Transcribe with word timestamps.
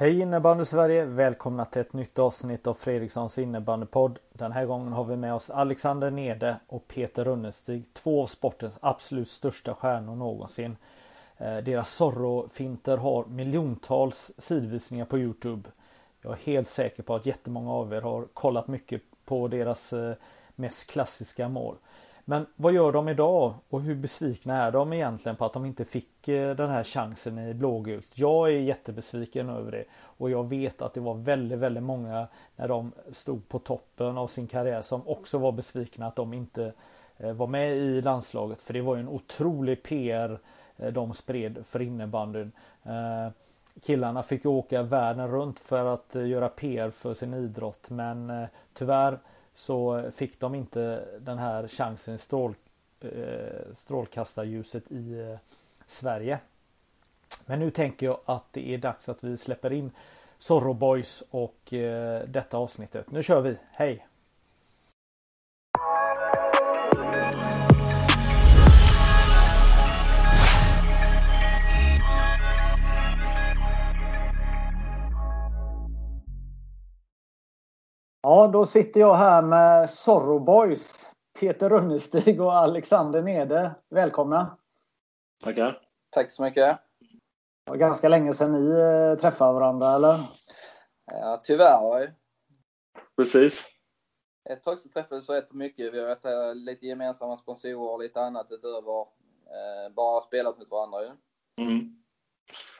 Hej 0.00 0.20
innebandy 0.20 0.64
Sverige! 0.64 1.04
Välkomna 1.04 1.64
till 1.64 1.80
ett 1.80 1.92
nytt 1.92 2.18
avsnitt 2.18 2.66
av 2.66 2.74
Fredrikssons 2.74 3.38
innebandypodd. 3.38 4.18
Den 4.32 4.52
här 4.52 4.66
gången 4.66 4.92
har 4.92 5.04
vi 5.04 5.16
med 5.16 5.34
oss 5.34 5.50
Alexander 5.50 6.10
Nede 6.10 6.56
och 6.66 6.88
Peter 6.88 7.24
Runnestig. 7.24 7.84
Två 7.92 8.22
av 8.22 8.26
sportens 8.26 8.78
absolut 8.82 9.28
största 9.28 9.74
stjärnor 9.74 10.16
någonsin. 10.16 10.76
Eh, 11.36 11.56
deras 11.56 11.94
Zorro-finter 11.94 12.96
har 12.96 13.24
miljontals 13.24 14.32
sidvisningar 14.38 15.04
på 15.04 15.18
Youtube. 15.18 15.68
Jag 16.22 16.32
är 16.32 16.36
helt 16.36 16.68
säker 16.68 17.02
på 17.02 17.14
att 17.14 17.26
jättemånga 17.26 17.72
av 17.72 17.92
er 17.92 18.00
har 18.00 18.24
kollat 18.34 18.68
mycket 18.68 19.02
på 19.24 19.48
deras 19.48 19.92
eh, 19.92 20.14
mest 20.54 20.90
klassiska 20.90 21.48
mål. 21.48 21.76
Men 22.30 22.46
vad 22.56 22.72
gör 22.72 22.92
de 22.92 23.08
idag 23.08 23.54
och 23.68 23.80
hur 23.80 23.94
besvikna 23.94 24.62
är 24.62 24.72
de 24.72 24.92
egentligen 24.92 25.36
på 25.36 25.44
att 25.44 25.52
de 25.52 25.66
inte 25.66 25.84
fick 25.84 26.28
eh, 26.28 26.56
den 26.56 26.70
här 26.70 26.84
chansen 26.84 27.38
i 27.38 27.54
blågult? 27.54 28.10
Jag 28.14 28.48
är 28.48 28.58
jättebesviken 28.58 29.48
över 29.48 29.72
det 29.72 29.84
och 30.02 30.30
jag 30.30 30.48
vet 30.48 30.82
att 30.82 30.94
det 30.94 31.00
var 31.00 31.14
väldigt, 31.14 31.58
väldigt 31.58 31.82
många 31.82 32.26
när 32.56 32.68
de 32.68 32.92
stod 33.12 33.48
på 33.48 33.58
toppen 33.58 34.18
av 34.18 34.26
sin 34.26 34.46
karriär 34.46 34.82
som 34.82 35.08
också 35.08 35.38
var 35.38 35.52
besvikna 35.52 36.06
att 36.06 36.16
de 36.16 36.32
inte 36.32 36.72
eh, 37.16 37.32
var 37.32 37.46
med 37.46 37.76
i 37.76 38.00
landslaget 38.00 38.62
för 38.62 38.72
det 38.72 38.80
var 38.80 38.94
ju 38.94 39.00
en 39.00 39.08
otrolig 39.08 39.82
PR 39.82 40.38
eh, 40.76 40.92
de 40.92 41.14
spred 41.14 41.64
för 41.66 41.82
innebandyn. 41.82 42.52
Killarna 43.82 44.22
fick 44.22 44.46
åka 44.46 44.82
världen 44.82 45.28
runt 45.28 45.58
för 45.58 45.84
att 45.84 46.14
göra 46.14 46.48
PR 46.48 46.90
för 46.90 47.14
sin 47.14 47.34
idrott 47.34 47.90
men 47.90 48.46
tyvärr 48.74 49.18
så 49.60 50.10
fick 50.14 50.40
de 50.40 50.54
inte 50.54 51.04
den 51.18 51.38
här 51.38 51.68
chansen 51.68 52.14
i 52.14 52.18
strål, 52.18 52.54
eh, 53.00 53.74
strålkastarljuset 53.74 54.92
i 54.92 55.20
eh, 55.20 55.38
Sverige. 55.86 56.38
Men 57.46 57.58
nu 57.58 57.70
tänker 57.70 58.06
jag 58.06 58.20
att 58.24 58.44
det 58.50 58.74
är 58.74 58.78
dags 58.78 59.08
att 59.08 59.24
vi 59.24 59.38
släpper 59.38 59.72
in 59.72 59.90
Zorro 60.38 60.72
Boys 60.72 61.22
och 61.30 61.72
eh, 61.72 62.24
detta 62.28 62.56
avsnittet. 62.56 63.10
Nu 63.10 63.22
kör 63.22 63.40
vi, 63.40 63.56
hej! 63.72 64.06
Ja, 78.30 78.46
då 78.46 78.66
sitter 78.66 79.00
jag 79.00 79.14
här 79.14 79.42
med 79.42 79.90
Zorro 79.90 80.38
Boys. 80.38 81.12
Peter 81.40 81.68
Runnestig 81.68 82.40
och 82.40 82.52
Alexander 82.52 83.22
Nede. 83.22 83.74
Välkomna! 83.88 84.58
Tackar! 85.44 85.80
Tack 86.10 86.30
så 86.30 86.42
mycket! 86.42 86.78
Det 87.64 87.70
var 87.70 87.76
ganska 87.76 88.08
länge 88.08 88.34
sedan 88.34 88.52
ni 88.52 88.70
eh, 88.70 89.18
träffade 89.18 89.52
varandra, 89.52 89.94
eller? 89.94 90.20
Ja, 91.06 91.40
tyvärr. 91.44 92.14
Precis. 93.16 93.68
Ett 94.50 94.62
tag 94.62 94.78
så 94.78 94.88
träffades 94.88 95.30
vi 95.30 95.34
rätt 95.34 95.52
mycket. 95.52 95.94
Vi 95.94 96.00
har 96.00 96.08
haft 96.08 96.24
eh, 96.24 96.54
lite 96.54 96.86
gemensamma 96.86 97.36
sponsorer 97.36 97.92
och 97.92 98.00
lite 98.00 98.20
annat 98.20 98.46
utöver 98.50 99.00
eh, 99.00 99.94
bara 99.96 100.20
spelat 100.20 100.58
mot 100.58 100.70
varandra 100.70 100.98
ju. 101.02 101.10
Mm. 101.64 101.96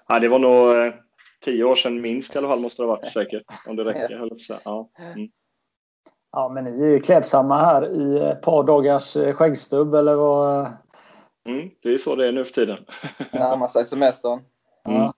Ja, 0.09 0.19
det 0.19 0.29
var 0.29 0.39
nog 0.39 0.93
tio 1.41 1.65
år 1.65 1.77
sedan 1.77 2.01
minst 2.01 2.35
i 2.35 2.39
alla 2.39 2.49
fall 2.49 2.61
måste 2.61 2.83
det 2.83 2.87
ha 2.87 2.97
varit 2.97 3.13
säkert. 3.13 3.45
Om 3.69 3.77
det 3.77 3.85
räcker, 3.85 4.19
höll 4.19 4.31
jag 4.49 4.61
ja. 4.65 4.91
Mm. 5.15 5.31
Ja, 6.33 6.49
men 6.49 6.65
ni 6.65 6.85
är 6.85 6.91
ju 6.91 7.01
klädsamma 7.01 7.59
här 7.59 7.89
i 7.89 8.19
ett 8.19 8.43
par 8.43 8.63
dagars 8.63 9.17
eh, 9.17 9.35
skäggstubb 9.35 9.95
eller 9.95 10.15
vad? 10.15 10.73
Mm, 11.47 11.71
det 11.83 11.95
är 11.95 11.99
så 11.99 12.17
det 12.17 12.29
är 12.29 12.33
nu 12.33 12.45
för 12.45 12.53
tiden. 12.53 12.79
Närmar 13.33 13.69
sig 13.69 13.87
semestern. 13.87 14.41
Mm. 14.89 15.03
Ja. 15.03 15.15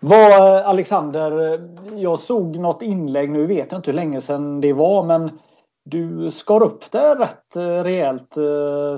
Vad, 0.00 0.32
Alexander, 0.62 1.60
jag 1.96 2.18
såg 2.18 2.56
något 2.56 2.82
inlägg, 2.82 3.30
nu 3.30 3.46
vet 3.46 3.72
jag 3.72 3.78
inte 3.78 3.90
hur 3.90 3.96
länge 3.96 4.20
sedan 4.20 4.60
det 4.60 4.72
var, 4.72 5.02
men 5.02 5.38
du 5.84 6.30
skar 6.30 6.62
upp 6.62 6.90
det 6.90 7.14
rätt 7.14 7.56
eh, 7.56 7.82
rejält 7.82 8.34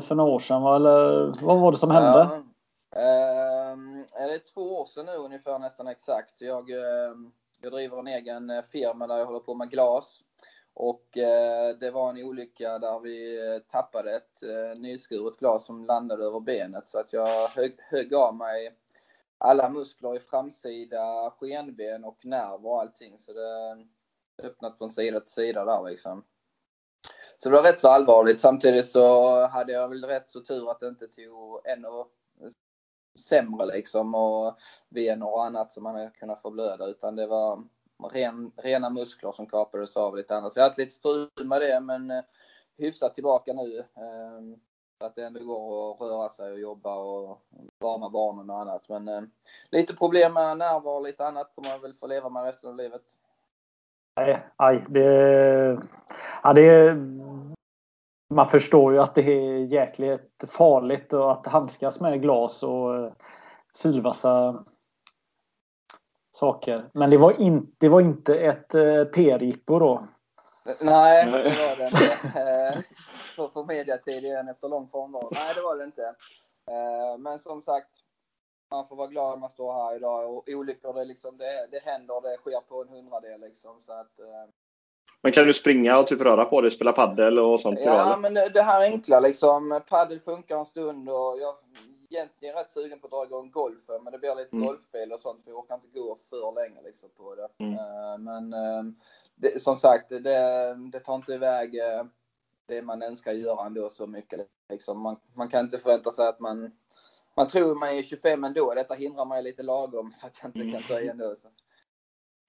för 0.06 0.14
några 0.14 0.31
år 0.31 0.38
sedan, 0.38 0.62
va? 0.62 0.76
eller 0.76 1.34
vad 1.42 1.60
var 1.60 1.72
det 1.72 1.78
som 1.78 1.91
hände? 1.91 2.28
Ja. 2.31 2.42
Ehm, 2.97 4.04
det 4.12 4.34
är 4.34 4.54
två 4.54 4.81
år 4.81 4.86
sedan 4.86 5.06
nu 5.06 5.12
ungefär 5.12 5.58
nästan 5.58 5.86
exakt. 5.86 6.41
Jag, 6.41 6.70
ehm, 6.70 7.32
jag 7.60 7.72
driver 7.72 7.98
en 7.98 8.06
egen 8.06 8.50
eh, 8.50 8.62
firma 8.62 9.06
där 9.06 9.19
jag 9.19 9.26
håller 9.26 9.41
på 9.41 9.54
med 9.54 9.70
glas. 9.70 10.20
Och 10.75 11.19
eh, 11.19 11.77
det 11.77 11.91
var 11.91 12.10
en 12.10 12.25
olycka 12.25 12.78
där 12.78 13.00
vi 13.00 13.49
eh, 13.49 13.59
tappade 13.59 14.16
ett 14.16 14.43
eh, 14.43 14.81
nyskuret 14.81 15.38
glas 15.38 15.66
som 15.66 15.84
landade 15.84 16.25
över 16.25 16.41
benet. 16.41 16.88
Så 16.88 16.99
att 16.99 17.12
jag 17.12 17.49
högg, 17.49 17.77
högg 17.78 18.15
av 18.15 18.34
mig 18.34 18.77
alla 19.38 19.69
muskler 19.69 20.16
i 20.16 20.21
framsida 20.21 21.31
skenben 21.38 22.05
och 22.05 22.27
nerv 22.27 22.66
och 22.66 22.81
allting. 22.81 23.19
Så 23.19 23.32
det 23.32 23.71
eh, 24.43 24.47
öppnat 24.47 24.78
från 24.78 24.91
sida 24.91 25.21
till 25.21 25.32
sida 25.32 25.65
där 25.65 25.91
liksom. 25.91 26.25
Så 27.37 27.49
det 27.49 27.56
var 27.56 27.62
rätt 27.62 27.81
så 27.81 27.88
allvarligt. 27.88 28.41
Samtidigt 28.41 28.87
så 28.87 29.47
hade 29.47 29.72
jag 29.72 29.88
väl 29.88 30.05
rätt 30.05 30.31
så 30.31 30.41
tur 30.41 30.71
att 30.71 30.81
det 30.81 30.88
inte 30.88 31.09
tog 31.09 31.66
ännu 31.66 31.88
sämre 33.19 33.66
liksom 33.66 34.15
och 34.15 34.59
vener 34.88 35.27
och 35.27 35.44
annat 35.44 35.72
som 35.72 35.82
man 35.82 35.94
hade 35.94 36.11
kunnat 36.11 36.43
förblöda 36.43 36.87
utan 36.87 37.16
det 37.16 37.27
var 37.27 37.65
ren, 38.04 38.52
rena 38.56 38.90
muskler 38.90 39.32
som 39.32 39.46
kapades 39.46 39.96
av 39.96 40.16
lite 40.16 40.36
annat. 40.36 40.52
Så 40.52 40.58
jag 40.58 40.64
har 40.64 40.68
haft 40.68 40.78
lite 40.78 40.90
strul 40.90 41.28
med 41.44 41.60
det 41.60 41.80
men 41.80 42.10
eh, 42.10 42.22
hyfsat 42.78 43.14
tillbaka 43.14 43.52
nu. 43.52 43.78
Ehm, 43.78 44.56
så 44.98 45.06
att 45.06 45.14
det 45.14 45.24
ändå 45.24 45.44
går 45.44 45.90
att 45.92 46.00
röra 46.00 46.28
sig 46.28 46.52
och 46.52 46.60
jobba 46.60 46.96
och 46.96 47.42
vara 47.78 47.98
med 47.98 48.10
barnen 48.10 48.50
och 48.50 48.60
annat. 48.60 48.88
Men 48.88 49.08
eh, 49.08 49.22
lite 49.70 49.94
problem 49.94 50.34
med 50.34 50.58
nerver 50.58 50.96
och 50.96 51.02
lite 51.02 51.26
annat 51.26 51.52
kommer 51.54 51.68
man 51.68 51.80
väl 51.80 51.94
få 51.94 52.06
leva 52.06 52.28
med 52.28 52.44
resten 52.44 52.70
av 52.70 52.76
livet. 52.76 53.02
Nej, 54.16 54.46
aj, 54.56 54.84
det, 54.88 55.82
ja, 56.42 56.52
det, 56.52 56.96
man 58.34 58.48
förstår 58.48 58.92
ju 58.92 58.98
att 58.98 59.14
det 59.14 59.22
är 59.22 59.58
jäkligt 59.58 60.44
farligt 60.48 61.12
och 61.12 61.32
att 61.32 61.46
handskas 61.46 62.00
med 62.00 62.22
glas 62.22 62.62
och 62.62 62.96
eh, 62.96 63.12
sylvassa 63.72 64.64
saker. 66.32 66.91
Men 66.93 67.10
det 67.10 67.16
var, 67.16 67.41
in, 67.41 67.75
det 67.78 67.88
var 67.88 68.00
inte 68.00 68.34
ett 68.38 68.75
eh, 68.75 69.04
PR-jippo 69.04 69.78
då? 69.78 70.06
Nej, 70.81 71.26
det 71.26 71.31
var 71.32 71.76
det 71.76 71.84
inte. 71.84 72.84
För, 73.37 73.48
för 73.48 73.65
mediatid 73.65 74.25
igen 74.25 74.48
efter 74.48 74.69
lång 74.69 74.88
frånvaro. 74.88 75.28
Nej, 75.34 75.54
det 75.54 75.60
var 75.60 75.76
det 75.76 75.84
inte. 75.84 76.15
Men 77.19 77.38
som 77.38 77.62
sagt, 77.62 77.88
man 78.70 78.87
får 78.87 78.97
vara 78.97 79.09
glad 79.09 79.32
att 79.32 79.41
man 79.41 79.50
står 79.50 79.72
här 79.72 79.97
idag 79.97 80.37
och 80.37 80.44
olyckor 80.48 80.94
det, 80.94 81.04
liksom, 81.04 81.37
det, 81.37 81.69
det 81.70 81.82
händer, 81.91 82.20
det 82.20 82.37
sker 82.37 82.60
på 82.69 82.82
en 82.82 82.88
hundradel 82.88 83.41
liksom. 83.41 83.81
Så 83.81 83.93
att, 83.93 84.10
men 85.22 85.32
kan 85.32 85.47
du 85.47 85.54
springa 85.54 85.99
och 85.99 86.06
typ 86.06 86.20
röra 86.20 86.44
på 86.44 86.60
dig, 86.60 86.70
spela 86.70 86.93
paddel 86.93 87.38
och 87.38 87.60
sånt? 87.60 87.78
Ja, 87.82 87.94
idag, 87.94 88.20
men 88.20 88.34
det 88.34 88.62
här 88.62 88.82
enkla 88.82 89.20
liksom. 89.20 89.81
Paddel 89.88 90.20
funkar 90.20 90.59
en 90.59 90.66
stund 90.66 91.09
och 91.09 91.37
jag 91.41 91.54
egentligen 92.12 92.55
rätt 92.55 92.71
sugen 92.71 92.99
på 93.00 93.06
att 93.06 93.11
dra 93.11 93.25
igång 93.25 93.50
golfen, 93.50 94.05
men 94.05 94.12
det 94.12 94.19
blir 94.19 94.35
lite 94.35 94.56
Mm. 94.56 94.67
golfspel 94.67 95.12
och 95.12 95.20
sånt 95.20 95.44
för 95.44 95.50
jag 95.50 95.59
orkar 95.59 95.75
inte 95.75 95.99
gå 95.99 96.17
för 96.31 96.53
länge 96.55 96.82
liksom 96.82 97.09
på 97.17 97.35
det. 97.35 97.49
Mm. 97.59 97.75
Eh, 97.79 98.19
Men 98.19 98.53
eh, 98.53 98.93
det, 99.35 99.62
som 99.62 99.76
sagt, 99.76 100.09
det, 100.09 100.75
det 100.93 101.00
tar 101.00 101.14
inte 101.14 101.32
iväg 101.32 101.79
eh, 101.79 102.05
det 102.67 102.82
man 102.82 103.03
önskar 103.03 103.32
göra 103.32 103.67
ändå 103.67 103.91
så 103.91 104.06
mycket. 104.06 104.49
Liksom. 104.69 105.00
Man, 105.00 105.17
man 105.35 105.49
kan 105.49 105.61
inte 105.61 105.79
förvänta 105.79 106.11
sig 106.11 106.29
att 106.29 106.41
man 106.41 106.73
man 107.37 107.49
tror 107.49 107.75
man 107.75 107.88
är 107.88 108.03
25 108.03 108.44
ändå. 108.44 108.75
Detta 108.75 108.94
hindrar 108.94 109.25
mig 109.25 109.43
lite 109.43 109.62
lagom 109.62 110.12
så 110.12 110.26
att 110.26 110.38
jag 110.43 110.49
inte 110.56 110.79
kan 110.79 110.82
ta 110.82 111.00
i 111.00 111.08
ändå. 111.08 111.25
Så. 111.25 111.49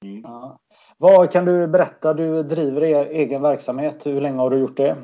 Mm. 0.07 0.21
Ja. 0.23 0.59
Vad 0.97 1.31
kan 1.31 1.45
du 1.45 1.67
berätta? 1.67 2.13
Du 2.13 2.43
driver 2.43 2.83
er 2.83 3.05
egen 3.05 3.41
verksamhet. 3.41 4.05
Hur 4.05 4.21
länge 4.21 4.37
har 4.37 4.49
du 4.49 4.59
gjort 4.59 4.77
det? 4.77 4.97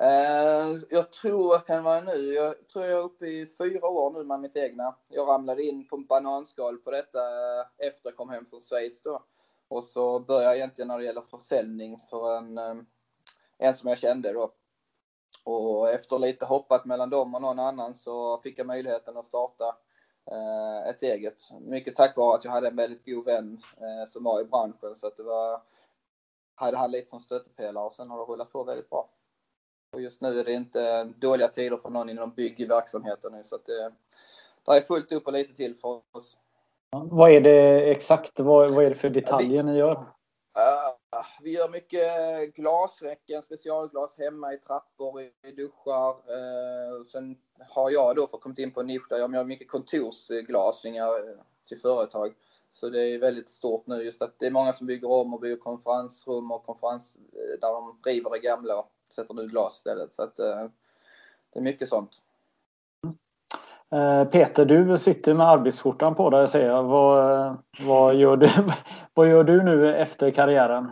Eh, 0.00 0.80
jag 0.90 1.12
tror, 1.12 1.48
vad 1.48 1.66
kan 1.66 1.84
vara 1.84 2.00
nu? 2.00 2.32
Jag 2.32 2.68
tror 2.68 2.84
jag 2.84 3.00
är 3.00 3.04
uppe 3.04 3.26
i 3.26 3.46
fyra 3.46 3.88
år 3.88 4.10
nu 4.10 4.24
med 4.24 4.40
mitt 4.40 4.56
egna. 4.56 4.96
Jag 5.08 5.28
ramlade 5.28 5.62
in 5.62 5.88
på 5.88 5.96
en 5.96 6.06
bananskal 6.06 6.78
på 6.78 6.90
detta 6.90 7.18
eh, 7.18 7.66
efter 7.78 8.08
jag 8.08 8.16
kom 8.16 8.28
hem 8.28 8.46
från 8.46 8.60
Schweiz 8.60 9.02
då. 9.02 9.24
Och 9.68 9.84
så 9.84 10.20
började 10.20 10.44
jag 10.44 10.56
egentligen 10.56 10.88
när 10.88 10.98
det 10.98 11.04
gäller 11.04 11.20
försäljning 11.20 12.00
för 12.10 12.36
en, 12.36 12.58
eh, 12.58 12.74
en 13.58 13.74
som 13.74 13.88
jag 13.88 13.98
kände 13.98 14.32
då. 14.32 14.52
Och 15.44 15.90
efter 15.90 16.18
lite 16.18 16.44
hoppat 16.44 16.84
mellan 16.84 17.10
dem 17.10 17.34
och 17.34 17.42
någon 17.42 17.58
annan 17.58 17.94
så 17.94 18.38
fick 18.38 18.58
jag 18.58 18.66
möjligheten 18.66 19.16
att 19.16 19.26
starta 19.26 19.76
ett 20.86 21.02
eget. 21.02 21.42
Mycket 21.60 21.96
tack 21.96 22.16
vare 22.16 22.34
att 22.34 22.44
jag 22.44 22.52
hade 22.52 22.68
en 22.68 22.76
väldigt 22.76 23.06
god 23.06 23.24
vän 23.24 23.62
som 24.08 24.24
var 24.24 24.40
i 24.40 24.44
branschen 24.44 24.96
så 24.96 25.06
att 25.06 25.16
det 25.16 25.22
var, 25.22 25.62
hade 26.54 26.76
han 26.76 26.90
lite 26.90 27.10
som 27.10 27.20
stöttepelare 27.20 27.84
och 27.84 27.94
sen 27.94 28.10
har 28.10 28.18
det 28.18 28.32
rullat 28.32 28.52
på 28.52 28.64
väldigt 28.64 28.90
bra. 28.90 29.08
Och 29.94 30.00
just 30.00 30.20
nu 30.20 30.40
är 30.40 30.44
det 30.44 30.52
inte 30.52 31.04
dåliga 31.04 31.48
tider 31.48 31.76
för 31.76 31.90
någon 31.90 32.10
inom 32.10 32.30
byggverksamheten 32.30 33.32
nu 33.32 33.42
så 33.44 33.54
att 33.54 33.66
det, 33.66 33.92
det 34.66 34.72
är 34.72 34.80
fullt 34.80 35.12
upp 35.12 35.26
och 35.26 35.32
lite 35.32 35.54
till 35.54 35.76
för 35.76 36.00
oss. 36.12 36.38
Vad 36.90 37.30
är 37.30 37.40
det 37.40 37.90
exakt? 37.90 38.40
Vad, 38.40 38.70
vad 38.70 38.84
är 38.84 38.88
det 38.88 38.96
för 38.96 39.10
detaljer 39.10 39.62
ni 39.62 39.76
gör? 39.76 39.92
Uh, 39.92 41.24
vi 41.42 41.54
gör 41.54 41.68
mycket 41.68 42.54
glasräcken, 42.54 43.42
specialglas 43.42 44.18
hemma 44.18 44.52
i 44.52 44.58
trappor, 44.58 45.20
i 45.20 45.52
duschar. 45.56 46.10
Uh, 46.10 47.04
sen 47.12 47.36
har 47.68 47.90
jag 47.90 48.16
då 48.16 48.26
fått 48.26 48.40
kommit 48.40 48.58
in 48.58 48.72
på 48.72 48.80
en 48.80 48.86
nisch 48.86 49.08
där 49.10 49.18
jag 49.18 49.34
gör 49.34 49.44
mycket 49.44 49.70
kontorsglasningar 49.70 51.08
till 51.68 51.78
företag. 51.78 52.34
Så 52.72 52.88
det 52.88 53.02
är 53.02 53.18
väldigt 53.18 53.50
stort 53.50 53.86
nu 53.86 54.02
just 54.02 54.22
att 54.22 54.38
det 54.38 54.46
är 54.46 54.50
många 54.50 54.72
som 54.72 54.86
bygger 54.86 55.10
om 55.10 55.34
och 55.34 55.40
bygger 55.40 55.56
konferensrum 55.56 56.50
och 56.50 56.66
konferens 56.66 57.18
där 57.60 57.72
de 57.72 58.00
river 58.04 58.30
det 58.30 58.38
gamla 58.38 58.84
sätter 59.14 59.34
nu 59.34 59.46
glas 59.46 59.76
istället. 59.76 60.12
Så 60.12 60.22
att 60.22 60.40
uh, 60.40 60.70
det 61.52 61.58
är 61.58 61.62
mycket 61.62 61.88
sånt. 61.88 62.10
Eh, 63.94 64.24
Peter, 64.24 64.64
du 64.64 64.98
sitter 64.98 65.34
med 65.34 65.48
arbetsskjortan 65.48 66.14
på 66.14 66.30
dig 66.30 66.48
ser 66.48 66.66
jag. 66.66 66.84
Vad, 66.84 67.56
vad, 67.80 68.14
gör 68.14 68.36
du, 68.36 68.48
vad 69.14 69.28
gör 69.28 69.44
du 69.44 69.62
nu 69.62 69.94
efter 69.94 70.30
karriären? 70.30 70.90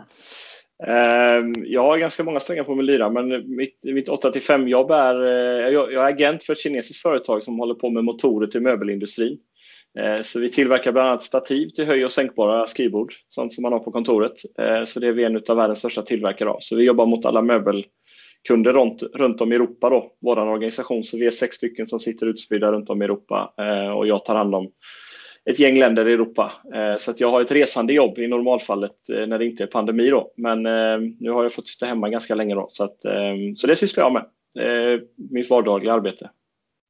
Ehm, 0.87 1.53
jag 1.65 1.83
har 1.83 1.97
ganska 1.97 2.23
många 2.23 2.39
strängar 2.39 2.63
på 2.63 2.75
min 2.75 2.85
lyra, 2.85 3.09
men 3.09 3.55
mitt, 3.55 3.79
mitt 3.83 4.09
8 4.09 4.31
5 4.47 4.67
jobb 4.67 4.91
är... 4.91 5.23
Eh, 5.23 5.73
jag 5.73 5.93
är 5.93 5.97
agent 5.97 6.43
för 6.43 6.53
ett 6.53 6.59
kinesiskt 6.59 7.01
företag 7.01 7.43
som 7.43 7.59
håller 7.59 7.75
på 7.75 7.89
med 7.89 8.03
motorer 8.03 8.47
till 8.47 8.61
möbelindustrin. 8.61 9.37
Eh, 9.99 10.21
så 10.21 10.39
vi 10.39 10.49
tillverkar 10.49 10.91
bland 10.91 11.07
annat 11.07 11.23
stativ 11.23 11.69
till 11.69 11.85
höj 11.85 12.05
och 12.05 12.11
sänkbara 12.11 12.67
skrivbord, 12.67 13.13
sånt 13.27 13.53
som 13.53 13.61
man 13.61 13.71
har 13.71 13.79
på 13.79 13.91
kontoret. 13.91 14.33
Så 14.85 14.99
det 14.99 15.07
är 15.07 15.11
vi 15.11 15.23
en 15.23 15.43
av 15.47 15.57
världens 15.57 15.79
största 15.79 16.01
tillverkare 16.01 16.49
av. 16.49 16.57
Så 16.59 16.75
vi 16.75 16.83
jobbar 16.83 17.05
mot 17.05 17.25
alla 17.25 17.41
möbel 17.41 17.85
kunder 18.47 18.73
runt, 18.73 19.03
runt 19.13 19.41
om 19.41 19.51
i 19.51 19.55
Europa 19.55 19.89
då, 19.89 20.11
vår 20.21 20.39
organisation. 20.39 21.03
Så 21.03 21.17
vi 21.17 21.25
är 21.25 21.31
sex 21.31 21.55
stycken 21.55 21.87
som 21.87 21.99
sitter 21.99 22.27
utspridda 22.27 22.71
runt 22.71 22.89
om 22.89 23.01
i 23.01 23.05
Europa 23.05 23.53
eh, 23.57 23.89
och 23.89 24.07
jag 24.07 24.25
tar 24.25 24.35
hand 24.35 24.55
om 24.55 24.71
ett 25.45 25.59
gäng 25.59 25.79
länder 25.79 26.07
i 26.07 26.13
Europa. 26.13 26.51
Eh, 26.73 26.97
så 26.99 27.11
att 27.11 27.19
jag 27.19 27.31
har 27.31 27.41
ett 27.41 27.51
resande 27.51 27.93
jobb 27.93 28.19
i 28.19 28.27
normalfallet 28.27 29.09
eh, 29.13 29.27
när 29.27 29.39
det 29.39 29.45
inte 29.45 29.63
är 29.63 29.67
pandemi 29.67 30.09
då. 30.09 30.31
Men 30.37 30.65
eh, 30.65 30.99
nu 31.19 31.29
har 31.29 31.43
jag 31.43 31.53
fått 31.53 31.67
sitta 31.67 31.85
hemma 31.85 32.09
ganska 32.09 32.35
länge 32.35 32.55
då, 32.55 32.65
så, 32.69 32.83
att, 32.83 33.05
eh, 33.05 33.33
så 33.57 33.67
det 33.67 33.75
sysslar 33.75 34.03
jag 34.03 34.13
med. 34.13 34.25
Eh, 34.59 34.99
mitt 35.31 35.49
vardagliga 35.49 35.93
arbete. 35.93 36.29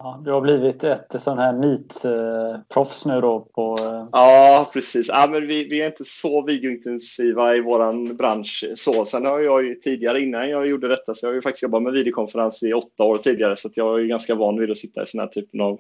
Ja, 0.06 0.22
du 0.26 0.32
har 0.32 0.42
blivit 0.42 0.84
ett 0.84 1.22
sån 1.22 1.38
här 1.38 1.54
nitproffs 1.54 3.06
nu 3.06 3.22
då 3.22 3.40
på... 3.40 3.76
Eh, 3.80 4.08
ja, 4.12 4.70
precis. 4.74 5.08
Ja, 5.08 5.28
men 5.32 5.48
vi, 5.48 5.68
vi 5.68 5.82
är 5.82 5.86
inte 5.86 6.04
så 6.06 6.46
videointensiva 6.46 7.56
i 7.56 7.62
vår 7.62 8.14
bransch. 8.14 8.66
Så. 8.76 9.06
Sen 9.06 9.26
har 9.26 9.40
jag 9.40 9.64
ju 9.66 9.76
tidigare, 9.76 10.22
innan 10.22 10.50
jag 10.50 10.68
gjorde 10.68 10.88
detta, 10.88 11.14
så 11.14 11.26
jag 11.26 11.30
har 11.30 11.36
ju 11.36 11.42
faktiskt 11.42 11.64
jobbat 11.64 11.84
med 11.84 11.94
videokonferens 11.94 12.64
i 12.64 12.74
åtta 12.74 13.04
år 13.04 13.18
tidigare. 13.18 13.56
Så 13.56 13.70
jag 13.74 14.00
är 14.00 14.06
ganska 14.06 14.36
van 14.36 14.60
vid 14.60 14.72
att 14.72 14.78
sitta 14.78 15.04
i 15.04 15.08
såna 15.08 15.24
här 15.24 15.30
typen 15.30 15.62
av 15.62 15.80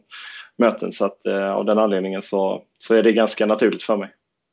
möten. 0.58 0.92
Så 0.92 1.06
att, 1.06 1.25
eh, 1.25 1.52
av 1.52 1.66
den 1.66 1.80
anledningen 1.80 2.22
så, 2.22 2.62
så 2.80 2.96
är 2.96 3.04
det 3.04 3.12
ganska 3.12 3.46
naturligt 3.46 3.84
för 3.84 3.98
mig. 3.98 4.10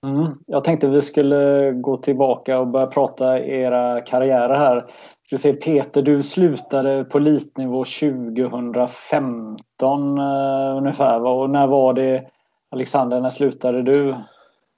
Mm. 0.07 0.33
Jag 0.47 0.65
tänkte 0.65 0.89
vi 0.89 1.03
skulle 1.03 1.73
gå 1.73 1.97
tillbaka 1.97 2.59
och 2.59 2.67
börja 2.67 2.87
prata 2.87 3.39
era 3.39 4.01
karriärer 4.01 4.55
här 4.55 4.91
ska 5.31 5.39
se, 5.39 5.53
Peter, 5.53 6.03
du 6.03 6.23
slutade 6.23 7.05
på 7.05 7.19
elitnivå 7.19 7.85
2015 7.85 10.19
uh, 10.19 10.77
ungefär. 10.77 11.25
Och 11.25 11.51
när 11.51 11.67
var 11.67 11.95
det? 11.95 12.31
Alexander, 12.71 13.21
när 13.21 13.31
slutade 13.31 13.83
du? 13.83 14.17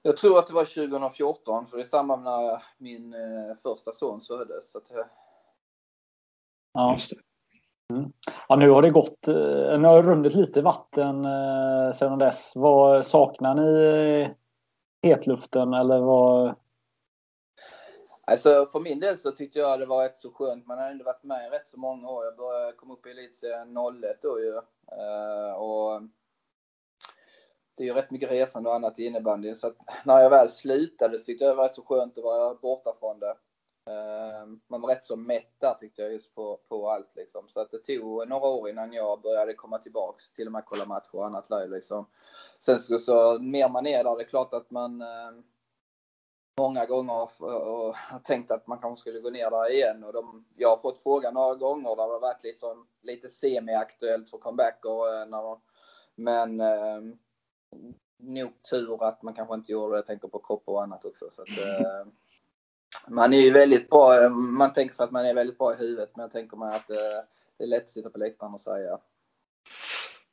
Jag 0.03 0.17
tror 0.17 0.39
att 0.39 0.47
det 0.47 0.53
var 0.53 0.89
2014, 0.89 1.67
för 1.67 1.77
det 1.77 1.83
är 1.83 1.87
samma 1.87 2.17
när 2.17 2.63
min 2.79 3.15
uh, 3.15 3.57
första 3.63 3.93
son 3.93 4.21
föddes. 4.21 4.73
Så 4.73 4.79
att, 4.79 4.91
uh... 4.91 4.97
Ja. 6.73 6.97
Mm. 7.93 8.13
ja, 8.49 8.57
nu 8.57 8.71
har 8.71 8.83
det 8.83 8.91
gått, 8.91 9.29
uh, 9.29 9.79
nu 9.79 9.89
har 9.89 10.03
det 10.03 10.09
runnit 10.09 10.35
lite 10.35 10.63
vatten 10.63 11.25
uh, 11.25 11.93
sedan 11.93 12.19
dess. 12.19 12.53
Vad 12.57 13.07
saknar 13.07 13.55
ni 13.55 14.35
hetluften 15.03 15.75
eller 15.75 16.01
vad? 16.01 16.55
Alltså 18.27 18.67
för 18.73 18.81
min 18.81 19.01
del 19.01 19.19
så 19.19 19.33
tyckte 19.33 19.59
jag 19.59 19.81
det 19.81 19.87
var 19.87 20.03
rätt 20.03 20.19
så 20.19 20.31
skönt. 20.33 20.67
Man 20.67 20.79
har 20.79 20.91
ändå 20.91 21.05
varit 21.05 21.23
med 21.23 21.47
i 21.47 21.51
rätt 21.51 21.67
så 21.67 21.79
många 21.79 22.09
år. 22.09 22.25
Jag 22.25 22.37
började 22.37 22.73
komma 22.73 22.95
upp 22.95 23.07
i 23.07 23.11
elitserien 23.11 23.77
01 24.03 24.23
då 24.23 24.41
ju. 24.41 24.53
Uh, 24.53 25.53
och 25.55 26.03
det 27.77 27.83
är 27.83 27.87
ju 27.87 27.95
rätt 27.95 28.11
mycket 28.11 28.31
resande 28.31 28.69
och 28.69 28.75
annat 28.75 28.99
i 28.99 29.07
innebandyn. 29.07 29.57
Så 29.57 29.67
att 29.67 29.77
när 30.05 30.19
jag 30.19 30.31
väl 30.31 30.49
slutade 30.49 31.19
så 31.19 31.25
tyckte 31.25 31.45
jag 31.45 31.53
det 31.53 31.57
var 31.57 31.65
rätt 31.65 31.75
så 31.75 31.83
skönt 31.83 32.19
att 32.19 32.25
vara 32.25 32.55
borta 32.55 32.93
från 33.01 33.19
det. 33.19 33.35
Uh, 33.90 34.58
man 34.69 34.81
var 34.81 34.88
rätt 34.88 35.05
så 35.05 35.17
mätt 35.17 35.61
där 35.61 35.75
tyckte 35.75 36.02
jag 36.02 36.12
just 36.12 36.34
på, 36.34 36.61
på 36.69 36.90
allt 36.90 37.17
liksom. 37.17 37.49
Så 37.49 37.61
att 37.61 37.70
det 37.70 37.79
tog 37.79 38.29
några 38.29 38.46
år 38.46 38.69
innan 38.69 38.93
jag 38.93 39.23
började 39.23 39.55
komma 39.55 39.79
tillbaks. 39.79 40.32
Till 40.32 40.46
och 40.46 40.52
med 40.52 40.64
kolla 40.67 40.84
matcher 40.84 41.14
och 41.14 41.26
annat 41.26 41.50
live 41.50 41.67
liksom. 41.67 42.06
Sen 42.58 42.81
så, 42.81 42.99
så 42.99 43.38
mer 43.38 43.69
man 43.69 43.87
är 43.87 44.05
där, 44.05 44.17
det 44.17 44.23
är 44.23 44.29
klart 44.29 44.55
att 44.55 44.70
man 44.70 45.02
uh, 45.02 45.43
många 46.58 46.87
gånger 46.87 47.29
och 47.43 47.96
tänkt 48.25 48.50
att 48.50 48.67
man 48.67 48.79
kanske 48.79 49.00
skulle 49.00 49.20
gå 49.20 49.31
ner 49.31 49.50
där 49.50 49.73
igen. 49.73 50.05
Och 50.05 50.12
de, 50.12 50.44
jag 50.56 50.69
har 50.69 50.76
fått 50.76 51.02
frågan 51.02 51.34
några 51.34 51.55
gånger 51.55 51.88
där 51.88 51.96
det 51.96 52.12
har 52.12 52.20
varit 52.20 52.43
liksom 52.43 52.87
lite 53.02 53.29
semi-aktuellt 53.29 54.31
för 54.31 54.38
comeback. 54.38 54.84
Och, 54.84 55.14
eh, 55.14 55.26
när 55.26 55.43
de, 55.43 55.61
men 56.14 56.61
eh, 56.61 57.00
nog 58.19 58.62
tur 58.70 59.05
att 59.05 59.23
man 59.23 59.34
kanske 59.34 59.55
inte 59.55 59.73
gjorde 59.73 59.94
det. 59.94 59.99
Jag 59.99 60.06
tänker 60.06 60.29
på 60.29 60.38
kropp 60.38 60.62
och 60.64 60.82
annat 60.82 61.05
också. 61.05 61.31
Så 61.31 61.43
att, 61.43 61.49
eh, 61.58 62.06
man 63.09 63.33
är 63.33 63.41
ju 63.41 63.53
väldigt 63.53 63.91
bra. 63.91 64.29
Man 64.29 64.73
tänker 64.73 64.94
sig 64.94 65.05
att 65.05 65.11
man 65.11 65.27
är 65.27 65.35
väldigt 65.35 65.59
bra 65.59 65.73
i 65.73 65.77
huvudet. 65.77 66.11
Men 66.17 66.23
jag 66.23 66.33
tänker 66.33 66.56
mig 66.56 66.77
att 66.77 66.91
eh, 66.91 66.97
det 67.59 67.65
är 67.65 67.69
lätt 67.69 67.83
att 67.83 67.91
sitta 67.91 68.11
på 68.11 68.19
läktaren 68.19 68.55
och 68.55 68.61
säga. 68.61 68.99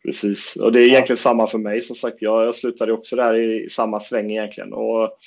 Precis, 0.04 0.56
och 0.56 0.72
det 0.72 0.80
är 0.80 0.84
egentligen 0.84 1.18
ja. 1.18 1.30
samma 1.30 1.48
för 1.48 1.58
mig. 1.58 1.82
Som 1.82 1.96
sagt, 1.96 2.22
jag, 2.22 2.46
jag 2.46 2.56
slutade 2.56 2.94
också 2.94 3.16
där 3.16 3.36
i 3.36 3.70
samma 3.70 4.00
sväng 4.00 4.32
egentligen. 4.32 4.74
Och 4.74 5.18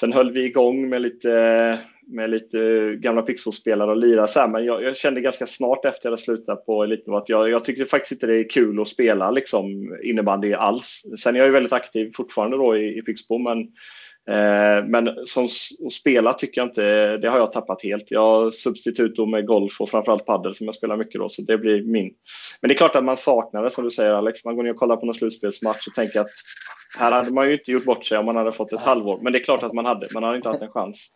Sen 0.00 0.12
höll 0.12 0.32
vi 0.32 0.44
igång 0.44 0.88
med 0.88 1.02
lite, 1.02 1.78
med 2.06 2.30
lite 2.30 2.58
gamla 3.00 3.22
Pixbo-spelare 3.22 3.90
och 3.90 3.96
lira 3.96 4.26
så 4.26 4.40
här, 4.40 4.48
men 4.48 4.64
jag, 4.64 4.82
jag, 4.82 4.96
kände 4.96 5.20
ganska 5.20 5.46
snart 5.46 5.84
efter 5.84 6.08
att 6.08 6.12
jag 6.12 6.20
slutade 6.20 6.56
på 6.56 6.84
elitnivå 6.84 7.16
att 7.16 7.28
jag, 7.28 7.50
jag 7.50 7.64
tyckte 7.64 7.86
faktiskt 7.86 8.12
inte 8.12 8.26
det 8.26 8.38
är 8.38 8.50
kul 8.50 8.80
att 8.80 8.88
spela 8.88 9.30
liksom, 9.30 9.96
innebandy 10.02 10.52
alls. 10.52 11.02
Sen 11.18 11.34
är 11.34 11.38
jag 11.38 11.46
ju 11.46 11.52
väldigt 11.52 11.72
aktiv 11.72 12.12
fortfarande 12.14 12.56
då 12.56 12.76
i, 12.76 12.98
i 12.98 13.02
Pixbo, 13.02 13.38
men 13.38 13.58
men 14.86 15.26
som 15.26 15.48
spela 15.90 16.32
tycker 16.32 16.60
jag 16.60 16.68
inte, 16.68 17.16
det 17.16 17.28
har 17.28 17.38
jag 17.38 17.52
tappat 17.52 17.82
helt. 17.82 18.10
Jag 18.10 18.20
har 18.20 18.50
substitut 18.50 19.28
med 19.28 19.46
golf 19.46 19.80
och 19.80 19.90
framförallt 19.90 20.26
padel 20.26 20.54
som 20.54 20.66
jag 20.66 20.74
spelar 20.74 20.96
mycket 20.96 21.20
då, 21.20 21.28
så 21.28 21.42
det 21.42 21.58
blir 21.58 21.82
min. 21.82 22.14
Men 22.60 22.68
det 22.68 22.74
är 22.74 22.76
klart 22.76 22.96
att 22.96 23.04
man 23.04 23.16
saknar 23.16 23.62
det 23.62 23.70
som 23.70 23.84
du 23.84 23.90
säger 23.90 24.12
Alex. 24.12 24.44
Man 24.44 24.56
går 24.56 24.62
ner 24.62 24.70
och 24.70 24.76
kollar 24.76 24.96
på 24.96 25.06
någon 25.06 25.14
slutspelsmatch 25.14 25.86
och 25.86 25.94
tänker 25.94 26.20
att 26.20 26.30
här 26.98 27.12
hade 27.12 27.30
man 27.30 27.46
ju 27.46 27.52
inte 27.52 27.72
gjort 27.72 27.84
bort 27.84 28.04
sig 28.04 28.18
om 28.18 28.26
man 28.26 28.36
hade 28.36 28.52
fått 28.52 28.72
ett 28.72 28.80
halvår. 28.80 29.18
Men 29.22 29.32
det 29.32 29.38
är 29.38 29.44
klart 29.44 29.62
att 29.62 29.72
man 29.72 29.86
hade, 29.86 30.08
man 30.14 30.22
hade 30.22 30.36
inte 30.36 30.48
haft 30.48 30.62
en 30.62 30.72
chans. 30.72 31.10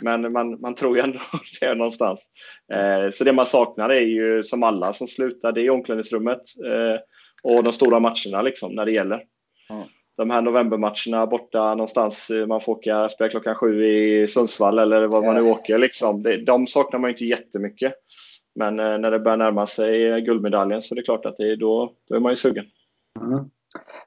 Men 0.00 0.32
man, 0.32 0.60
man 0.60 0.74
tror 0.74 0.96
ju 0.96 1.02
ändå 1.02 1.18
det 1.60 1.74
någonstans. 1.74 2.28
Eh, 2.72 3.10
så 3.10 3.24
det 3.24 3.32
man 3.32 3.46
saknar 3.46 3.90
är 3.90 4.00
ju 4.00 4.42
som 4.42 4.62
alla 4.62 4.92
som 4.92 5.06
slutar, 5.06 5.52
det 5.52 5.60
är 5.60 5.70
omklädningsrummet 5.70 6.42
eh, 6.66 7.00
och 7.42 7.64
de 7.64 7.72
stora 7.72 8.00
matcherna 8.00 8.42
liksom 8.42 8.74
när 8.74 8.84
det 8.84 8.92
gäller 8.92 9.22
de 10.16 10.30
här 10.30 10.42
novembermatcherna 10.42 11.26
borta 11.26 11.74
någonstans. 11.74 12.30
Eh, 12.30 12.46
man 12.46 12.60
får 12.60 12.72
åka, 12.72 13.08
spela 13.08 13.30
klockan 13.30 13.54
sju 13.54 13.84
i 13.86 14.28
Sundsvall 14.28 14.78
eller 14.78 15.06
var 15.06 15.22
man 15.22 15.34
nu 15.34 15.42
åker. 15.42 15.78
Liksom. 15.78 16.22
de 16.46 16.66
saknar 16.66 17.00
man 17.00 17.10
ju 17.10 17.14
inte 17.14 17.24
jättemycket. 17.24 17.94
Men 18.54 18.80
eh, 18.80 18.98
när 18.98 19.10
det 19.10 19.18
börjar 19.18 19.36
närma 19.36 19.66
sig 19.66 20.20
guldmedaljen 20.20 20.82
så 20.82 20.94
är 20.94 20.96
det 20.96 21.02
klart 21.02 21.26
att 21.26 21.36
det 21.38 21.56
då, 21.56 21.92
då 22.08 22.16
är 22.16 22.20
man 22.20 22.32
ju 22.32 22.36
sugen. 22.36 22.64
Mm. 23.20 23.44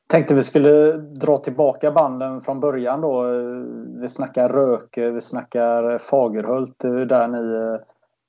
Tänkte 0.08 0.36
vi 0.36 0.44
skulle 0.44 0.92
dra 0.92 1.38
tillbaka 1.38 1.92
banden 1.92 2.42
från 2.42 2.60
början 2.60 3.02
då. 3.02 3.26
Vi 4.02 4.08
snackar 4.08 4.50
Röke, 4.50 5.10
vi 5.10 5.22
snackar 5.22 5.98
Fagerhult, 5.98 6.80
där 6.80 7.28
ni 7.28 7.78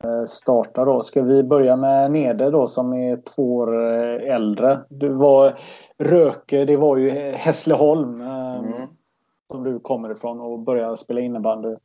eh, 0.04 0.24
startar 0.24 0.86
då. 0.86 1.00
Ska 1.00 1.22
vi 1.22 1.42
börja 1.42 1.76
med 1.76 2.10
Nede 2.10 2.50
då 2.50 2.68
som 2.68 2.92
är 2.92 3.16
två 3.16 3.56
år 3.56 3.74
äldre? 4.20 4.80
Du 4.88 5.08
var 5.08 5.60
Röke, 5.98 6.64
det 6.64 6.76
var 6.76 6.96
ju 6.96 7.10
Hässleholm 7.32 8.20
eh, 8.20 8.56
mm. 8.56 8.88
som 9.52 9.64
du 9.64 9.80
kommer 9.80 10.10
ifrån 10.10 10.40
och 10.40 10.58
började 10.58 10.96
spela 10.96 11.20
innebandy. 11.20 11.76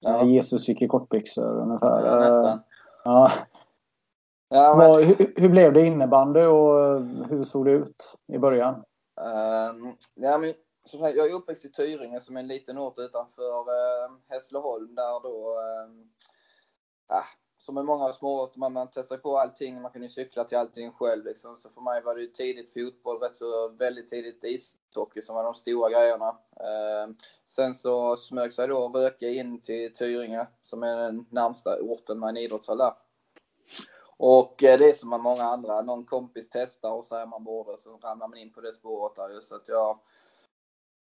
Ja. 0.00 0.24
Jesus 0.24 0.68
gick 0.68 0.82
i 0.82 0.88
kortbyxor 0.88 1.60
ungefär. 1.60 2.06
Ja, 2.06 2.18
nästan. 2.18 2.60
Ja. 3.04 3.30
Ja, 4.48 4.76
men... 4.76 5.06
hur, 5.06 5.32
hur, 5.36 5.48
blev 5.48 5.72
det 5.72 5.86
innebandy 5.86 6.40
och 6.40 7.00
hur 7.28 7.42
såg 7.44 7.64
det 7.64 7.70
ut 7.70 8.18
i 8.26 8.38
början? 8.38 8.74
Uh, 9.20 9.92
ja, 10.14 10.38
men, 10.38 10.54
som 10.84 11.00
sagt, 11.00 11.16
jag 11.16 11.30
är 11.30 11.34
uppväxt 11.34 11.64
i 11.64 11.72
Tyringe 11.72 12.20
som 12.20 12.36
är 12.36 12.40
en 12.40 12.48
liten 12.48 12.78
ort 12.78 12.98
utanför 12.98 13.60
uh, 13.60 14.10
Hässleholm 14.28 14.94
där 14.94 15.22
då 15.22 15.58
uh, 15.58 16.04
som 17.64 17.74
med 17.74 17.84
många 17.84 18.12
småorter, 18.12 18.58
man, 18.58 18.72
man 18.72 18.88
testar 18.92 19.16
på 19.16 19.38
allting, 19.38 19.82
man 19.82 19.90
kan 19.90 20.02
ju 20.02 20.08
cykla 20.08 20.44
till 20.44 20.58
allting 20.58 20.92
själv 20.92 21.24
liksom. 21.24 21.58
Så 21.58 21.70
för 21.70 21.80
mig 21.80 22.02
var 22.02 22.14
det 22.14 22.20
ju 22.20 22.26
tidigt 22.26 22.72
fotboll, 22.72 23.20
rätt 23.20 23.36
så 23.36 23.68
väldigt 23.68 24.08
tidigt 24.08 24.44
ishockey 24.44 25.22
som 25.22 25.36
var 25.36 25.44
de 25.44 25.54
stora 25.54 25.90
grejerna. 25.90 26.28
Eh, 26.56 27.14
sen 27.46 27.74
så 27.74 28.16
smög 28.16 28.52
sig 28.52 28.68
då 28.68 28.88
Röke 28.88 29.28
in 29.28 29.60
till 29.60 29.94
Tyringe, 29.94 30.46
som 30.62 30.82
är 30.82 30.96
den 30.96 31.26
närmsta 31.30 31.80
orten 31.80 32.18
med 32.18 32.28
en 32.28 32.36
idrottshall 32.36 32.78
där. 32.78 32.92
Och 34.16 34.62
eh, 34.64 34.78
det 34.78 34.88
är 34.88 34.92
som 34.92 35.10
med 35.10 35.20
många 35.20 35.42
andra, 35.42 35.82
någon 35.82 36.04
kompis 36.04 36.50
testar 36.50 36.90
och 36.90 37.04
så 37.04 37.14
är 37.14 37.26
man 37.26 37.44
borde, 37.44 37.78
så 37.78 37.90
ramlar 37.96 38.28
man 38.28 38.38
in 38.38 38.52
på 38.52 38.60
det 38.60 38.72
spåret 38.72 39.16
där 39.16 39.40
Så 39.40 39.54
att 39.54 39.68
jag 39.68 39.98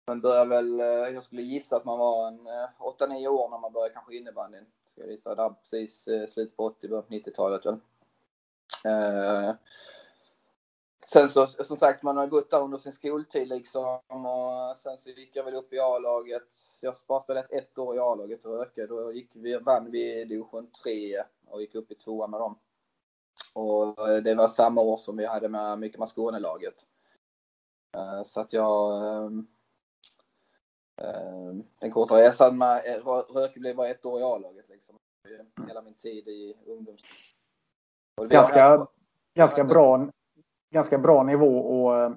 man 0.07 0.49
väl, 0.49 0.81
eh, 0.81 0.87
jag 0.87 1.23
skulle 1.23 1.43
gissa 1.43 1.77
att 1.77 1.85
man 1.85 1.99
var 1.99 2.29
en 2.29 2.47
eh, 2.47 2.69
8-9 2.79 3.27
år 3.27 3.49
när 3.51 3.59
man 3.59 3.73
började 3.73 3.95
kanske 3.95 4.17
innebandyn 4.17 4.67
jag 4.95 5.11
gissa 5.11 5.35
där 5.35 5.51
precis 5.51 6.09
eh, 6.09 6.27
slutet 6.27 6.57
på 6.57 6.65
80 6.65 6.89
början 6.89 7.05
på 7.05 7.15
90-talet 7.15 7.67
väl. 7.67 7.81
Eh, 8.85 9.55
sen 11.07 11.29
så, 11.29 11.47
som 11.47 11.77
sagt, 11.77 12.03
man 12.03 12.17
har 12.17 12.27
gått 12.27 12.51
där 12.51 12.63
under 12.63 12.79
sin 12.79 12.93
skoltid 12.93 13.49
liksom 13.49 14.01
och 14.09 14.77
sen 14.77 14.99
så 14.99 15.11
gick 15.11 15.37
jag 15.37 15.45
väl 15.45 15.55
upp 15.55 15.73
i 15.73 15.79
A-laget. 15.79 16.49
Jag 16.81 16.91
har 16.91 16.99
bara 17.07 17.21
spelat 17.21 17.53
ett 17.53 17.79
år 17.79 17.97
i 17.97 17.99
A-laget 17.99 18.45
och 18.45 18.63
ökade. 18.63 18.87
Då 18.87 19.13
gick 19.13 19.31
vi, 19.33 19.59
vann 19.59 19.91
vi 19.91 20.25
division 20.25 20.71
3 20.83 21.23
och 21.47 21.61
gick 21.61 21.75
upp 21.75 21.91
i 21.91 21.95
tvåan 21.95 22.31
med 22.31 22.41
dem. 22.41 22.59
Och 23.53 24.11
eh, 24.11 24.23
det 24.23 24.35
var 24.35 24.49
samma 24.49 24.81
år 24.81 24.97
som 24.97 25.17
vi 25.17 25.27
hade 25.27 25.49
med 25.49 25.79
mycket 25.79 25.99
med 25.99 26.09
Skånelaget. 26.09 26.87
Eh, 27.97 28.23
så 28.23 28.41
att 28.41 28.53
jag 28.53 29.07
eh, 29.07 29.31
den 31.81 31.91
korta 31.91 32.17
resan 32.17 32.59
med 32.59 32.83
Röke 33.35 33.61
blev 33.61 33.77
bara 33.77 33.89
ett 33.89 34.07
år 34.07 34.21
i 34.21 34.23
A-laget. 34.23 34.69
Liksom. 34.69 34.97
Hela 35.69 35.83
min 35.83 35.95
tid 35.95 36.29
i 36.29 36.57
ungdoms... 36.67 37.03
Ganska, 38.23 38.87
ganska, 39.35 39.65
bra, 39.65 40.09
ganska 40.71 40.99
bra 40.99 41.23
nivå 41.23 41.91
att 41.93 42.11
eh, 42.11 42.17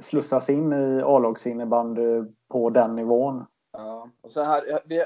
slussas 0.00 0.50
in 0.50 0.72
i 0.72 1.02
A-lagsinnebandy 1.04 2.24
på 2.48 2.70
den 2.70 2.96
nivån. 2.96 3.44
Ja, 3.72 4.10
och 4.20 4.32
sen 4.32 4.46
här, 4.46 4.80
vi, 4.84 5.04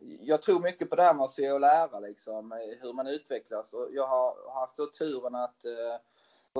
jag 0.00 0.42
tror 0.42 0.60
mycket 0.60 0.90
på 0.90 0.96
det 0.96 1.02
här 1.02 1.14
med 1.14 1.24
att 1.24 1.30
se 1.30 1.52
och 1.52 1.60
lära, 1.60 2.00
liksom, 2.00 2.52
hur 2.80 2.92
man 2.92 3.06
utvecklas. 3.06 3.72
Och 3.72 3.88
jag 3.92 4.06
har 4.06 4.60
haft 4.60 4.76
då 4.76 4.86
turen 4.86 5.34
att 5.34 5.64
eh, 5.64 5.96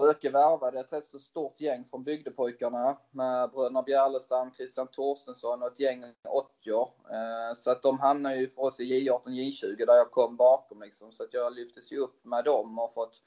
Röke 0.00 0.31
värvade 0.31 0.81
ett 0.81 0.93
rätt 0.93 1.07
så 1.07 1.19
stort 1.19 1.61
gäng 1.61 1.85
från 1.85 2.05
bygdepojkarna 2.05 2.99
med 3.11 3.50
bröderna 3.50 3.83
Bjärlestam, 3.83 4.52
Christian 4.55 4.87
Torstensson 4.87 5.62
och 5.62 5.69
ett 5.69 5.81
gäng 5.81 6.05
80 6.28 6.73
år. 6.73 6.93
Eh, 7.11 7.55
så 7.57 7.71
att 7.71 7.83
de 7.83 7.99
hamnade 7.99 8.37
ju 8.37 8.49
för 8.49 8.62
oss 8.62 8.81
i 8.81 8.85
J18, 8.85 9.28
J20 9.28 9.87
där 9.87 9.97
jag 9.97 10.11
kom 10.11 10.37
bakom 10.37 10.81
liksom. 10.81 11.12
Så 11.12 11.23
att 11.23 11.35
jag 11.35 11.55
lyftes 11.55 11.93
ju 11.93 11.97
upp 11.97 12.25
med 12.25 12.45
dem 12.45 12.78
och 12.78 12.95
fått, 12.95 13.23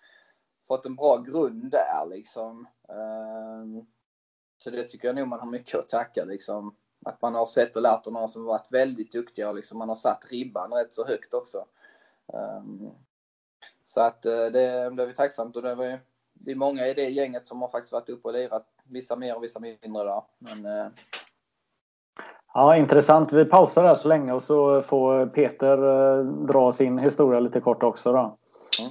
fått 0.68 0.86
en 0.86 0.96
bra 0.96 1.18
grund 1.18 1.72
där 1.72 2.06
liksom. 2.10 2.68
Eh, 2.90 3.84
så 4.58 4.70
det 4.70 4.84
tycker 4.84 5.08
jag 5.08 5.16
nog 5.16 5.28
man 5.28 5.40
har 5.40 5.52
mycket 5.52 5.80
att 5.80 5.90
tacka 5.90 6.26
liksom. 6.26 6.76
Att 7.06 7.22
man 7.22 7.36
har 7.36 7.46
sett 7.46 7.76
och 7.76 7.82
lärt 7.82 8.08
av 8.08 8.14
några 8.14 8.28
som 8.28 8.46
varit 8.46 8.72
väldigt 8.72 9.12
duktiga 9.12 9.50
och 9.50 9.56
liksom 9.56 9.78
man 9.78 9.90
har 9.90 9.96
satt 9.96 10.32
ribban 10.32 10.74
rätt 10.74 10.96
så 10.96 11.06
högt 11.06 11.34
också. 11.34 11.66
Eh, 12.34 12.64
så 13.86 14.02
att 14.02 14.22
det, 14.22 14.50
det 14.50 14.62
är 14.62 15.06
vi 15.06 15.14
tacksamt 15.14 15.56
och 15.56 15.62
det 15.62 15.76
var 15.76 15.86
ju 15.86 15.98
det 16.46 16.52
är 16.52 16.56
många 16.56 16.88
i 16.88 16.94
det 16.94 17.10
gänget 17.10 17.48
som 17.48 17.62
har 17.62 17.70
faktiskt 17.70 17.94
varit 17.94 18.10
uppe 18.10 18.28
och 18.28 18.34
lirat. 18.34 18.66
Vissa 18.90 19.16
mer 19.16 19.36
och 19.38 19.44
vissa 19.44 19.60
mindre 19.60 20.04
där. 20.04 20.22
Men, 20.40 20.66
eh... 20.66 20.88
Ja, 22.54 22.78
intressant. 22.78 23.34
Vi 23.34 23.46
pausar 23.46 23.84
där 23.84 23.96
så 23.96 24.08
länge 24.08 24.34
och 24.34 24.44
så 24.44 24.82
får 24.82 25.26
Peter 25.26 25.78
eh, 25.78 26.26
dra 26.26 26.72
sin 26.72 26.98
historia 26.98 27.40
lite 27.40 27.60
kort 27.60 27.84
också. 27.84 28.14
Då. 28.14 28.38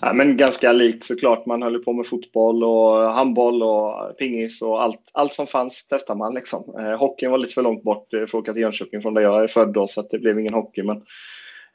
Ja, 0.01 0.13
men 0.13 0.37
ganska 0.37 0.73
likt 0.73 1.05
såklart. 1.05 1.47
Man 1.47 1.63
höll 1.63 1.85
på 1.85 1.93
med 1.93 2.07
fotboll 2.07 2.65
och 2.65 3.13
handboll 3.13 3.63
och 3.63 4.17
pingis 4.19 4.63
och 4.63 4.83
allt, 4.83 5.01
allt 5.13 5.35
som 5.35 5.47
fanns 5.47 5.89
testade 5.89 6.19
man. 6.19 6.35
Liksom. 6.35 6.75
Eh, 6.79 6.99
hockeyn 6.99 7.31
var 7.31 7.39
lite 7.39 7.55
för 7.55 7.63
långt 7.63 7.83
bort 7.83 8.07
för 8.11 8.23
att 8.23 8.35
åka 8.35 8.53
till 8.53 8.63
Jönköping 8.63 9.03
från 9.03 9.15
där 9.15 9.23
jag 9.23 9.43
är 9.43 9.49
född 9.49 9.73
då, 9.73 9.87
så 9.87 10.03
det 10.03 10.19
blev 10.19 10.41
ingen 10.41 10.55
hockey. 10.55 10.83
Men 10.83 11.03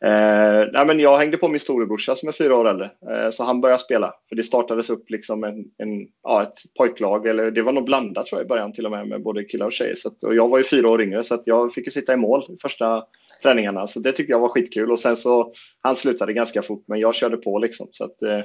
Eh, 0.04 0.68
nej, 0.74 0.86
men 0.86 1.00
jag 1.00 1.18
hängde 1.18 1.38
på 1.38 1.48
min 1.48 1.60
storebrorsa 1.60 2.16
som 2.16 2.30
är 2.30 2.34
fyra 2.34 2.56
år 2.56 2.70
äldre, 2.70 2.92
eh, 3.12 3.30
så 3.32 3.44
han 3.44 3.62
började 3.62 3.84
spela. 3.84 4.14
För 4.30 4.36
det 4.36 4.44
startades 4.44 4.90
upp 4.90 5.10
liksom 5.10 5.44
en, 5.44 5.56
en, 5.78 6.08
ja, 6.24 6.44
ett 6.44 6.58
pojklag, 6.78 7.28
eller 7.28 7.52
det 7.52 7.62
var 7.62 7.72
nog 7.72 7.86
blandat 7.86 8.26
tror 8.26 8.40
jag 8.40 8.46
i 8.46 8.50
början 8.50 8.74
till 8.74 8.86
och 8.86 8.92
med 8.92 9.08
med 9.08 9.24
både 9.24 9.44
killar 9.44 9.66
och 9.66 9.72
tjejer. 9.72 9.96
Så 9.96 10.08
att, 10.08 10.24
och 10.24 10.36
jag 10.36 10.50
var 10.50 10.58
ju 10.58 10.64
fyra 10.64 10.90
år 10.90 11.02
yngre 11.02 11.24
så 11.24 11.36
att 11.36 11.44
jag 11.46 11.74
fick 11.74 11.86
ju 11.86 11.92
sitta 11.92 12.14
i 12.14 12.18
mål 12.18 12.46
i 12.50 12.58
första 12.62 13.04
träningarna, 13.44 13.88
så 13.88 14.00
det 14.00 14.12
tyckte 14.12 14.32
jag 14.32 14.40
var 14.40 14.50
skitkul. 14.50 14.92
Och 14.92 15.00
sen 15.00 15.16
så, 15.16 15.54
han 15.82 15.96
slutade 15.96 16.34
ganska 16.34 16.62
fort, 16.62 16.84
men 16.88 17.00
jag 17.00 17.16
körde 17.16 17.38
på 17.38 17.60
liksom. 17.60 17.88
Så 17.92 18.04
att, 18.04 18.22
eh, 18.22 18.42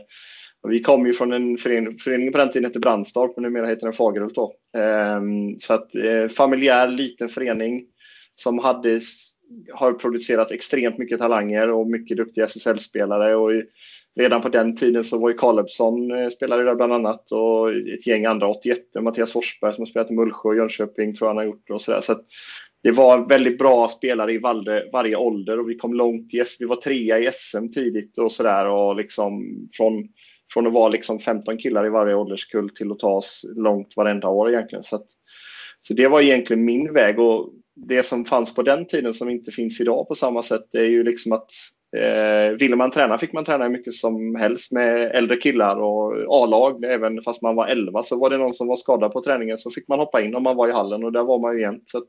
vi 0.69 0.83
kom 0.83 1.07
ju 1.07 1.13
från 1.13 1.33
en 1.33 1.59
förening, 1.59 1.99
förening 1.99 2.33
på 2.33 2.39
den 2.39 2.51
tiden 2.51 2.65
hette 2.65 2.79
Brandstorp, 2.79 3.37
men 3.37 3.43
numera 3.43 3.67
heter 3.67 3.87
den 3.87 3.93
Fagerhult 3.93 4.35
då. 4.35 4.55
Eh, 4.77 5.21
så 5.59 5.75
att 5.75 5.95
eh, 5.95 6.29
familjär 6.29 6.89
liten 6.89 7.29
förening 7.29 7.85
som 8.35 8.59
hade 8.59 9.01
har 9.73 9.93
producerat 9.93 10.51
extremt 10.51 10.99
mycket 10.99 11.19
talanger 11.19 11.71
och 11.71 11.87
mycket 11.87 12.17
duktiga 12.17 12.45
SSL-spelare. 12.45 13.37
Och 13.37 13.51
redan 14.17 14.43
på 14.43 14.49
den 14.49 14.77
tiden 14.77 15.05
så 15.05 15.19
var 15.19 15.31
ju 15.31 15.37
Kalebsson 15.37 16.11
eh, 16.11 16.29
spelare 16.29 16.63
där 16.63 16.75
bland 16.75 16.93
annat 16.93 17.33
och 17.33 17.73
ett 17.73 18.07
gäng 18.07 18.25
andra, 18.25 18.49
81, 18.49 18.79
Mattias 19.01 19.33
Forsberg 19.33 19.75
som 19.75 19.83
har 19.83 19.87
spelat 19.87 20.11
i 20.11 20.15
Mullsjö 20.15 20.49
och 20.49 20.57
Jönköping 20.57 21.15
tror 21.15 21.29
jag 21.29 21.35
han 21.35 21.37
har 21.37 21.45
gjort 21.45 21.71
och 21.71 21.83
sådär. 21.83 22.01
Så 22.01 22.17
det 22.83 22.91
var 22.91 23.29
väldigt 23.29 23.59
bra 23.59 23.89
spelare 23.89 24.33
i 24.33 24.39
varje, 24.39 24.91
varje 24.93 25.17
ålder 25.17 25.61
och 25.61 25.71
vi 25.71 25.75
kom 25.75 25.95
långt 25.95 26.35
i 26.35 26.45
Vi 26.59 26.67
var 26.67 26.77
trea 26.77 27.19
i 27.19 27.31
SM 27.33 27.69
tidigt 27.69 28.19
och 28.19 28.33
sådär 28.33 28.67
och 28.67 28.97
liksom 28.97 29.43
från, 29.77 30.09
från 30.53 30.67
att 30.67 30.73
vara 30.73 30.89
liksom 30.89 31.19
15 31.19 31.59
killar 31.59 31.87
i 31.87 31.91
varje 31.91 32.15
ålderskull 32.15 32.71
till 32.71 32.93
att 32.93 32.99
ta 32.99 33.11
oss 33.11 33.45
långt 33.57 33.97
varenda 33.97 34.29
år 34.29 34.51
egentligen. 34.51 34.85
Så, 34.85 34.97
att, 34.97 35.07
så 35.81 35.95
det 35.95 36.09
var 36.09 36.21
egentligen 36.21 36.65
min 36.65 36.93
väg 36.93 37.19
och 37.19 37.53
det 37.87 38.03
som 38.03 38.25
fanns 38.25 38.55
på 38.55 38.63
den 38.63 38.87
tiden 38.87 39.15
som 39.15 39.31
inte 39.31 39.53
finns 39.53 39.81
idag 39.81 40.09
på 40.09 40.15
samma 40.15 40.43
sätt 40.43 40.69
det 40.73 40.79
är 40.79 40.89
ju 40.89 41.03
liksom 41.03 41.33
att 41.33 41.51
eh, 41.97 42.57
ville 42.59 42.77
man 42.77 42.91
träna 42.91 43.19
fick 43.19 43.33
man 43.33 43.45
träna 43.45 43.65
hur 43.65 43.71
mycket 43.71 43.95
som 43.95 44.35
helst 44.35 44.73
med 44.73 45.11
äldre 45.15 45.37
killar 45.37 45.77
och 45.77 46.43
A-lag. 46.43 46.85
Även 46.85 47.23
fast 47.23 47.43
man 47.43 47.57
var 47.57 47.67
11 47.67 48.03
så 48.03 48.19
var 48.19 48.31
det 48.31 48.39
någon 48.39 48.55
som 48.55 48.67
var 48.67 48.77
skadad 48.77 49.13
på 49.13 49.23
träningen 49.23 49.59
så 49.59 49.71
fick 49.71 49.89
man 49.89 49.99
hoppa 49.99 50.21
in 50.21 50.35
om 50.35 50.43
man 50.43 50.57
var 50.57 50.69
i 50.69 50.73
hallen 50.73 51.05
och 51.05 51.13
där 51.13 51.25
var 51.25 51.39
man 51.39 51.55
ju 51.55 51.61
jämt. 51.61 51.85
Så 51.87 51.99
att, 51.99 52.05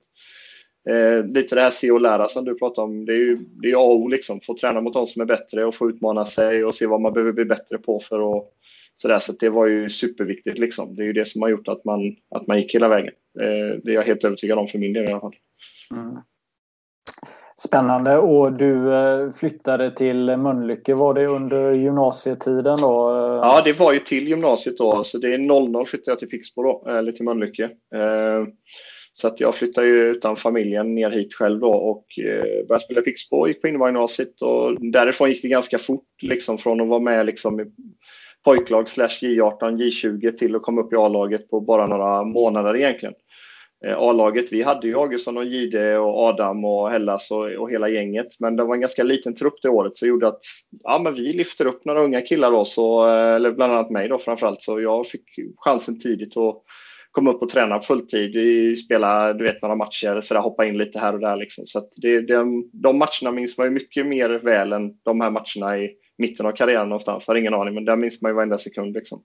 eh, 0.90 1.26
lite 1.26 1.56
det 1.56 1.62
här 1.62 1.70
se 1.70 1.92
och 1.92 2.02
lära 2.02 2.28
som 2.28 2.46
du 2.46 2.56
pratade 2.56 2.86
om. 2.86 3.06
Det 3.06 3.14
är 3.14 3.18
ju 3.18 3.38
det 3.62 3.72
är 3.72 3.76
A 3.76 3.80
och 3.80 3.96
O 3.96 4.08
liksom. 4.08 4.42
Få 4.42 4.58
träna 4.58 4.82
mot 4.82 4.94
de 4.94 5.08
som 5.08 5.22
är 5.22 5.26
bättre 5.26 5.66
och 5.66 5.76
få 5.76 5.90
utmana 5.90 6.26
sig 6.26 6.66
och 6.66 6.76
se 6.76 6.88
vad 6.88 7.02
man 7.02 7.14
behöver 7.14 7.32
bli 7.32 7.46
bättre 7.46 7.78
på 7.78 8.00
för 8.00 8.38
att 8.38 8.48
sådär, 9.02 9.20
så 9.20 9.32
det 9.32 9.50
var 9.50 9.68
ju 9.68 9.90
superviktigt. 9.90 10.60
Liksom. 10.60 10.96
Det 10.96 11.02
är 11.02 11.06
ju 11.06 11.14
det 11.14 11.26
som 11.26 11.42
har 11.42 11.50
gjort 11.50 11.68
att 11.68 11.86
man, 11.86 12.16
att 12.36 12.48
man 12.48 12.58
gick 12.58 12.76
hela 12.76 12.88
vägen. 12.88 13.14
Eh, 13.40 13.80
det 13.84 13.92
är 13.92 13.96
jag 13.96 14.02
helt 14.02 14.24
övertygad 14.24 14.60
om 14.60 14.68
för 14.68 14.80
min 14.80 14.94
del 14.94 15.04
i 15.04 15.12
alla 15.12 15.20
fall. 15.20 15.36
Mm. 15.92 16.18
Spännande. 17.58 18.18
Och 18.18 18.54
du 18.54 18.94
eh, 18.94 19.32
flyttade 19.32 19.96
till 19.96 20.38
Mölnlycke. 20.38 20.94
Var 20.94 21.14
det 21.14 21.26
under 21.26 21.72
gymnasietiden 21.72 22.78
då? 22.82 23.12
Ja, 23.44 23.62
det 23.66 23.80
var 23.80 23.94
ju 23.94 24.00
till 24.00 24.28
gymnasiet 24.28 24.78
då. 24.78 25.04
Så 25.04 25.18
det 25.18 25.34
är 25.34 25.38
00 25.38 25.88
flyttade 25.88 26.12
jag 26.12 26.20
till 26.20 26.30
Pixbo 26.30 26.64
då, 26.64 26.86
eller 26.90 27.12
till 27.12 27.26
Mölnlycke. 27.26 27.64
Eh, 27.96 28.46
så 29.14 29.28
att 29.28 29.40
jag 29.40 29.56
flyttade 29.56 29.88
ju 29.88 30.12
utan 30.12 30.36
familjen 30.36 30.96
ner 30.96 31.10
hit 31.10 31.34
själv 31.34 31.60
då 31.60 31.74
och 31.74 32.06
började 32.68 32.84
spela 32.84 33.02
Pixbo, 33.02 33.48
gick 33.48 33.62
på 33.62 33.68
innebandy-gymnasiet 33.68 34.42
och 34.42 34.92
därifrån 34.92 35.30
gick 35.30 35.42
det 35.42 35.48
ganska 35.48 35.78
fort 35.78 36.08
liksom 36.22 36.58
från 36.58 36.82
att 36.82 36.88
vara 36.88 37.00
med 37.00 37.26
liksom 37.26 37.72
pojklag 38.46 38.90
slash 38.90 39.08
J18, 39.22 39.78
J20 39.78 40.32
till 40.32 40.56
att 40.56 40.62
komma 40.62 40.82
upp 40.82 40.94
i 40.94 40.96
A-laget 40.96 41.50
på 41.50 41.62
bara 41.62 41.88
några 41.88 42.24
månader 42.24 42.76
egentligen. 42.76 43.16
Eh, 43.86 43.98
A-laget, 43.98 44.54
vi 44.54 44.64
hade 44.64 44.88
ju 44.88 44.98
Augustsson 44.98 45.38
och 45.38 45.46
Gide 45.46 45.98
och 45.98 46.20
Adam 46.20 46.66
och 46.66 46.92
Hellas 46.92 47.32
och, 47.32 47.52
och, 47.52 47.72
hela 47.72 47.90
gänget. 47.90 48.28
Men 48.40 48.56
det 48.56 48.64
var 48.64 48.76
en 48.76 48.82
ganska 48.82 49.04
liten 49.04 49.36
trupp 49.36 49.62
det 49.62 49.70
året 49.70 49.98
så 49.98 50.06
det 50.06 50.10
gjorde 50.10 50.28
att 50.28 50.42
ja, 50.84 51.00
men 51.00 51.14
vi 51.14 51.34
lyfter 51.34 51.66
upp 51.66 51.86
några 51.86 52.04
unga 52.04 52.22
killar 52.22 52.52
då, 52.52 52.66
så, 52.66 53.08
eh, 53.10 53.36
eller 53.36 53.52
bland 53.52 53.74
annat 53.74 53.90
mig 53.90 54.08
då 54.08 54.20
framförallt. 54.20 54.62
Så 54.62 54.82
jag 54.82 55.08
fick 55.08 55.24
chansen 55.58 56.00
tidigt 56.00 56.38
att 56.38 56.64
komma 57.12 57.32
upp 57.32 57.42
och 57.42 57.50
träna 57.50 57.82
fulltid, 57.82 58.80
spela 58.80 59.34
du 59.34 59.44
vet, 59.44 59.62
några 59.62 59.76
matcher, 59.76 60.22
så 60.22 60.34
där, 60.34 60.42
hoppa 60.42 60.66
in 60.66 60.78
lite 60.78 61.00
här 61.00 61.14
och 61.14 61.20
där. 61.20 61.36
Liksom. 61.36 61.68
Så 61.68 61.90
det, 61.96 62.22
det, 62.22 62.46
de 62.74 62.98
matcherna 62.98 63.32
minns 63.32 63.58
man 63.58 63.68
ju 63.68 63.72
mycket 63.72 64.06
mer 64.06 64.30
väl 64.30 64.74
än 64.74 64.94
de 65.04 65.22
här 65.22 65.30
matcherna 65.30 65.78
i 65.78 65.90
mitten 66.18 66.46
av 66.46 66.52
karriären 66.52 66.90
någonstans. 66.90 67.28
Jag 67.28 67.34
har 67.34 67.40
ingen 67.40 67.54
aning, 67.54 67.74
men 67.74 67.86
där 67.86 67.96
minns 67.96 68.22
man 68.22 68.32
ju 68.32 68.36
varenda 68.36 68.58
sekund. 68.58 68.94
Liksom. 68.94 69.22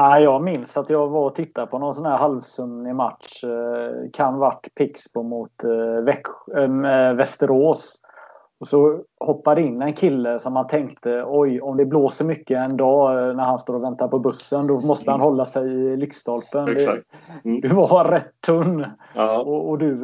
Ja, 0.00 0.20
jag 0.20 0.42
minns 0.42 0.76
att 0.76 0.90
jag 0.90 1.08
var 1.08 1.26
och 1.26 1.34
tittade 1.34 1.66
på 1.66 1.78
någon 1.78 1.94
sån 1.94 2.06
här 2.06 2.18
halvsumnig 2.18 2.94
match. 2.94 3.44
Eh, 3.44 4.10
kan 4.12 4.38
varit 4.38 4.74
Pixbo 4.74 5.22
mot 5.22 5.64
eh, 5.64 6.62
äh, 6.62 7.14
Västerås. 7.14 8.00
Och 8.60 8.66
så 8.66 9.00
hoppade 9.20 9.62
in 9.62 9.82
en 9.82 9.92
kille 9.92 10.38
som 10.38 10.52
man 10.52 10.66
tänkte 10.66 11.24
oj, 11.26 11.60
om 11.60 11.76
det 11.76 11.84
blåser 11.84 12.24
mycket 12.24 12.58
en 12.58 12.76
dag 12.76 13.36
när 13.36 13.44
han 13.44 13.58
står 13.58 13.74
och 13.74 13.82
väntar 13.82 14.08
på 14.08 14.18
bussen 14.18 14.66
då 14.66 14.80
måste 14.80 15.10
han 15.10 15.20
mm. 15.20 15.30
hålla 15.30 15.44
sig 15.46 15.68
i 15.68 15.96
lyktstolpen. 15.96 16.68
Mm. 16.68 17.00
Du 17.60 17.68
var 17.68 18.04
rätt 18.04 18.40
tunn. 18.46 18.86
Ja. 19.14 19.38
Och, 19.38 19.68
och, 19.68 19.78
du 19.78 19.94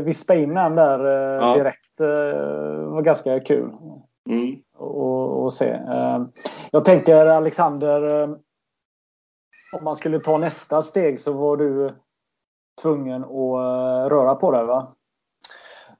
vispade 0.00 0.40
in 0.40 0.54
den 0.54 0.74
där 0.74 1.04
ja. 1.34 1.54
direkt. 1.54 1.98
Det 1.98 2.34
var 2.86 3.02
ganska 3.02 3.40
kul. 3.40 3.70
Mm. 4.28 4.62
att 5.46 5.52
se. 5.52 5.80
Jag 6.70 6.84
tänker 6.84 7.26
Alexander, 7.26 8.22
om 9.72 9.84
man 9.84 9.96
skulle 9.96 10.20
ta 10.20 10.38
nästa 10.38 10.82
steg 10.82 11.20
så 11.20 11.32
var 11.32 11.56
du 11.56 11.94
tvungen 12.82 13.24
att 13.24 14.10
röra 14.10 14.34
på 14.34 14.50
dig 14.50 14.64
va? 14.64 14.94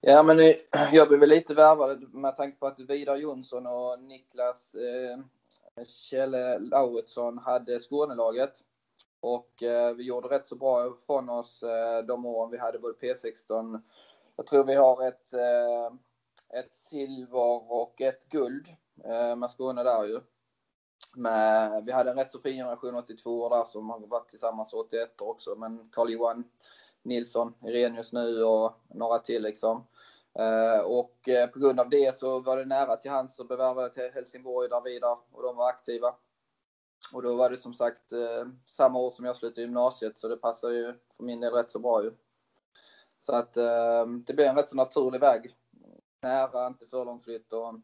Ja, 0.00 0.23
men 0.23 0.38
jag 0.92 1.08
blev 1.08 1.20
lite 1.20 1.54
värvad 1.54 2.14
med 2.14 2.37
tanke 2.37 2.58
på 2.58 2.66
att 2.66 2.80
Vidar 2.80 3.16
Jonsson 3.16 3.66
och 3.66 4.00
Niklas 4.00 4.75
eh, 4.75 5.18
Kjelle 5.85 6.58
Lauritz,son 6.58 7.38
hade 7.38 7.78
Skånelaget. 7.78 8.52
Och 9.20 9.62
eh, 9.62 9.94
vi 9.94 10.02
gjorde 10.02 10.28
rätt 10.28 10.47
så 10.47 10.56
bra 10.56 10.97
från 11.06 11.28
oss 11.28 11.62
eh, 11.62 12.04
de 12.06 12.26
åren 12.26 12.50
vi 12.50 12.58
hade 12.58 12.78
både 12.78 12.94
P16. 12.94 13.80
Jag 14.37 14.47
tror 14.47 14.64
vi 14.64 14.75
har 14.75 15.08
ett, 15.08 15.32
eh, 15.32 15.94
ett 16.55 16.75
silver 16.75 17.73
och 17.73 18.00
ett 18.00 18.28
guld 18.28 18.69
eh, 19.05 19.37
med 19.37 19.50
Skåne 19.50 19.83
där 19.83 20.05
ju. 20.05 20.21
Men 21.17 21.85
vi 21.85 21.93
hade 21.93 22.11
en 22.11 22.17
rätt 22.17 22.33
så 22.33 22.38
fin 22.38 22.57
generation 22.57 22.95
82 22.95 23.49
där 23.49 23.64
som 23.64 23.90
har 23.90 24.00
varit 24.00 24.28
tillsammans 24.28 24.75
81 24.75 25.21
också. 25.21 25.55
Men 25.55 25.88
Carl-Johan 25.93 26.45
Nilsson, 27.02 27.55
Irenius 27.64 28.12
nu 28.12 28.45
och 28.45 28.73
några 28.88 29.19
till 29.19 29.43
liksom. 29.43 29.87
Eh, 30.38 30.81
och 30.81 31.28
eh, 31.28 31.47
på 31.47 31.59
grund 31.59 31.81
av 31.81 31.90
det 31.90 32.17
så 32.17 32.40
var 32.40 32.57
det 32.57 32.64
nära 32.64 32.97
till 32.97 33.11
hands 33.11 33.40
att 33.40 33.49
bevärva 33.49 33.88
till 33.88 34.11
Helsingborg 34.14 34.69
där 34.69 34.81
vidare 34.81 35.17
och 35.33 35.43
de 35.43 35.57
var 35.57 35.69
aktiva. 35.69 36.14
Och 37.12 37.23
då 37.23 37.37
var 37.37 37.50
det 37.50 37.57
som 37.57 37.75
sagt 37.75 38.12
samma 38.67 38.99
år 38.99 39.11
som 39.11 39.25
jag 39.25 39.37
slutade 39.37 39.61
gymnasiet 39.61 40.19
så 40.19 40.28
det 40.28 40.37
passade 40.37 40.75
ju 40.75 40.95
för 41.17 41.25
min 41.25 41.40
del 41.40 41.52
rätt 41.52 41.71
så 41.71 41.78
bra 41.78 42.02
ju. 42.05 42.12
Så 43.21 43.35
att 43.35 43.55
det 44.26 44.35
blev 44.35 44.47
en 44.47 44.57
rätt 44.57 44.69
så 44.69 44.76
naturlig 44.76 45.21
väg. 45.21 45.57
Nära, 46.22 46.66
inte 46.66 46.87
för 46.87 47.04
lång 47.04 47.20
flytt 47.20 47.52
och 47.52 47.75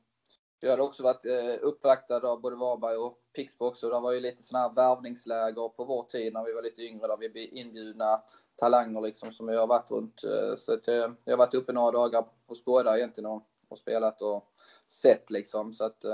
jag 0.60 0.70
hade 0.70 0.82
också 0.82 1.02
varit 1.02 1.26
eh, 1.26 1.58
uppvaktad 1.62 2.28
av 2.28 2.40
både 2.40 2.56
Varberg 2.56 2.96
och 2.96 3.18
Pixbo 3.32 3.66
också. 3.66 3.90
Det 3.90 4.00
var 4.00 4.12
ju 4.12 4.20
lite 4.20 4.42
sådana 4.42 4.68
här 4.68 4.74
värvningsläger 4.74 5.68
på 5.68 5.84
vår 5.84 6.02
tid 6.02 6.32
när 6.32 6.44
vi 6.44 6.52
var 6.52 6.62
lite 6.62 6.82
yngre 6.82 7.06
där 7.06 7.16
vi 7.16 7.28
blev 7.28 7.48
inbjudna 7.52 8.22
talanger 8.56 9.00
liksom 9.00 9.32
som 9.32 9.48
jag 9.48 9.60
har 9.60 9.66
varit 9.66 9.90
runt. 9.90 10.24
Eh, 10.24 10.56
så 10.56 10.72
att 10.74 10.86
jag, 10.86 11.16
jag 11.24 11.32
har 11.32 11.38
varit 11.38 11.54
uppe 11.54 11.72
några 11.72 11.90
dagar 11.90 12.24
hos 12.46 12.64
båda 12.64 12.96
egentligen 12.96 13.30
och, 13.30 13.46
och 13.68 13.78
spelat 13.78 14.22
och 14.22 14.52
sett 14.88 15.30
liksom. 15.30 15.72
Så 15.72 15.84
att, 15.84 16.04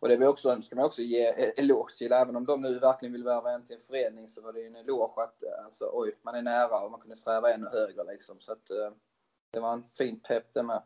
och 0.00 0.08
det 0.08 0.16
vill 0.16 0.28
också, 0.28 0.62
ska 0.62 0.76
man 0.76 0.84
också 0.84 1.02
ge 1.02 1.26
e-, 1.26 1.52
eloge 1.56 1.96
till, 1.98 2.12
även 2.12 2.36
om 2.36 2.46
de 2.46 2.60
nu 2.60 2.78
verkligen 2.78 3.12
vill 3.12 3.24
värva 3.24 3.52
en 3.52 3.66
till 3.66 3.76
en 3.76 3.82
förening 3.82 4.28
så 4.28 4.40
var 4.40 4.52
det 4.52 4.60
ju 4.60 4.66
en 4.66 4.76
eloge 4.76 5.22
att 5.22 5.44
alltså, 5.64 5.90
oj, 5.92 6.18
man 6.22 6.34
är 6.34 6.42
nära 6.42 6.80
och 6.84 6.90
man 6.90 7.00
kunde 7.00 7.16
sträva 7.16 7.52
ännu 7.52 7.68
högre 7.72 8.04
liksom. 8.04 8.40
Så 8.40 8.52
att 8.52 8.66
det 9.50 9.60
var 9.60 9.72
en 9.72 9.84
fin 9.84 10.20
pepp 10.20 10.54
det 10.54 10.62
med. 10.62 10.82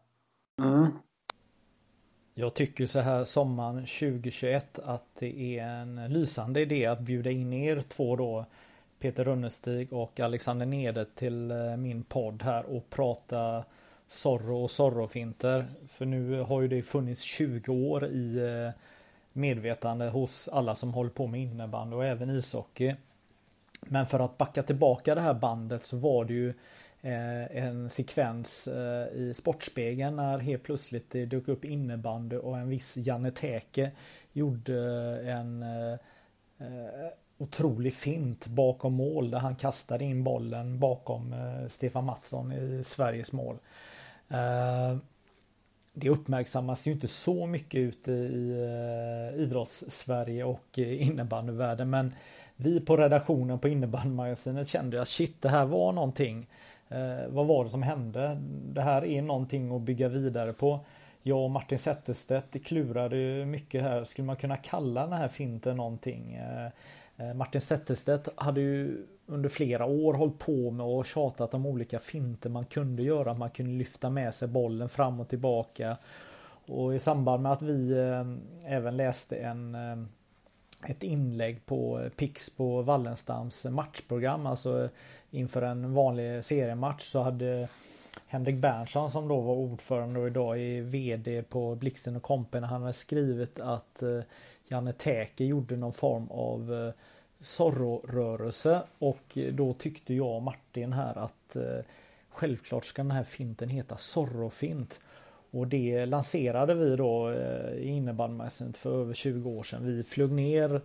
Mm. 0.61 0.87
Jag 2.35 2.55
tycker 2.55 2.87
så 2.87 3.01
här 3.01 3.25
sommaren 3.25 3.75
2021 3.75 4.79
att 4.79 5.05
det 5.19 5.59
är 5.59 5.67
en 5.67 6.13
lysande 6.13 6.61
idé 6.61 6.87
att 6.87 7.01
bjuda 7.01 7.31
in 7.31 7.53
er 7.53 7.81
två 7.81 8.17
då 8.17 8.47
Peter 8.99 9.25
Runnestig 9.25 9.93
och 9.93 10.21
Alexander 10.21 10.67
Nede 10.67 11.05
till 11.05 11.51
eh, 11.51 11.77
min 11.77 12.03
podd 12.03 12.43
här 12.43 12.65
och 12.65 12.91
prata 12.91 13.65
Zorro 14.07 14.63
och 14.63 14.71
Zorrofinter 14.71 15.67
För 15.89 16.07
nu 16.07 16.41
har 16.41 16.61
ju 16.61 16.69
det 16.69 16.83
funnits 16.83 17.23
20 17.23 17.73
år 17.73 18.07
i 18.07 18.37
eh, 18.39 18.81
medvetande 19.33 20.09
hos 20.09 20.49
alla 20.49 20.75
som 20.75 20.95
håller 20.95 21.11
på 21.11 21.27
med 21.27 21.41
innebandy 21.41 21.97
och 21.97 22.05
även 22.05 22.31
ishockey. 22.31 22.95
Men 23.81 24.07
för 24.07 24.21
att 24.21 24.39
backa 24.39 24.63
tillbaka 24.63 25.15
det 25.15 25.21
här 25.21 25.35
bandet 25.35 25.85
så 25.85 25.97
var 25.97 26.25
det 26.25 26.33
ju 26.33 26.55
Eh, 27.03 27.57
en 27.57 27.91
sekvens 27.91 28.69
eh, 28.69 29.09
i 29.15 29.35
Sportspegeln 29.35 30.17
när 30.17 30.39
helt 30.39 30.63
plötsligt 30.63 31.11
det 31.11 31.27
dök 31.27 31.49
upp 31.49 31.65
innebandy 31.65 32.37
och 32.37 32.59
en 32.59 32.69
viss 32.69 32.97
Janne 32.97 33.31
Täke 33.31 33.91
gjorde 34.33 34.75
eh, 35.25 35.37
en 35.37 35.65
otrolig 37.39 37.95
fint 37.95 38.47
bakom 38.47 38.93
mål 38.93 39.31
där 39.31 39.39
han 39.39 39.57
kastade 39.57 40.05
in 40.05 40.25
bollen 40.25 40.79
bakom 40.79 41.35
Stefan 41.69 42.05
Mattsson 42.05 42.53
i 42.53 42.83
Sveriges 42.85 43.33
mål. 43.33 43.57
Det 45.93 46.09
uppmärksammas 46.09 46.87
ju 46.87 46.93
inte 46.93 47.09
så 47.09 47.47
mycket 47.47 47.79
ute 47.79 48.13
i 48.13 48.51
idrottssverige 49.37 49.45
idrotts-Sverige 49.45 50.45
och 50.45 50.79
innebandyvärlden 50.79 51.91
men 51.91 52.15
vi 52.57 52.81
på 52.81 52.97
redaktionen 52.97 53.59
på 53.59 53.69
innebandymagasinet 53.69 54.69
kände 54.69 55.01
att 55.01 55.09
shit 55.09 55.43
det 55.43 55.49
här 55.49 55.65
var 55.65 55.93
någonting. 55.93 56.47
Eh, 56.91 57.29
vad 57.29 57.47
var 57.47 57.65
det 57.65 57.71
som 57.71 57.83
hände? 57.83 58.39
Det 58.73 58.83
här 58.83 59.05
är 59.05 59.23
någonting 59.23 59.77
att 59.77 59.83
bygga 59.83 60.09
vidare 60.09 60.53
på. 60.53 60.81
Jag 61.23 61.45
och 61.45 61.51
Martin 61.51 61.79
Zetterstedt 61.79 62.65
klurade 62.65 63.45
mycket 63.47 63.83
här. 63.83 64.05
Skulle 64.05 64.27
man 64.27 64.37
kunna 64.37 64.57
kalla 64.57 65.01
den 65.01 65.13
här 65.13 65.29
finten 65.29 65.77
någonting? 65.77 66.35
Eh, 66.35 66.67
eh, 67.17 67.35
Martin 67.35 67.61
Zetterstedt 67.61 68.29
hade 68.37 68.61
ju 68.61 69.07
under 69.27 69.49
flera 69.49 69.85
år 69.85 70.15
hållit 70.15 70.39
på 70.39 70.71
med 70.71 70.87
och 70.87 71.07
tjatat 71.07 71.55
om 71.55 71.67
olika 71.67 71.99
finter 71.99 72.51
man 72.51 72.65
kunde 72.65 73.03
göra. 73.03 73.35
Man 73.35 73.51
kunde 73.51 73.73
lyfta 73.73 74.11
med 74.11 74.35
sig 74.35 74.49
bollen 74.49 74.89
fram 74.89 75.21
och 75.21 75.29
tillbaka. 75.29 75.97
Och 76.67 76.95
i 76.95 76.99
samband 76.99 77.43
med 77.43 77.53
att 77.53 77.63
vi 77.63 77.93
eh, 77.99 78.25
även 78.75 78.97
läste 78.97 79.37
en 79.37 79.75
eh, 79.75 79.97
ett 80.87 81.03
inlägg 81.03 81.67
på 81.67 82.09
Pix 82.17 82.57
på 82.57 82.83
Wallenstams 82.83 83.65
matchprogram, 83.65 84.47
alltså 84.47 84.89
inför 85.31 85.63
en 85.63 85.95
vanlig 85.95 86.45
seriematch 86.45 87.03
så 87.03 87.23
hade 87.23 87.69
Henrik 88.27 88.57
Berntsson 88.57 89.11
som 89.11 89.29
då 89.29 89.41
var 89.41 89.55
ordförande 89.55 90.21
och 90.21 90.27
idag 90.27 90.59
är 90.59 90.83
VD 90.83 91.43
på 91.43 91.75
Blixten 91.75 92.17
och 92.17 92.23
Kompen. 92.23 92.65
Han 92.65 92.83
hade 92.83 92.93
skrivit 92.93 93.61
att 93.61 94.03
eh, 94.03 94.21
Janne 94.69 94.93
Täke 94.93 95.45
gjorde 95.45 95.77
någon 95.77 95.93
form 95.93 96.29
av 96.31 96.75
eh, 96.75 96.93
Zorro-rörelse 97.41 98.83
och 98.99 99.39
då 99.53 99.75
tyckte 99.75 100.15
jag 100.15 100.37
och 100.37 100.43
Martin 100.43 100.93
här 100.93 101.19
att 101.19 101.57
eh, 101.57 101.85
självklart 102.29 102.85
ska 102.85 103.03
den 103.03 103.11
här 103.11 103.25
finten 103.25 103.69
heta 103.69 103.97
Zorro-fint. 103.97 105.01
Och 105.51 105.67
det 105.67 106.07
lanserade 106.07 106.75
vi 106.75 106.97
då 106.97 107.31
eh, 107.31 107.73
i 107.73 107.89
innebandymagasinet 107.89 108.77
för 108.77 109.01
över 109.01 109.15
20 109.15 109.51
år 109.51 109.63
sedan. 109.63 109.87
Vi 109.87 110.03
flög 110.03 110.33
ner 110.33 110.81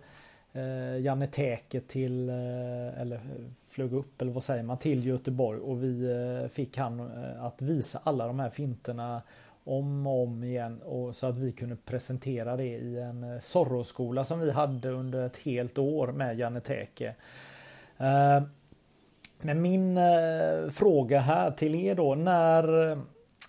eh, 0.52 0.98
Janne 0.98 1.26
Täke 1.26 1.80
till, 1.80 2.28
eh, 2.28 3.00
eller 3.00 3.20
flög 3.68 3.92
upp 3.92 4.22
eller 4.22 4.32
vad 4.32 4.44
säger 4.44 4.62
man, 4.62 4.78
till 4.78 5.06
Göteborg 5.06 5.60
och 5.60 5.82
vi 5.82 6.48
fick 6.52 6.76
han 6.76 7.10
att 7.40 7.62
visa 7.62 8.00
alla 8.04 8.26
de 8.26 8.40
här 8.40 8.50
finterna 8.50 9.22
om 9.64 10.06
och 10.06 10.22
om 10.22 10.44
igen 10.44 10.82
och 10.82 11.14
så 11.14 11.26
att 11.26 11.38
vi 11.38 11.52
kunde 11.52 11.76
presentera 11.76 12.56
det 12.56 12.64
i 12.78 12.98
en 12.98 13.40
Zorro-skola 13.40 14.24
som 14.24 14.40
vi 14.40 14.50
hade 14.50 14.90
under 14.90 15.26
ett 15.26 15.36
helt 15.36 15.78
år 15.78 16.12
med 16.12 16.38
Janne 16.38 16.60
Täke. 16.60 17.14
Men 19.40 19.62
min 19.62 19.98
fråga 20.70 21.20
här 21.20 21.50
till 21.50 21.74
er 21.74 21.94
då, 21.94 22.14
när 22.14 22.96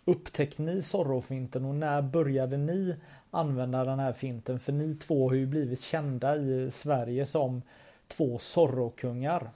upptäckte 0.07 0.61
ni 0.61 0.81
Zorro-finten 0.81 1.65
och 1.65 1.75
när 1.75 2.01
började 2.01 2.57
ni 2.57 2.95
använda 3.31 3.85
den 3.85 3.99
här 3.99 4.13
finten? 4.13 4.59
För 4.59 4.71
ni 4.71 4.95
två 4.95 5.29
har 5.29 5.35
ju 5.35 5.45
blivit 5.45 5.81
kända 5.81 6.35
i 6.35 6.71
Sverige 6.71 7.25
som 7.25 7.61
två 8.07 8.37
Zorro-kungar. 8.37 9.51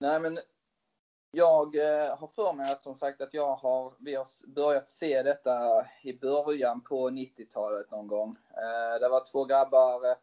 Nej 0.00 0.20
men 0.20 0.38
jag 1.30 1.76
eh, 1.76 2.18
har 2.18 2.26
för 2.26 2.52
mig 2.52 2.72
att 2.72 2.82
som 2.82 2.94
sagt 2.94 3.20
att 3.20 3.34
jag 3.34 3.56
har, 3.56 3.92
vi 3.98 4.14
har 4.14 4.26
börjat 4.46 4.88
se 4.88 5.22
detta 5.22 5.86
i 6.02 6.18
början 6.18 6.80
på 6.80 7.10
90-talet 7.10 7.90
någon 7.90 8.06
gång. 8.06 8.36
Eh, 8.50 9.00
det 9.00 9.08
var 9.08 9.32
två 9.32 9.44
grabbar 9.44 10.10
eh, 10.10 10.16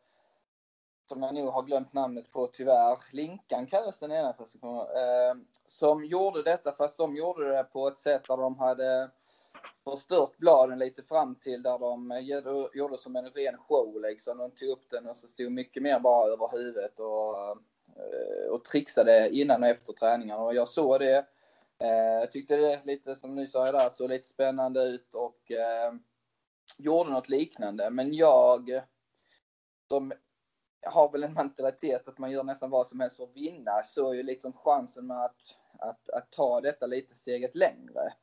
som 1.08 1.24
jag 1.24 1.36
nog 1.36 1.50
har 1.50 1.63
glömt 1.63 1.93
namnet 1.93 2.32
på 2.32 2.48
tyvärr. 2.48 2.98
Linkan 3.12 3.67
kallades 3.67 4.00
den 4.00 4.12
ena 4.12 4.34
förresten. 4.34 4.70
Eh, 4.70 5.36
som 5.67 6.06
gjorde 6.06 6.43
detta 6.43 6.72
fast 6.72 6.98
de 6.98 7.15
gjorde 7.15 7.50
det 7.50 7.63
på 7.63 7.88
ett 7.88 7.98
sätt 7.98 8.24
där 8.28 8.38
de 8.38 8.58
hade 8.60 9.10
förstört 9.84 10.38
bladen 10.38 10.80
lite 10.80 11.04
fram 11.04 11.36
till 11.36 11.63
där 11.63 11.80
de 11.80 12.12
eh, 12.12 12.20
gjorde 12.74 12.98
som 12.98 13.15
en 13.15 13.30
ren 13.30 13.58
show 13.58 14.02
liksom. 14.02 14.38
De 14.38 14.52
tog 14.52 14.70
upp 14.70 14.89
den 14.89 15.10
och 15.10 15.17
så 15.17 15.28
stod 15.28 15.52
mycket 15.52 15.84
mer 15.84 16.00
bara 16.00 16.34
över 16.34 16.58
huvudet 16.58 17.00
och 17.00 17.38
eh, 17.38 17.58
och 18.50 18.63
trixade 18.63 19.30
innan 19.30 19.63
och 19.63 19.70
efter 19.70 19.93
träningarna 19.93 20.41
och 20.41 20.56
jag 20.56 20.67
såg 20.67 21.00
det. 21.00 21.26
Jag 21.80 22.32
tyckte 22.32 22.58
det 22.58 22.86
lite 22.86 23.15
som 23.15 23.36
ni 23.36 23.48
sa 23.48 23.72
där 23.72 23.89
såg 23.89 24.10
lite 24.10 24.28
spännande 24.28 24.84
ut 24.84 25.15
och 25.15 25.52
eh, 25.52 25.93
gjorde 26.78 27.10
något 27.10 27.30
liknande. 27.30 27.89
Men 27.89 28.13
jag 28.13 28.82
som 29.88 30.12
har 30.89 31.12
väl 31.12 31.23
en 31.23 31.34
mentalitet 31.34 32.08
att 32.08 32.17
man 32.17 32.32
gör 32.32 32.43
nästan 32.43 32.69
vad 32.69 32.88
som 32.88 33.00
helst 33.00 33.17
för 33.17 33.23
att 33.23 33.36
vinna, 33.36 33.84
så 33.84 34.10
är 34.10 34.13
ju 34.13 34.23
liksom 34.23 34.54
chansen 34.54 35.08
med 35.08 35.26
att, 35.26 35.41
att, 35.80 36.10
att 36.10 36.32
ta 36.32 36.62
detta 36.62 36.86
lite 36.86 37.15
steget 37.15 37.56
längre. 37.56 38.13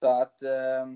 Så 0.00 0.08
att 0.08 0.42
eh, 0.42 0.86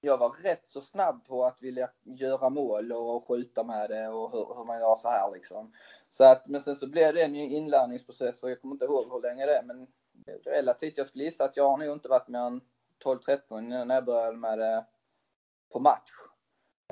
jag 0.00 0.18
var 0.18 0.30
rätt 0.42 0.62
så 0.66 0.80
snabb 0.80 1.26
på 1.26 1.44
att 1.44 1.62
vilja 1.62 1.90
göra 2.02 2.50
mål 2.50 2.92
och 2.92 3.28
skjuta 3.28 3.64
med 3.64 3.90
det 3.90 4.08
och 4.08 4.32
hur, 4.32 4.54
hur 4.56 4.64
man 4.64 4.80
gör 4.80 4.96
så 4.96 5.08
här 5.08 5.32
liksom. 5.32 5.72
Så 6.10 6.24
att, 6.24 6.48
men 6.48 6.60
sen 6.60 6.76
så 6.76 6.86
blev 6.86 7.14
det 7.14 7.22
en 7.22 7.36
inlärningsprocess 7.36 8.42
och 8.42 8.50
jag 8.50 8.60
kommer 8.60 8.74
inte 8.74 8.84
ihåg 8.84 9.12
hur 9.12 9.22
länge 9.22 9.46
det 9.46 9.56
är, 9.56 9.62
men 9.62 9.86
relativt, 10.44 10.98
jag 10.98 11.06
skulle 11.06 11.24
gissa 11.24 11.44
att 11.44 11.56
jag 11.56 11.68
har 11.68 11.78
nog 11.78 11.92
inte 11.92 12.08
varit 12.08 12.28
mer 12.28 12.38
än 12.38 12.60
12-13 13.04 13.84
när 13.84 13.94
jag 13.94 14.04
började 14.04 14.36
med 14.36 14.58
det 14.58 14.86
på 15.72 15.80
match. 15.80 16.10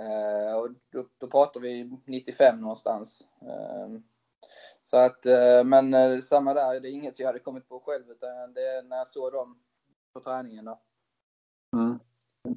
Eh, 0.01 0.57
och 0.57 0.69
då, 0.93 1.05
då 1.19 1.27
pratar 1.27 1.61
vi 1.61 1.91
95 2.07 2.61
någonstans. 2.61 3.23
Eh, 3.43 4.01
så 4.85 4.97
att, 4.97 5.27
eh, 5.27 5.65
men 5.65 5.95
eh, 5.95 6.21
samma 6.21 6.55
där, 6.55 6.81
det 6.81 6.89
är 6.89 6.93
inget 6.93 7.19
jag 7.19 7.27
hade 7.27 7.39
kommit 7.39 7.69
på 7.69 7.83
själv 7.87 8.11
utan 8.11 8.55
det 8.55 8.61
är 8.61 8.83
när 8.83 8.97
jag 8.97 9.07
såg 9.07 9.33
dem 9.33 9.59
på 10.13 10.21
träningen. 10.21 10.65
Då. 10.65 10.81
Mm. 11.77 11.99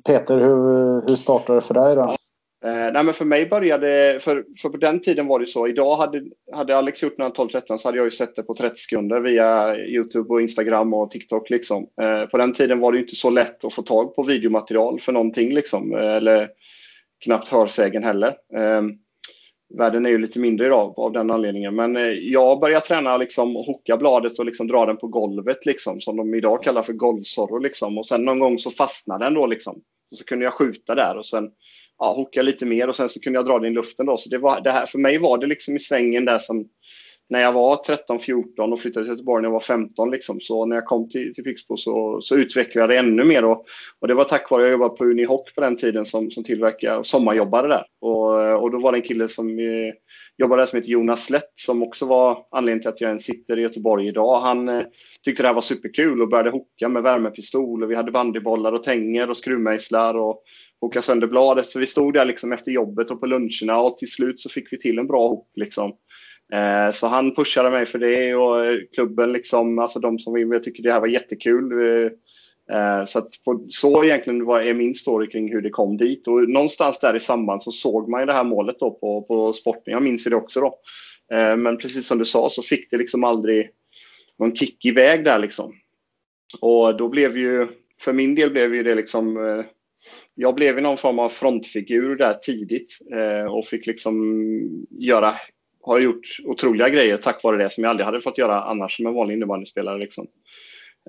Peter, 0.03 0.38
hur, 0.38 1.08
hur 1.08 1.15
startade 1.15 1.60
det 1.60 1.65
för 1.65 1.73
dig 1.73 1.95
då? 1.95 2.15
Eh, 2.65 2.91
nej, 2.93 3.03
men 3.03 3.13
för 3.13 3.25
mig 3.25 3.45
började, 3.45 4.19
för, 4.21 4.45
för 4.62 4.69
på 4.69 4.77
den 4.77 4.99
tiden 5.01 5.27
var 5.27 5.39
det 5.39 5.47
så, 5.47 5.67
idag 5.67 5.97
hade, 5.97 6.23
hade 6.51 6.77
Alex 6.77 7.03
gjort 7.03 7.17
när 7.17 7.29
12-13 7.29 7.77
så 7.77 7.88
hade 7.88 7.97
jag 7.97 8.06
ju 8.06 8.12
sett 8.12 8.36
det 8.36 8.43
på 8.43 8.56
30 8.56 8.77
sekunder 8.77 9.19
via 9.19 9.77
YouTube 9.77 10.34
och 10.34 10.41
Instagram 10.41 10.93
och 10.93 11.12
TikTok 11.12 11.49
liksom. 11.49 11.88
Eh, 12.01 12.25
på 12.25 12.38
den 12.38 12.53
tiden 12.53 12.79
var 12.79 12.91
det 12.91 12.99
inte 12.99 13.15
så 13.15 13.29
lätt 13.29 13.65
att 13.65 13.73
få 13.73 13.82
tag 13.82 14.15
på 14.15 14.23
videomaterial 14.23 14.99
för 14.99 15.12
någonting 15.12 15.53
liksom, 15.53 15.95
eh, 15.95 16.15
eller 16.15 16.49
knappt 17.23 17.49
hörsägen 17.49 18.03
heller. 18.03 18.27
Eh, 18.27 18.81
världen 19.77 20.05
är 20.05 20.09
ju 20.09 20.17
lite 20.17 20.39
mindre 20.39 20.65
idag 20.65 20.93
av 20.99 21.12
den 21.12 21.31
anledningen. 21.31 21.75
Men 21.75 21.97
eh, 21.97 22.03
jag 22.03 22.59
började 22.59 22.86
träna 22.86 23.17
liksom 23.17 23.55
hocka 23.55 23.97
bladet 23.97 24.39
och 24.39 24.45
liksom 24.45 24.67
dra 24.67 24.86
den 24.86 24.97
på 24.97 25.07
golvet 25.07 25.65
liksom, 25.65 26.01
som 26.01 26.17
de 26.17 26.36
idag 26.36 26.63
kallar 26.63 26.83
för 26.83 26.93
golvsorro 26.93 27.59
liksom. 27.59 27.97
Och 27.97 28.07
sen 28.07 28.25
någon 28.25 28.39
gång 28.39 28.59
så 28.59 28.71
fastnade 28.71 29.25
den 29.25 29.33
då 29.33 29.45
liksom. 29.45 29.81
Och 30.12 30.17
så 30.17 30.23
kunde 30.23 30.45
jag 30.45 30.53
skjuta 30.53 30.95
där 30.95 31.17
och 31.17 31.25
sen 31.25 31.51
ja, 31.99 32.13
hocka 32.13 32.41
lite 32.41 32.65
mer 32.65 32.88
och 32.88 32.95
sen 32.95 33.09
så 33.09 33.19
kunde 33.19 33.39
jag 33.39 33.45
dra 33.45 33.59
den 33.59 33.71
i 33.71 33.75
luften 33.75 34.05
då. 34.05 34.17
Så 34.17 34.29
det 34.29 34.38
var, 34.38 34.62
det 34.62 34.71
här, 34.71 34.86
för 34.86 34.99
mig 34.99 35.17
var 35.17 35.38
det 35.38 35.47
liksom 35.47 35.75
i 35.75 35.79
svängen 35.79 36.25
där 36.25 36.39
som 36.39 36.69
när 37.29 37.39
jag 37.39 37.53
var 37.53 37.83
13-14 38.09 38.71
och 38.71 38.79
flyttade 38.79 39.05
till 39.05 39.12
Göteborg 39.12 39.41
när 39.41 39.49
jag 39.49 39.53
var 39.53 39.59
15. 39.59 40.12
Liksom. 40.12 40.39
Så 40.39 40.65
när 40.65 40.75
jag 40.75 40.86
kom 40.86 41.09
till, 41.09 41.33
till 41.33 41.43
Pixbo 41.43 41.77
så, 41.77 42.21
så 42.21 42.36
utvecklade 42.36 42.95
jag 42.95 43.05
det 43.05 43.09
ännu 43.09 43.23
mer. 43.23 43.45
Och, 43.45 43.65
och 43.99 44.07
det 44.07 44.13
var 44.13 44.23
tack 44.23 44.51
vare 44.51 44.62
att 44.62 44.67
jag 44.67 44.71
jobbade 44.71 44.97
på 44.97 45.05
Unihoc 45.05 45.53
på 45.55 45.62
den 45.62 45.77
tiden 45.77 46.05
som, 46.05 46.31
som 46.31 46.43
tillverkade 46.43 47.03
sommarjobbare 47.03 47.67
där. 47.67 47.86
Och, 48.01 48.63
och 48.63 48.71
då 48.71 48.79
var 48.79 48.91
det 48.91 48.97
en 48.97 49.01
kille 49.01 49.27
som 49.27 49.59
eh, 49.59 49.93
jobbade 50.38 50.62
där 50.62 50.65
som 50.65 50.77
heter 50.77 50.91
Jonas 50.91 51.25
Slätt 51.25 51.51
som 51.55 51.83
också 51.83 52.05
var 52.05 52.45
anledningen 52.51 52.81
till 52.81 52.89
att 52.89 53.01
jag 53.01 53.07
ens 53.07 53.23
sitter 53.23 53.59
i 53.59 53.62
Göteborg 53.62 54.07
idag. 54.07 54.41
Han 54.41 54.69
eh, 54.69 54.83
tyckte 55.23 55.43
det 55.43 55.47
här 55.47 55.53
var 55.53 55.62
superkul 55.62 56.21
och 56.21 56.29
började 56.29 56.49
hocka 56.49 56.89
med 56.89 57.03
värmepistol 57.03 57.83
och 57.83 57.91
vi 57.91 57.95
hade 57.95 58.12
bandybollar 58.12 58.73
och 58.73 58.83
tänger 58.83 59.29
och 59.29 59.38
skruvmejslar 59.38 60.13
och 60.13 60.43
hocka 60.81 61.01
sönder 61.01 61.27
bladet. 61.27 61.65
Så 61.65 61.79
vi 61.79 61.88
stod 61.88 62.13
där 62.13 62.25
liksom 62.25 62.53
efter 62.53 62.71
jobbet 62.71 63.12
och 63.12 63.19
på 63.19 63.25
luncherna 63.25 63.79
och 63.79 63.97
till 63.97 64.12
slut 64.12 64.41
så 64.41 64.49
fick 64.49 64.73
vi 64.73 64.79
till 64.79 64.99
en 64.99 65.07
bra 65.07 65.27
hook. 65.27 65.51
Liksom. 65.55 65.93
Eh, 66.53 66.91
så 66.91 67.07
han 67.07 67.35
pushade 67.35 67.69
mig 67.69 67.85
för 67.85 67.99
det 67.99 68.35
och 68.35 68.65
eh, 68.65 68.79
klubben, 68.95 69.31
liksom, 69.31 69.79
alltså 69.79 69.99
de 69.99 70.19
som 70.19 70.33
vill, 70.33 70.49
jag 70.51 70.63
tycker 70.63 70.83
det 70.83 70.93
här 70.93 70.99
var 70.99 71.07
jättekul. 71.07 71.71
Eh, 71.71 72.11
eh, 72.77 73.05
så 73.05 73.19
att 73.19 73.29
på, 73.45 73.65
så 73.69 74.03
egentligen 74.03 74.45
var, 74.45 74.61
är 74.61 74.73
min 74.73 74.95
story 74.95 75.29
kring 75.29 75.51
hur 75.51 75.61
det 75.61 75.69
kom 75.69 75.97
dit. 75.97 76.27
Och 76.27 76.49
någonstans 76.49 76.99
där 76.99 77.15
i 77.15 77.19
samband 77.19 77.63
så 77.63 77.71
såg 77.71 78.09
man 78.09 78.19
ju 78.19 78.25
det 78.25 78.33
här 78.33 78.43
målet 78.43 78.79
då 78.79 78.91
på, 78.91 79.21
på 79.21 79.53
sporten. 79.53 79.93
Jag 79.93 80.03
minns 80.03 80.23
det 80.23 80.35
också 80.35 80.59
då. 80.59 80.79
Eh, 81.37 81.57
men 81.57 81.77
precis 81.77 82.07
som 82.07 82.17
du 82.17 82.25
sa 82.25 82.49
så 82.49 82.61
fick 82.61 82.91
det 82.91 82.97
liksom 82.97 83.23
aldrig 83.23 83.69
någon 84.39 84.55
kick 84.55 84.85
iväg 84.85 85.25
där 85.25 85.39
liksom. 85.39 85.73
Och 86.59 86.97
då 86.97 87.09
blev 87.09 87.37
ju, 87.37 87.67
för 88.01 88.13
min 88.13 88.35
del 88.35 88.51
blev 88.51 88.75
ju 88.75 88.83
det 88.83 88.95
liksom 88.95 89.37
jag 90.35 90.55
blev 90.55 90.81
någon 90.81 90.97
form 90.97 91.19
av 91.19 91.29
frontfigur 91.29 92.15
där 92.15 92.33
tidigt 92.33 92.97
och 93.49 93.65
fick 93.65 93.87
liksom 93.87 94.45
göra 94.89 95.35
har 95.83 95.99
gjort 95.99 96.37
otroliga 96.45 96.89
grejer 96.89 97.17
tack 97.17 97.43
vare 97.43 97.57
det 97.57 97.69
som 97.69 97.83
jag 97.83 97.91
aldrig 97.91 98.05
hade 98.05 98.21
fått 98.21 98.37
göra 98.37 98.63
annars 98.63 98.97
som 98.97 99.07
en 99.07 99.13
vanlig 99.13 99.35
innebandyspelare. 99.35 99.97
Liksom. 99.97 100.27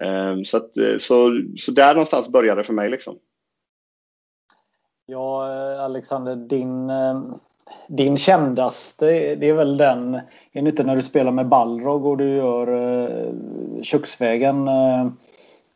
Ehm, 0.00 0.44
så, 0.44 0.56
att, 0.56 0.76
eh, 0.76 0.96
så, 0.98 1.42
så 1.58 1.70
där 1.72 1.94
någonstans 1.94 2.28
började 2.28 2.60
det 2.60 2.64
för 2.64 2.72
mig. 2.72 2.90
Liksom. 2.90 3.18
Ja, 5.06 5.46
Alexander, 5.80 6.36
din, 6.36 6.90
eh, 6.90 7.22
din 7.88 8.18
kändaste, 8.18 9.34
det 9.34 9.48
är 9.48 9.54
väl 9.54 9.76
den, 9.76 10.14
är 10.52 10.62
det 10.62 10.68
inte 10.68 10.84
när 10.84 10.96
du 10.96 11.02
spelar 11.02 11.32
med 11.32 11.48
Balrog 11.48 12.06
och 12.06 12.16
du 12.16 12.28
gör 12.28 12.66
eh, 12.68 13.32
köksvägen, 13.82 14.64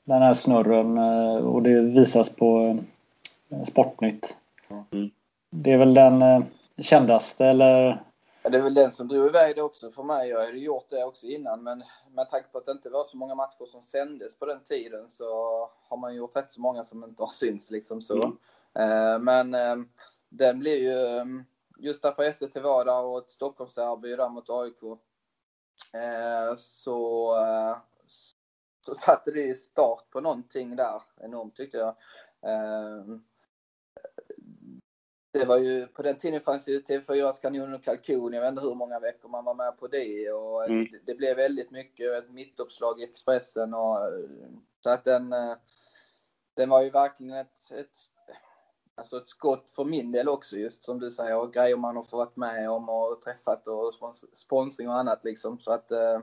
den 0.04 0.22
här 0.22 0.34
snurren 0.34 0.98
och 1.38 1.62
det 1.62 1.80
visas 1.80 2.36
på 2.36 2.78
Sportnytt. 3.66 4.36
Mm. 4.92 5.10
Det 5.50 5.72
är 5.72 5.78
väl 5.78 5.94
den 5.94 6.44
kändaste 6.80 7.46
eller 7.46 8.02
det 8.48 8.58
är 8.58 8.62
väl 8.62 8.74
den 8.74 8.92
som 8.92 9.08
drog 9.08 9.26
iväg 9.26 9.56
det 9.56 9.62
också 9.62 9.90
för 9.90 10.02
mig. 10.02 10.28
Jag 10.28 10.40
hade 10.40 10.58
gjort 10.58 10.90
det 10.90 11.04
också 11.04 11.26
innan, 11.26 11.62
men 11.62 11.84
med 12.10 12.30
tanke 12.30 12.48
på 12.48 12.58
att 12.58 12.66
det 12.66 12.72
inte 12.72 12.90
var 12.90 13.04
så 13.04 13.16
många 13.16 13.34
matcher 13.34 13.66
som 13.66 13.82
sändes 13.82 14.38
på 14.38 14.46
den 14.46 14.64
tiden 14.64 15.08
så 15.08 15.24
har 15.88 15.96
man 15.96 16.14
gjort 16.14 16.36
rätt 16.36 16.52
så 16.52 16.60
många 16.60 16.84
som 16.84 17.04
inte 17.04 17.22
har 17.22 17.30
synts 17.30 17.70
liksom 17.70 18.02
så. 18.02 18.14
Mm. 18.14 18.36
Eh, 18.74 19.18
men 19.18 19.54
eh, 19.54 19.76
den 20.28 20.58
blir 20.58 20.76
ju, 20.76 21.16
eh, 21.16 21.24
just 21.78 22.02
därför 22.02 22.32
SVT 22.32 22.56
var 22.56 22.84
där 22.84 23.02
och 23.02 23.18
ett 23.18 23.30
Stockholmsderby 23.30 24.16
där 24.16 24.28
mot 24.28 24.50
AIK, 24.50 24.80
så, 26.56 27.34
så 28.86 28.94
satte 28.94 29.30
det 29.30 29.40
ju 29.40 29.54
start 29.54 30.10
på 30.10 30.20
någonting 30.20 30.76
där 30.76 31.02
enormt 31.20 31.56
tyckte 31.56 31.76
jag 31.76 31.94
det 35.38 35.44
var 35.44 35.58
ju, 35.58 35.86
på 35.86 36.02
den 36.02 36.18
tiden 36.18 36.40
fanns 36.40 36.68
ju 36.68 36.80
TV4s 36.80 37.40
Kanon 37.42 37.74
och 37.74 37.84
kalkon. 37.84 38.32
Jag 38.32 38.40
vet 38.40 38.48
inte 38.48 38.62
hur 38.62 38.74
många 38.74 39.00
veckor 39.00 39.28
man 39.28 39.44
var 39.44 39.54
med 39.54 39.78
på 39.78 39.86
det. 39.86 40.32
Och 40.32 40.64
mm. 40.64 40.86
det, 40.92 41.00
det, 41.06 41.14
blev 41.14 41.36
väldigt 41.36 41.70
mycket. 41.70 42.12
Ett 42.12 42.30
mittuppslag 42.30 43.00
i 43.00 43.04
Expressen. 43.04 43.74
Och, 43.74 43.98
så 44.84 44.90
att 44.90 45.04
den, 45.04 45.32
eh, 45.32 45.54
den 46.54 46.68
var 46.68 46.82
ju 46.82 46.90
verkligen 46.90 47.32
ett, 47.32 47.70
ett, 47.70 47.96
alltså 48.94 49.16
ett 49.16 49.28
skott 49.28 49.70
för 49.70 49.84
min 49.84 50.12
del 50.12 50.28
också. 50.28 50.56
Just 50.56 50.84
som 50.84 51.00
du 51.00 51.10
säger. 51.10 51.36
Och 51.36 51.52
grejer 51.52 51.76
man 51.76 51.96
har 51.96 52.02
fått 52.02 52.12
varit 52.12 52.36
med 52.36 52.70
om 52.70 52.88
och 52.88 53.22
träffat 53.24 53.68
och 53.68 53.92
sponsring 54.36 54.88
och 54.88 54.98
annat 54.98 55.24
liksom. 55.24 55.60
Så 55.60 55.72
att, 55.72 55.90
eh, 55.90 56.20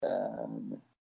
eh, 0.00 0.48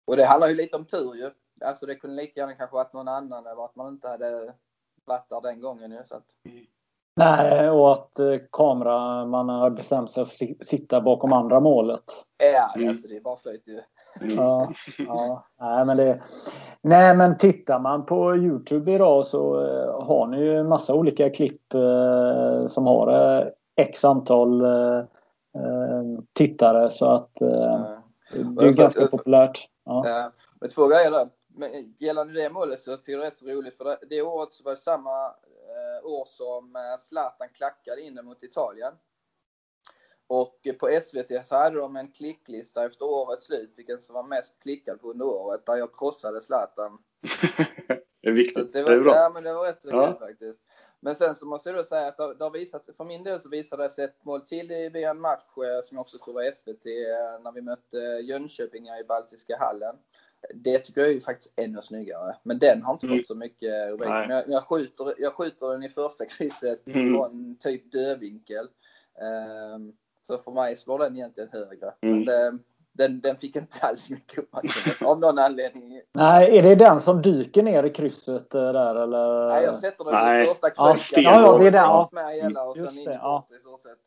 och 0.06 0.18
det 0.18 0.26
handlar 0.26 0.48
ju 0.48 0.56
lite 0.56 0.78
om 0.78 0.86
tur 0.86 1.16
ju. 1.16 1.32
Alltså 1.62 1.86
det 1.86 1.96
kunde 1.96 2.16
lika 2.16 2.40
gärna 2.40 2.54
kanske 2.54 2.74
varit 2.74 2.94
någon 2.94 3.08
annan 3.08 3.46
eller 3.46 3.66
att 3.66 3.76
man 3.76 3.94
inte 3.94 4.08
hade 4.08 4.54
varit 5.06 5.30
där 5.30 5.42
den 5.42 5.62
gången 5.62 5.92
ju. 5.92 6.04
Så 6.04 6.16
att, 6.16 6.36
mm. 6.46 6.66
Nej, 7.18 7.70
och 7.70 7.94
att 7.94 8.20
eh, 8.20 8.36
kameraman 8.52 9.50
har 9.50 9.70
bestämt 9.70 10.12
sig 10.12 10.26
för 10.26 10.46
att 10.46 10.68
sitta 10.68 11.02
bakom 11.02 11.34
andra 11.34 11.60
målet. 11.60 12.04
Ja, 12.54 12.74
mm. 12.76 12.90
alltså 12.90 13.08
det 13.08 13.16
är 13.16 13.22
bara 13.22 13.36
flöjt 13.36 13.68
ju. 13.68 13.80
Mm. 14.22 14.36
Ja, 14.36 14.72
ja, 14.98 15.44
nej, 15.60 15.86
men 15.86 15.98
det, 15.98 16.22
nej, 16.82 17.16
men 17.16 17.38
tittar 17.38 17.80
man 17.80 18.06
på 18.06 18.36
Youtube 18.36 18.92
idag 18.92 19.26
så 19.26 19.66
eh, 19.66 20.06
har 20.06 20.28
ni 20.28 20.38
ju 20.38 20.64
massa 20.64 20.94
olika 20.94 21.30
klipp 21.30 21.74
eh, 21.74 22.68
som 22.68 22.88
har 22.88 23.38
eh, 23.40 23.48
x 23.76 24.06
antal 24.06 24.64
tittare 26.34 26.90
så 26.90 27.10
att 27.10 27.36
det 27.36 28.66
är 28.66 28.78
ganska 28.78 29.08
populärt. 29.08 29.68
Ja. 29.86 30.04
Ja, 30.06 30.32
men 30.62 30.70
två 30.70 30.88
grejer 30.88 31.12
där. 31.12 31.28
Gällande 32.00 32.34
det 32.34 32.50
målet 32.50 32.80
så 32.80 32.98
tycker 32.98 33.12
jag 33.12 33.22
det 33.22 33.28
är 33.28 33.32
så 33.32 33.46
roligt 33.46 33.78
för 33.78 33.86
det, 33.86 33.98
det 34.10 34.22
året 34.22 34.54
så 34.54 34.64
var 34.64 34.72
det 34.72 34.78
samma 34.78 35.32
år 36.04 36.26
som 36.26 36.76
eh, 36.76 36.98
Zlatan 37.00 37.50
klackade 37.50 38.02
in 38.02 38.20
mot 38.24 38.44
Italien. 38.44 38.94
Och 40.28 40.68
på 40.80 41.00
SVT 41.02 41.48
så 41.48 41.56
hade 41.56 41.78
de 41.80 41.96
en 41.96 42.12
klicklista 42.12 42.86
efter 42.86 43.06
årets 43.06 43.46
slut, 43.46 43.74
vilken 43.78 44.02
som 44.02 44.16
var 44.16 44.24
mest 44.24 44.60
klickad 44.60 45.02
på 45.02 45.12
under 45.12 45.26
året, 45.26 45.66
där 45.66 45.76
jag 45.76 45.98
krossade 45.98 46.42
Zlatan. 46.42 46.98
det 48.22 48.30
är 48.30 48.32
viktigt. 48.32 48.74
Det 48.74 48.84
var, 48.84 48.90
det 48.90 48.96
är 48.96 49.02
bra. 49.02 49.16
Ja, 49.16 49.32
men 49.34 49.44
det 49.44 49.54
var 49.54 49.66
rätt 49.66 49.82
så 49.82 49.90
ja. 49.90 50.18
faktiskt. 50.20 50.62
Men 51.00 51.16
sen 51.16 51.36
så 51.36 51.46
måste 51.46 51.70
jag 51.70 51.78
då 51.78 51.84
säga 51.84 52.08
att 52.08 52.18
det 52.18 52.44
har 52.44 52.52
visat 52.52 52.86
för 52.98 53.06
min 53.06 53.24
del 53.24 53.40
så 53.40 53.50
visade 53.50 53.84
det 53.84 53.90
sig 53.90 54.06
ett 54.06 54.26
mål 54.26 54.42
till 54.42 54.72
i 54.72 55.04
en 55.04 55.20
match 55.20 55.44
eh, 55.58 55.84
som 55.84 55.98
jag 55.98 56.02
också 56.02 56.18
tror 56.18 56.34
var 56.34 56.52
SVT, 56.52 56.86
eh, 56.86 57.44
när 57.44 57.52
vi 57.52 57.62
mötte 57.62 57.98
Jönköping 57.98 58.88
i 58.88 59.04
Baltiska 59.08 59.58
hallen. 59.58 59.96
Det 60.54 60.80
tycker 60.80 61.02
jag 61.02 61.10
är 61.10 61.14
ju 61.14 61.20
faktiskt 61.20 61.54
ännu 61.56 61.82
snyggare. 61.82 62.36
Men 62.44 62.60
den 62.60 62.82
har 62.82 62.94
inte 62.94 63.06
mm. 63.06 63.20
fått 63.20 63.28
så 63.28 63.36
mycket 63.36 63.92
rubrik. 63.92 64.10
Men 64.10 64.30
jag, 64.30 64.44
jag, 64.48 64.64
skjuter, 64.64 65.14
jag 65.18 65.34
skjuter 65.34 65.68
den 65.68 65.84
i 65.84 65.90
första 65.90 66.26
krysset 66.38 66.88
mm. 66.88 67.14
från 67.14 67.58
typ 67.60 67.92
dödvinkel. 67.92 68.68
Um, 69.76 69.94
så 70.24 70.38
för 70.38 70.52
mig 70.52 70.76
slår 70.76 71.00
den 71.00 71.16
egentligen 71.16 71.50
högre. 71.54 71.94
Mm. 72.02 72.16
Men 72.16 72.26
det, 72.26 72.58
den, 72.98 73.22
den 73.22 73.38
fick 73.38 73.56
inte 73.56 73.78
alls 73.82 74.10
mycket 74.10 74.40
uppmärksamhet 74.40 75.10
av 75.10 75.20
någon 75.20 75.40
anledning. 75.40 76.02
Nej, 76.14 76.58
är 76.58 76.64
det 76.64 76.76
den 76.76 77.00
som 77.00 77.22
dyker 77.22 77.64
ner 77.64 77.84
i 77.84 77.90
krysset 77.90 78.54
eh, 78.54 78.74
där 78.74 78.96
eller? 78.96 79.48
Nej, 79.48 79.64
jag 79.64 79.76
sätter 79.76 80.04
den 80.04 80.14
Nej. 80.14 80.44
i 80.44 80.48
första 80.48 80.70
krysset. 80.70 81.24
Ja, 81.24 81.42
ja, 81.42 81.58
det 81.58 81.68
är 81.68 81.72
den. 81.72 81.82
Ja. 81.82 82.10
Med 82.12 82.36
hela 82.36 82.64
och 82.64 82.78
sen 82.78 82.98
in 83.00 83.06
det, 83.06 83.14
ja. 83.14 83.48
i 83.58 83.60
stort 83.60 83.82
sett. 83.82 84.00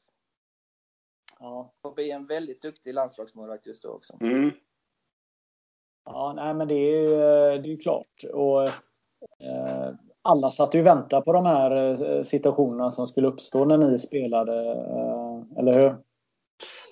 Ja. 1.40 1.72
Får 1.82 1.94
bli 1.94 2.10
en 2.10 2.26
väldigt 2.26 2.62
duktig 2.62 2.94
landslagsmålvakt 2.94 3.66
just 3.66 3.82
då 3.82 3.88
också. 3.88 4.16
Mm. 4.20 4.50
Ja, 6.04 6.32
nej, 6.36 6.54
men 6.54 6.68
det 6.68 6.74
är 6.74 7.00
ju 7.00 7.08
det 7.62 7.72
är 7.72 7.82
klart. 7.82 8.24
Och, 8.32 8.64
eh, 8.64 9.94
alla 10.22 10.50
satt 10.50 10.74
ju 10.74 10.80
och 10.80 10.86
väntade 10.86 11.22
på 11.22 11.32
de 11.32 11.46
här 11.46 12.00
eh, 12.02 12.22
situationerna 12.22 12.90
som 12.90 13.06
skulle 13.06 13.28
uppstå 13.28 13.64
när 13.64 13.78
ni 13.78 13.98
spelade, 13.98 14.70
eh, 14.70 15.58
eller 15.58 15.80
hur? 15.80 15.96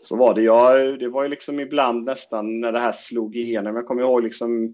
Så 0.02 0.16
var 0.16 0.34
det. 0.34 0.42
Ja, 0.42 0.74
det 0.74 1.08
var 1.08 1.22
ju 1.22 1.28
liksom 1.28 1.60
ibland 1.60 2.04
nästan 2.04 2.60
när 2.60 2.72
det 2.72 2.80
här 2.80 2.92
slog 2.92 3.36
igenom. 3.36 3.76
Jag 3.76 3.86
kommer 3.86 4.02
ihåg 4.02 4.22
liksom 4.22 4.72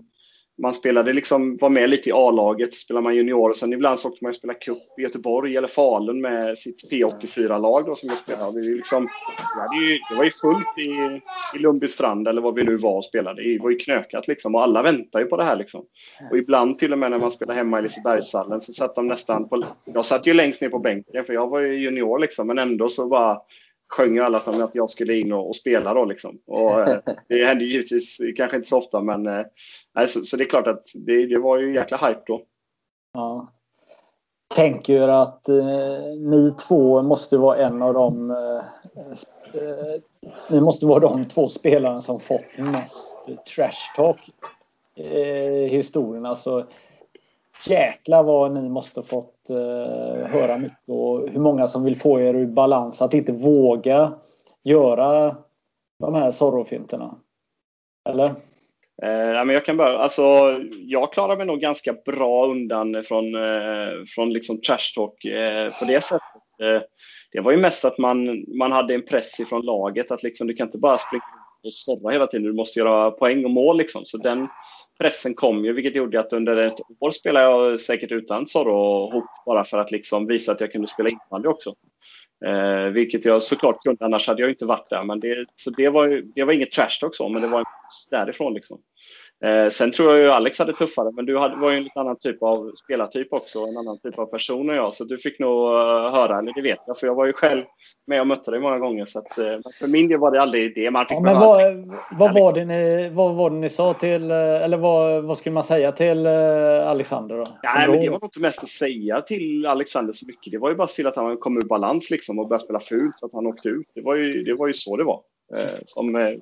man 0.62 0.75
spelade 0.75 1.12
liksom, 1.12 1.57
var 1.57 1.69
med 1.69 1.90
lite 1.90 2.09
i 2.09 2.12
A-laget, 2.12 2.75
spelade 2.75 3.05
man 3.05 3.14
junior 3.14 3.51
och 3.51 3.57
sen 3.57 3.73
ibland 3.73 4.01
så 4.01 4.09
åkte 4.09 4.25
man 4.25 4.29
och 4.29 4.35
spelade 4.37 4.59
cup 4.59 4.99
i 4.99 5.03
Göteborg 5.03 5.57
eller 5.57 5.69
Falun 5.69 6.21
med 6.21 6.59
sitt 6.59 6.90
P84-lag 6.93 7.87
då 7.87 7.97
som 7.97 8.09
jag 8.09 8.19
spelade. 8.19 8.62
Det, 8.62 8.77
liksom, 8.77 9.09
det, 9.71 9.99
det 10.11 10.17
var 10.17 10.25
ju 10.25 10.31
fullt 10.31 10.79
i, 10.79 11.21
i 11.57 11.59
Lundbystrand 11.59 12.29
eller 12.29 12.43
vad 12.43 12.55
vi 12.55 12.64
nu 12.64 12.77
var 12.77 12.97
och 12.97 13.05
spelade. 13.05 13.43
Det 13.43 13.59
var 13.59 13.71
ju 13.71 13.77
knökat 13.77 14.29
liksom 14.29 14.55
och 14.55 14.62
alla 14.62 14.83
väntade 14.83 15.25
ju 15.25 15.31
på 15.31 15.37
det 15.37 15.45
här 15.45 15.57
liksom. 15.57 15.85
Och 16.31 16.38
ibland 16.38 16.79
till 16.79 16.93
och 16.93 16.99
med 16.99 17.11
när 17.11 17.19
man 17.19 17.31
spelade 17.31 17.59
hemma 17.59 17.79
i 17.79 17.83
Lisebergshallen 17.83 18.61
så 18.61 18.73
satt 18.73 18.95
de 18.95 19.07
nästan 19.07 19.49
på... 19.49 19.64
Jag 19.85 20.07
satt 20.07 20.27
ju 20.27 20.35
längst 20.35 20.62
ner 20.62 20.69
på 20.69 20.79
bänken 20.79 21.25
för 21.25 21.33
jag 21.33 21.49
var 21.49 21.61
ju 21.61 21.75
junior 21.75 22.19
liksom 22.19 22.47
men 22.47 22.59
ändå 22.59 22.88
så 22.88 23.07
bara 23.07 23.38
sjöng 23.88 24.14
ju 24.14 24.20
alla 24.20 24.42
mig 24.47 24.62
att 24.62 24.75
jag 24.75 24.90
skulle 24.90 25.14
in 25.14 25.33
och, 25.33 25.49
och 25.49 25.57
spela 25.57 25.94
då 25.94 26.05
liksom. 26.05 26.38
Och, 26.47 26.81
eh, 26.81 26.99
det 27.29 27.44
hände 27.44 27.64
givetvis 27.64 28.18
kanske 28.37 28.57
inte 28.57 28.68
så 28.68 28.79
ofta 28.79 29.01
men 29.01 29.27
eh, 29.27 30.07
så, 30.07 30.20
så, 30.20 30.37
det 30.37 30.44
är 30.44 30.49
klart 30.49 30.66
att 30.66 30.87
det, 30.94 31.27
det 31.27 31.38
var 31.38 31.59
ju 31.59 31.75
jäkla 31.75 31.97
hype 31.97 32.23
då. 32.27 32.42
Ja. 33.12 33.53
Tänker 34.55 35.09
att 35.09 35.49
eh, 35.49 36.16
ni 36.18 36.55
två 36.68 37.03
måste 37.03 37.38
vara 37.38 37.57
en 37.57 37.83
av 37.83 37.94
de 37.94 38.31
eh, 38.31 38.62
eh, 39.62 40.01
ni 40.51 40.61
måste 40.61 40.87
vara 40.87 41.01
de 41.01 41.25
två 41.25 41.49
spelarna 41.49 42.01
som 42.01 42.20
fått 42.20 42.59
mest 42.59 43.27
trash 43.57 43.97
talk 43.97 44.31
i 44.97 45.66
historien. 45.68 46.27
Alltså, 46.27 46.66
jäklar 47.66 48.22
vad 48.22 48.53
ni 48.53 48.68
måste 48.68 49.03
fått 49.03 49.50
eh, 49.50 50.27
höra 50.27 50.59
mycket 50.59 50.88
och 50.88 51.29
hur 51.29 51.40
många 51.40 51.68
som 51.68 51.85
vill 51.85 51.96
få 51.96 52.20
er 52.20 52.35
ur 52.35 52.46
balans 52.46 53.03
att 53.03 53.14
inte 53.14 53.33
våga 53.33 54.12
göra 54.62 55.37
de 55.98 56.14
här 56.14 56.33
Zorro-finterna. 56.33 57.14
Eller? 58.09 58.27
Eh, 59.03 59.44
men 59.44 59.48
jag 59.48 59.64
kan 59.64 59.77
börja. 59.77 59.98
Alltså, 59.98 60.22
jag 60.70 61.12
klarar 61.12 61.37
mig 61.37 61.46
nog 61.46 61.61
ganska 61.61 61.92
bra 61.92 62.46
undan 62.46 63.05
från, 63.05 63.35
eh, 63.35 64.05
från 64.09 64.33
liksom 64.33 64.61
trash 64.61 64.94
talk 64.94 65.24
eh, 65.24 65.68
på 65.81 65.85
det 65.85 66.05
sättet. 66.05 66.22
Eh, 66.62 66.83
det 67.33 67.40
var 67.40 67.53
ju 67.53 67.59
mest 67.59 67.85
att 67.85 67.98
man, 67.98 68.44
man 68.59 68.72
hade 68.72 68.94
en 68.94 69.07
press 69.07 69.40
ifrån 69.40 69.64
laget 69.64 70.11
att 70.11 70.22
liksom, 70.22 70.46
du 70.46 70.55
kan 70.55 70.66
inte 70.66 70.79
bara 70.79 70.98
springa 70.98 71.22
och 71.64 71.74
sorra 71.74 72.12
hela 72.12 72.27
tiden. 72.27 72.46
Du 72.46 72.53
måste 72.53 72.79
göra 72.79 73.11
poäng 73.11 73.44
och 73.44 73.50
mål. 73.50 73.79
Liksom. 73.79 74.05
Så 74.05 74.18
den, 74.18 74.48
pressen 74.98 75.35
kom 75.35 75.64
ju, 75.64 75.72
vilket 75.72 75.96
gjorde 75.96 76.20
att 76.20 76.33
under 76.33 76.57
ett 76.57 76.80
år 77.00 77.11
spelade 77.11 77.46
jag 77.46 77.80
säkert 77.80 78.12
utan 78.12 78.46
Zorro 78.46 78.74
och 78.74 79.12
hopp 79.12 79.44
bara 79.46 79.64
för 79.64 79.78
att 79.78 79.90
liksom 79.90 80.26
visa 80.26 80.52
att 80.52 80.61
jag 80.61 80.72
kunde 80.72 80.88
spela 80.88 81.09
innebandy 81.09 81.48
också. 81.48 81.74
Eh, 82.46 82.85
vilket 82.85 83.24
jag 83.24 83.42
såklart 83.42 83.83
kunde, 83.83 84.04
annars 84.04 84.28
hade 84.28 84.42
jag 84.42 84.50
inte 84.50 84.66
varit 84.66 84.90
där. 84.90 85.02
Men 85.02 85.20
det, 85.20 85.46
så 85.57 85.70
det, 85.70 85.88
var, 85.88 86.22
det 86.35 86.44
var 86.44 86.52
inget 86.52 86.72
trash 86.72 87.07
också, 87.07 87.28
men 87.28 87.42
det 87.42 87.48
var 87.48 87.59
en 87.59 87.64
därifrån. 88.11 88.54
Liksom. 88.54 88.80
Eh, 89.44 89.70
sen 89.70 89.92
tror 89.92 90.12
jag 90.12 90.20
ju 90.20 90.31
Alex 90.31 90.59
hade 90.59 90.73
tuffare, 90.73 91.12
men 91.12 91.27
du 91.27 91.38
hade, 91.38 91.57
var 91.57 91.70
ju 91.70 91.77
en 91.77 91.83
lite 91.83 92.01
annan 92.01 92.16
typ 92.18 92.42
av 92.42 92.73
spelartyp 92.85 93.33
också, 93.33 93.59
en 93.59 93.77
annan 93.77 93.99
typ 93.99 94.18
av 94.18 94.27
person 94.27 94.70
än 94.70 94.77
jag, 94.77 94.94
så 94.94 95.05
du 95.05 95.18
fick 95.18 95.38
nog 95.38 95.70
uh, 95.70 96.11
höra, 96.11 96.38
eller 96.38 96.53
det 96.55 96.62
vet 96.62 96.79
jag, 96.87 96.99
för 96.99 97.07
jag 97.07 97.14
var 97.14 97.27
ju 97.27 97.33
själv 97.33 97.62
med 98.07 98.20
och 98.20 98.27
mötte 98.27 98.51
dig 98.51 98.61
många 98.61 98.79
gånger, 98.79 99.05
så 99.05 99.18
att, 99.18 99.38
uh, 99.38 99.44
för 99.79 99.87
min 99.87 100.09
del 100.09 100.18
var 100.18 100.31
det 100.31 100.42
aldrig 100.42 100.75
det 100.75 100.90
man 100.90 101.07
fick 101.07 101.16
ja, 101.16 101.20
men 101.20 101.40
vad, 101.40 101.61
vad, 102.18 102.35
var 102.35 102.53
det 102.53 102.64
ni, 102.64 103.11
vad 103.12 103.35
var 103.35 103.51
det 103.51 103.57
ni 103.57 103.68
sa 103.68 103.94
till, 103.94 104.31
eh, 104.31 104.64
eller 104.64 104.77
vad, 104.77 105.25
vad 105.25 105.38
skulle 105.38 105.55
man 105.55 105.64
säga 105.64 105.92
till 105.92 106.27
Alexander 106.27 107.37
då? 107.37 107.44
Ja, 107.62 107.87
men 107.88 108.01
det 108.01 108.11
var 108.11 108.18
nog 108.18 108.25
inte 108.25 108.40
mest 108.40 108.62
att 108.62 108.68
säga 108.68 109.20
till 109.20 109.66
Alexander 109.66 110.12
så 110.12 110.27
mycket, 110.27 110.53
det 110.53 110.59
var 110.59 110.68
ju 110.68 110.75
bara 110.75 110.87
till 110.87 111.07
att 111.07 111.16
han 111.16 111.37
kom 111.37 111.57
ur 111.57 111.68
balans 111.68 112.11
liksom 112.11 112.38
och 112.38 112.49
började 112.49 112.64
spela 112.64 112.81
fult, 112.81 113.23
att 113.23 113.33
han 113.33 113.47
åkte 113.47 113.68
ut. 113.68 113.87
Det 113.94 114.03
var 114.03 114.14
ju, 114.14 114.42
det 114.42 114.55
var 114.55 114.66
ju 114.66 114.75
så 114.75 114.97
det 114.97 115.05
var. 115.05 115.20
Som 115.85 116.37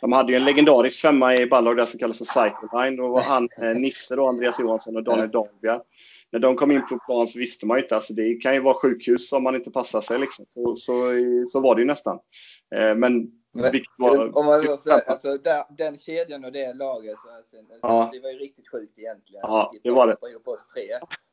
de 0.00 0.12
hade 0.12 0.32
ju 0.32 0.38
en 0.38 0.44
legendarisk 0.44 1.00
femma 1.00 1.34
i 1.34 1.46
Ballag 1.46 1.76
där 1.76 1.86
som 1.86 1.98
kallas 1.98 2.18
för 2.18 2.24
Cycleline. 2.24 3.00
Och 3.00 3.20
han, 3.20 3.48
eh, 3.62 3.74
Nisse 3.74 4.16
då, 4.16 4.26
Andreas 4.26 4.60
Johansson 4.60 4.96
och 4.96 5.02
Daniel 5.02 5.30
Dahlbjerg. 5.30 5.80
När 6.32 6.40
de 6.40 6.56
kom 6.56 6.70
in 6.70 6.86
på 6.88 6.98
plan 7.06 7.28
så 7.28 7.38
visste 7.38 7.66
man 7.66 7.76
ju 7.76 7.82
inte. 7.82 7.94
Alltså 7.94 8.12
det 8.12 8.34
kan 8.34 8.54
ju 8.54 8.60
vara 8.60 8.74
sjukhus 8.74 9.32
om 9.32 9.42
man 9.42 9.54
inte 9.54 9.70
passar 9.70 10.00
sig. 10.00 10.18
Liksom. 10.18 10.46
Så, 10.48 10.76
så, 10.76 10.94
så 11.48 11.60
var 11.60 11.74
det 11.74 11.80
ju 11.80 11.86
nästan. 11.86 12.18
Eh, 12.74 12.94
men 12.94 13.32
men, 13.52 13.72
var, 13.98 14.38
om 14.38 14.46
man 14.46 14.78
säga, 14.78 15.02
alltså, 15.06 15.38
där, 15.38 15.64
den 15.78 15.98
kedjan 15.98 16.44
och 16.44 16.52
det 16.52 16.74
laget, 16.74 17.16
alltså, 17.38 17.56
ja. 17.82 18.10
det 18.12 18.20
var 18.20 18.30
ju 18.30 18.38
riktigt 18.38 18.68
sjukt 18.68 18.98
egentligen. 18.98 19.40
Ja, 19.42 19.72
det 19.82 19.90
var 19.90 20.06
det. 20.06 20.16
På 20.44 20.50
oss 20.50 20.66
tre. 20.66 20.82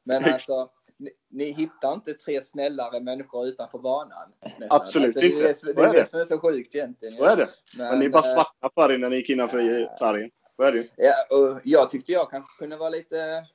Men 0.04 0.34
alltså, 0.34 0.70
ni, 1.00 1.10
ni, 1.30 1.52
hittar 1.52 1.94
inte 1.94 2.14
tre 2.14 2.44
snällare 2.44 3.00
människor 3.00 3.48
utanför 3.48 3.80
banan. 3.80 4.34
Absolut 4.70 4.70
alltså, 4.70 5.00
inte. 5.00 5.20
Det 5.20 5.50
är, 5.50 5.76
det, 5.76 5.82
är 5.82 5.94
det 5.94 6.10
som 6.10 6.20
är 6.20 6.26
så 6.26 6.40
sjukt 6.40 6.76
egentligen. 6.76 7.12
Så 7.12 7.26
är 7.26 7.36
det. 7.36 7.50
Men, 7.78 7.88
men 7.90 8.00
ni 8.00 8.10
bara 8.10 8.24
svarta 8.24 8.70
för 8.74 8.92
er 8.92 8.98
när 8.98 9.10
ni 9.10 9.16
gick 9.16 9.30
innanför 9.30 9.98
sargen. 10.00 10.30
Så 10.56 10.64
är 10.64 10.72
det 10.72 10.88
Ja, 10.96 11.14
och 11.38 11.62
jag 11.64 11.90
tyckte 11.90 12.12
jag 12.12 12.30
kanske 12.30 12.58
kunde 12.60 12.78
vara 12.78 12.90
lite 12.90 13.46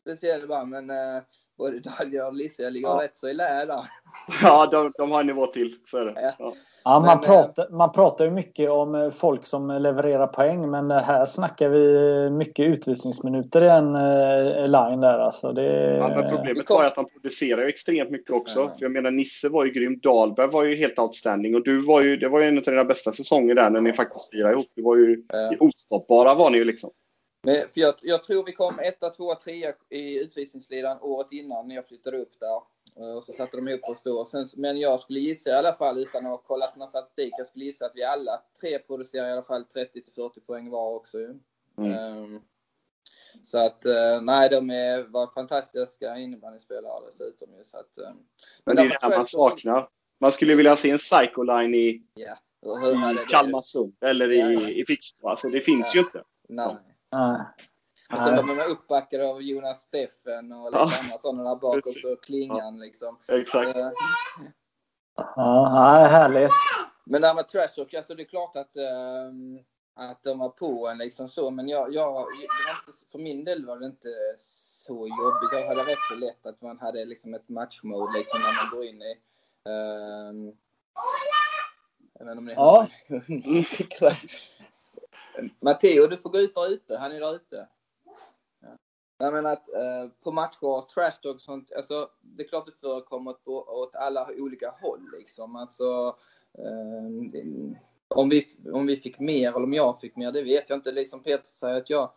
speciell 0.00 0.48
bara, 0.48 0.64
men 0.64 0.90
uh, 0.90 1.22
både 1.58 1.78
Dahlia 1.78 2.26
och 2.26 2.34
Lisa 2.34 2.70
ligger 2.70 2.88
ja. 2.88 3.00
rätt 3.02 3.18
så 3.18 3.28
i 3.28 3.34
lä 3.34 3.64
där. 3.64 3.80
Ja, 4.42 4.66
de, 4.66 4.92
de 4.98 5.10
har 5.10 5.20
en 5.20 5.26
nivå 5.26 5.46
till. 5.46 5.74
Så 5.86 5.98
är 5.98 6.04
det. 6.04 6.34
Ja. 6.38 6.54
Ja, 6.84 7.00
man, 7.00 7.02
men, 7.02 7.20
pratar, 7.20 7.68
man 7.70 7.92
pratar 7.92 8.24
ju 8.24 8.30
mycket 8.30 8.70
om 8.70 8.94
eh, 8.94 9.10
folk 9.10 9.46
som 9.46 9.70
levererar 9.70 10.26
poäng 10.26 10.70
men 10.70 10.90
här 10.90 11.26
snackar 11.26 11.68
vi 11.68 12.30
mycket 12.30 12.66
utvisningsminuter 12.66 13.62
i 13.62 13.68
en 13.68 13.96
eh, 13.96 14.68
line 14.68 15.00
där. 15.00 15.18
Alltså 15.18 15.52
det... 15.52 15.96
ja, 15.96 16.08
men 16.08 16.30
problemet 16.30 16.70
var 16.70 16.82
ju 16.82 16.88
att 16.88 16.96
han 16.96 17.06
producerar 17.08 17.66
extremt 17.66 18.10
mycket 18.10 18.30
också. 18.30 18.60
Ja. 18.60 18.74
Jag 18.78 18.92
menar 18.92 19.10
Nisse 19.10 19.48
var 19.48 19.64
ju 19.64 19.70
grym, 19.70 19.98
Dahlberg 19.98 20.50
var 20.50 20.64
ju 20.64 20.76
helt 20.76 20.98
outstanding 20.98 21.54
och 21.54 21.64
du 21.64 21.80
var 21.80 22.00
ju, 22.00 22.16
det 22.16 22.28
var 22.28 22.40
ju 22.40 22.48
en 22.48 22.58
av 22.58 22.64
dina 22.64 22.84
bästa 22.84 23.12
säsonger 23.12 23.54
där 23.54 23.70
när 23.70 23.80
ni 23.80 23.92
faktiskt 23.92 24.34
lirade 24.34 24.52
ihop. 24.52 24.66
Det 24.74 24.82
var 24.82 24.96
ju 24.96 25.22
ja. 25.28 25.52
ostoppbara 25.60 26.34
var 26.34 26.50
ni 26.50 26.58
ju 26.58 26.64
liksom. 26.64 26.90
Men 27.42 27.54
för 27.54 27.80
jag, 27.80 27.94
jag 28.02 28.22
tror 28.22 28.44
vi 28.44 28.52
kom 28.52 28.78
etta, 28.78 29.10
tvåa, 29.10 29.34
trea 29.34 29.74
i 29.88 30.20
utvisningslidan 30.20 30.98
året 31.00 31.28
innan 31.30 31.68
när 31.68 31.74
jag 31.74 31.88
flyttade 31.88 32.18
upp 32.18 32.40
där. 32.40 32.62
Eh, 32.96 33.16
och 33.16 33.24
så 33.24 33.32
satte 33.32 33.56
de 33.56 33.68
ihop 33.68 33.88
oss 33.88 34.02
då. 34.02 34.24
Sen, 34.24 34.46
men 34.56 34.80
jag 34.80 35.00
skulle 35.00 35.20
gissa 35.20 35.50
i 35.50 35.52
alla 35.52 35.74
fall, 35.74 35.98
utan 35.98 36.26
att 36.26 36.30
ha 36.30 36.38
kollat 36.38 36.76
någon 36.76 36.88
statistik, 36.88 37.34
jag 37.38 37.46
skulle 37.46 37.64
gissa 37.64 37.86
att 37.86 37.92
vi 37.96 38.04
alla 38.04 38.42
tre 38.60 38.78
producerar 38.78 39.28
i 39.28 39.32
alla 39.32 39.42
fall 39.42 39.64
30 39.64 39.92
till 40.02 40.12
40 40.12 40.40
poäng 40.40 40.70
var 40.70 40.94
också 40.94 41.18
ju. 41.18 41.34
Mm. 41.78 42.16
Um, 42.16 42.42
så 43.42 43.58
att, 43.58 43.86
uh, 43.86 44.22
nej, 44.22 44.48
de 44.48 44.70
är, 44.70 45.02
var 45.02 45.26
fantastiska 45.26 46.16
innebandyspelare 46.16 47.06
dessutom 47.06 47.48
ju. 47.58 47.64
Så 47.64 47.76
att, 47.76 47.98
um, 47.98 48.26
men 48.64 48.76
det 48.76 48.82
är 48.82 48.88
det 48.88 48.98
här 49.02 49.16
man 49.16 49.26
saknar. 49.26 49.88
Man 50.20 50.32
skulle 50.32 50.54
vilja 50.54 50.76
se 50.76 50.90
en 50.90 50.98
psycholine 50.98 51.74
i, 51.74 52.02
yeah. 52.16 52.38
i 53.12 53.26
Kalmarsund 53.30 53.96
eller 54.00 54.32
i, 54.32 54.80
i 54.80 54.84
Fixbo. 54.86 55.28
Alltså 55.28 55.48
det 55.48 55.60
finns 55.60 55.94
ja. 55.94 56.00
ju 56.00 56.06
inte. 56.06 56.24
Nej. 56.48 56.76
Nej. 57.12 57.40
Och 58.12 58.20
sen 58.20 58.36
de 58.36 58.58
är 58.58 58.68
uppbackade 58.68 59.28
av 59.28 59.42
Jonas 59.42 59.82
Steffen 59.82 60.52
och 60.52 60.72
lite 60.72 60.98
andra 60.98 61.18
sådana 61.18 61.50
där 61.50 61.56
bak 61.56 61.86
och 61.86 61.92
så 61.92 62.16
Klingan 62.16 62.78
liksom. 62.78 63.18
Exakt. 63.28 63.76
Uh, 63.76 63.90
ja, 65.36 66.06
härligt. 66.10 66.50
Men 67.04 67.20
det 67.20 67.26
här 67.26 67.34
med 67.34 67.48
Trashtalk, 67.48 67.94
alltså 67.94 68.14
det 68.14 68.22
är 68.22 68.24
klart 68.24 68.56
att, 68.56 68.76
um, 68.76 69.58
att 69.94 70.22
de 70.22 70.38
var 70.38 70.48
på 70.48 70.88
en 70.88 70.98
liksom 70.98 71.28
så, 71.28 71.50
men 71.50 71.68
jag, 71.68 71.94
jag, 71.94 72.26
inte, 72.88 73.00
för 73.12 73.18
min 73.18 73.44
del 73.44 73.66
var 73.66 73.78
det 73.78 73.86
inte 73.86 74.08
så 74.38 74.94
jobbigt. 74.94 75.52
Jag 75.52 75.68
hade 75.68 75.90
rätt 75.90 75.98
så 76.08 76.14
lätt 76.14 76.46
att 76.46 76.62
man 76.62 76.78
hade 76.78 77.04
liksom 77.04 77.34
ett 77.34 77.48
matchmode 77.48 78.18
liksom 78.18 78.40
när 78.40 78.64
man 78.64 78.78
går 78.78 78.84
in 78.84 79.02
i 79.02 79.16
um, 79.68 80.56
jag 82.18 82.26
vet 82.26 82.32
inte 82.32 82.38
om 82.38 82.44
ni 82.44 82.52
ja. 82.52 82.88
Matteo, 85.60 86.06
du 86.06 86.16
får 86.16 86.30
gå 86.30 86.38
ut 86.38 86.54
där 86.54 86.72
ute. 86.72 86.96
Han 86.96 87.12
är 87.12 87.20
där 87.20 87.34
ute. 87.34 87.68
Jag 89.22 89.32
menar 89.32 89.52
att 89.52 89.68
eh, 89.68 90.10
på 90.22 90.32
matcher, 90.32 90.86
trash 90.94 91.30
och 91.30 91.40
sånt, 91.40 91.72
alltså 91.72 92.10
det 92.20 92.42
är 92.42 92.48
klart 92.48 92.66
det 92.66 92.72
förekommer 92.80 93.36
åt 93.48 93.94
alla 93.94 94.28
olika 94.38 94.70
håll 94.70 95.10
liksom. 95.18 95.56
Alltså, 95.56 96.16
eh, 96.58 97.74
om, 98.08 98.28
vi, 98.28 98.46
om 98.72 98.86
vi 98.86 98.96
fick 98.96 99.18
mer 99.18 99.48
eller 99.48 99.62
om 99.62 99.72
jag 99.72 100.00
fick 100.00 100.16
mer, 100.16 100.32
det 100.32 100.42
vet 100.42 100.68
jag 100.68 100.78
inte. 100.78 100.92
Liksom 100.92 101.22
Peter 101.22 101.44
säger 101.44 101.76
att 101.76 101.90
jag, 101.90 102.10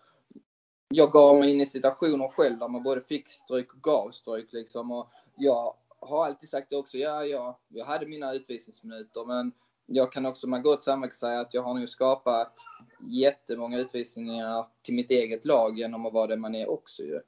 jag 0.88 1.12
gav 1.12 1.36
mig 1.36 1.52
in 1.52 1.62
i 1.62 1.66
situationer 1.66 2.28
själv 2.28 2.60
där 2.60 2.68
man 2.68 2.84
både 2.84 3.02
fick 3.02 3.30
stryk 3.30 3.74
och 3.74 3.82
gav 3.82 4.12
stryk 4.12 4.54
liksom. 4.54 4.92
Och 4.92 5.10
jag 5.36 5.76
har 6.00 6.26
alltid 6.26 6.50
sagt 6.50 6.70
det 6.70 6.76
också, 6.76 6.98
ja, 6.98 7.26
ja, 7.26 7.60
jag 7.68 7.86
hade 7.86 8.06
mina 8.06 8.34
utvisningsminuter 8.34 9.26
men 9.26 9.52
jag 9.96 10.12
kan 10.12 10.26
också 10.26 10.48
med 10.48 10.64
gott 10.64 10.84
samvete 10.84 11.16
säga 11.16 11.40
att 11.40 11.54
jag 11.54 11.62
har 11.62 11.74
nu 11.74 11.88
skapat 11.88 12.54
jättemånga 13.00 13.78
utvisningar 13.78 14.68
till 14.82 14.94
mitt 14.94 15.12
eget 15.12 15.46
lag 15.46 15.80
genom 15.80 16.06
att 16.06 16.14
vara 16.14 16.28
det 16.28 16.38
man 16.38 16.56
är 16.56 16.70
också 16.70 17.04
ju. 17.04 17.20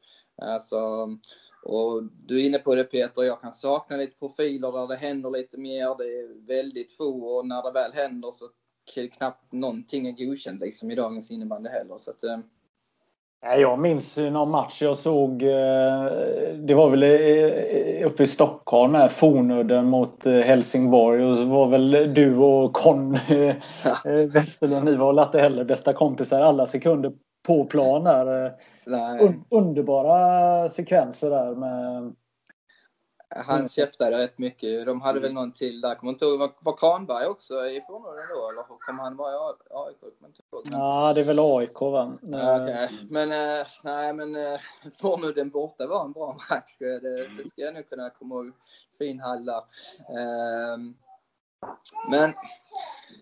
Alltså, 0.42 1.10
och 1.64 2.04
du 2.04 2.42
är 2.42 2.46
inne 2.46 2.60
på 2.60 2.76
det 2.76 2.84
Peter, 2.84 3.24
jag 3.24 3.42
kan 3.42 3.54
sakna 3.54 3.98
lite 3.98 4.20
profiler 4.20 4.72
där 4.72 4.88
det 4.88 4.96
händer 4.96 5.30
lite 5.30 5.58
mer. 5.58 5.98
Det 5.98 6.20
är 6.20 6.48
väldigt 6.48 6.92
få 6.92 7.38
och 7.38 7.48
när 7.48 7.64
det 7.64 7.72
väl 7.72 7.94
händer 7.94 8.32
så 8.32 8.50
knappt 9.18 9.52
någonting 9.52 10.08
är 10.08 10.26
godkänt 10.26 10.62
liksom 10.62 10.92
i 10.92 10.96
dagens 10.96 11.32
innebandy 11.32 11.70
heller. 11.70 11.98
Så 11.98 12.12
att, 12.12 12.24
eh, 12.24 12.40
jag 13.54 13.80
minns 13.80 14.18
någon 14.18 14.52
match 14.52 14.82
jag 14.82 14.98
såg. 14.98 15.44
Eh, 15.44 16.04
det 16.58 16.74
var 16.74 16.90
väl 16.90 17.04
eh, 17.04 18.08
uppe 18.08 18.24
i 18.24 18.28
Stockholm 18.28 18.94
här, 18.96 19.08
Fornudden 19.08 19.86
mot 19.86 20.26
eh, 20.26 20.34
Helsingborg. 20.34 21.26
Och 21.26 21.38
så 21.38 21.46
var 21.46 21.68
väl 21.68 22.14
du 22.14 22.38
och 22.38 22.74
Conny 22.74 23.20
Westerlund, 24.34 24.86
ni 24.86 24.96
var 24.96 25.14
väl 25.14 25.26
inte 25.26 25.40
heller 25.40 25.64
bästa 25.64 25.94
kompisar 25.94 26.42
alla 26.42 26.66
sekunder 26.66 27.14
på 27.48 27.66
plan 27.66 28.04
där. 28.04 28.54
Un 29.22 29.44
underbara 29.50 30.70
sekvenser 30.70 31.30
där 31.30 31.56
med 31.56 32.14
han 33.36 33.56
mm. 33.56 33.70
käftade 33.70 34.18
rätt 34.18 34.38
mycket. 34.38 34.86
De 34.86 35.02
hade 35.02 35.20
väl 35.20 35.32
mm. 35.32 35.44
någon 35.44 35.52
till 35.52 35.82
där. 35.82 35.96
Kommer 35.96 36.14
inte 36.14 36.26
ihåg, 36.26 36.40
var, 36.40 36.52
var 36.60 36.78
Kranberg 36.78 37.26
också 37.26 37.54
i 37.68 37.82
förmånen 37.88 38.26
då? 38.30 38.50
Eller 38.50 38.64
kom 38.64 39.00
han 39.00 39.16
vara 39.16 39.34
i 39.34 39.56
AIK? 39.70 39.98
Ja, 40.72 41.14
det 41.14 41.22
är 41.22 41.26
väl 41.26 41.40
AIK 41.40 41.82
va? 41.82 42.18
Ja, 42.22 42.62
okay. 42.62 42.88
Men 43.10 43.32
äh, 43.32 43.66
nej, 43.84 44.14
men 44.14 44.36
äh, 44.54 44.60
Fornudden 45.02 45.50
borta 45.50 45.88
var 45.88 46.06
en 46.06 46.12
bra 46.12 46.38
match. 46.50 46.76
Det, 46.80 47.00
det 47.00 47.30
ska 47.30 47.62
jag 47.62 47.74
nog 47.74 47.90
kunna 47.90 48.10
komma 48.10 48.36
ihåg. 48.36 48.52
Fin 48.98 49.20
hall 49.20 49.46
där. 49.46 49.64
Äh, 50.10 50.78
men 52.10 52.34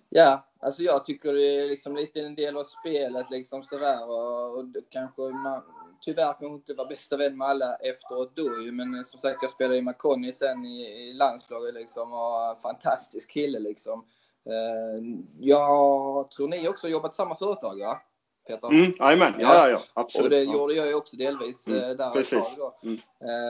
ja, 0.09 0.45
alltså 0.59 0.81
jag 0.81 1.05
tycker 1.05 1.33
det 1.33 1.59
är 1.59 1.69
liksom 1.69 1.95
lite 1.95 2.21
en 2.21 2.35
del 2.35 2.57
av 2.57 2.63
spelet 2.63 3.29
liksom 3.31 3.63
sådär 3.63 4.09
och, 4.09 4.57
och 4.57 4.65
kanske 4.89 5.21
man 5.21 5.63
tyvärr 6.05 6.25
kanske 6.25 6.45
inte 6.45 6.73
var 6.73 6.85
bästa 6.85 7.17
vän 7.17 7.37
med 7.37 7.47
alla 7.47 7.75
efteråt 7.75 8.35
då 8.35 8.61
ju, 8.61 8.71
men 8.71 8.95
eh, 8.95 9.03
som 9.03 9.19
sagt 9.19 9.39
jag 9.41 9.51
spelade 9.51 9.77
i 9.77 9.81
Maconi 9.81 10.33
sen 10.33 10.65
i, 10.65 11.09
i 11.09 11.13
landslaget 11.13 11.73
liksom 11.73 12.13
och 12.13 12.61
fantastisk 12.61 13.31
kille 13.31 13.59
liksom. 13.59 14.05
Uh, 14.49 15.17
jag 15.39 16.31
tror 16.31 16.47
ni 16.47 16.67
också 16.67 16.87
jobbat 16.87 17.15
samma 17.15 17.35
företag 17.35 17.79
va? 17.79 18.01
Peter? 18.47 18.67
Mm, 18.67 18.93
ja, 18.97 19.31
ja, 19.39 19.69
ja, 19.69 19.81
absolut. 19.93 20.23
Och 20.23 20.29
det 20.29 20.43
ja. 20.43 20.53
gjorde 20.53 20.73
jag 20.73 20.87
ju 20.87 20.93
också 20.93 21.17
delvis 21.17 21.67
mm, 21.67 21.83
eh, 21.83 21.89
där 21.89 22.11
precis. 22.11 22.55
då. 22.57 22.79
Mm. 22.83 22.97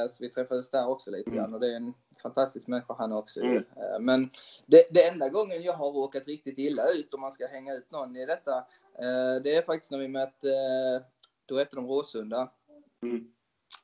Så 0.09 0.23
vi 0.23 0.29
träffades 0.29 0.69
där 0.69 0.87
också 0.87 1.11
lite 1.11 1.29
mm. 1.29 1.39
grann 1.39 1.53
och 1.53 1.59
det 1.59 1.71
är 1.71 1.75
en 1.75 1.93
fantastisk 2.21 2.67
människa 2.67 2.95
han 2.97 3.11
också. 3.11 3.41
Mm. 3.41 3.63
Men 3.99 4.29
det, 4.65 4.87
det 4.91 5.07
enda 5.07 5.29
gången 5.29 5.63
jag 5.63 5.73
har 5.73 5.91
råkat 5.91 6.27
riktigt 6.27 6.57
illa 6.57 6.89
ut 6.89 7.13
om 7.13 7.21
man 7.21 7.31
ska 7.31 7.47
hänga 7.47 7.73
ut 7.73 7.91
någon 7.91 8.15
i 8.15 8.25
detta, 8.25 8.65
det 9.43 9.55
är 9.55 9.61
faktiskt 9.61 9.91
när 9.91 9.99
vi 9.99 10.07
mötte 10.07 10.49
då 11.45 11.57
hette 11.57 11.75
de 11.75 11.87
Råsunda. 11.87 12.51
Mm. 13.01 13.33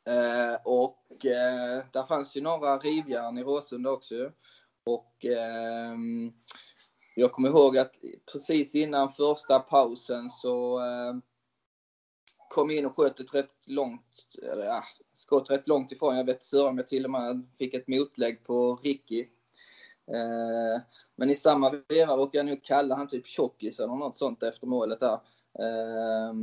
Eh, 0.06 0.58
och 0.65 1.26
eh, 1.26 1.86
där 1.93 2.08
fanns 2.08 2.38
ju 2.38 2.41
några 2.41 2.78
rivjärn 2.78 3.38
i 3.38 3.43
Råsunda 3.43 3.91
också. 3.91 4.32
Och 4.84 5.26
eh, 5.26 5.98
jag 7.15 7.32
kommer 7.32 7.50
ihåg 7.50 7.78
att 7.78 7.95
precis 8.32 8.76
innan 8.76 9.12
första 9.12 9.60
pausen 9.60 10.30
så 10.30 10.80
eh, 10.80 11.15
kom 12.50 12.72
in 12.72 12.86
och 12.86 12.95
sköt 12.95 13.19
ett 13.19 13.34
rätt 13.34 13.56
långt, 13.65 14.28
eller 14.52 14.65
ja, 14.65 14.84
skott 15.17 15.50
rätt 15.50 15.67
långt 15.67 15.91
ifrån. 15.91 16.17
Jag 16.17 16.26
vet 16.26 16.54
inte 16.54 16.65
om 16.65 16.78
jag 16.78 16.88
till 16.88 17.06
och 17.06 17.12
med 17.12 17.48
fick 17.58 17.74
ett 17.74 17.88
motlägg 17.88 18.43
på 18.43 18.76
Ricky. 18.84 19.28
Eh, 20.08 20.82
men 21.15 21.30
i 21.30 21.36
samma 21.36 21.84
veva 21.88 22.13
råkade 22.13 22.38
jag 22.38 22.45
nog 22.45 22.63
kalla 22.63 22.95
han 22.95 23.08
typ 23.08 23.28
tjockis 23.28 23.80
eller 23.80 23.95
något 23.95 24.17
sånt 24.17 24.43
efter 24.43 24.67
målet 24.67 25.00
där. 25.00 25.19
Eh, 25.60 26.34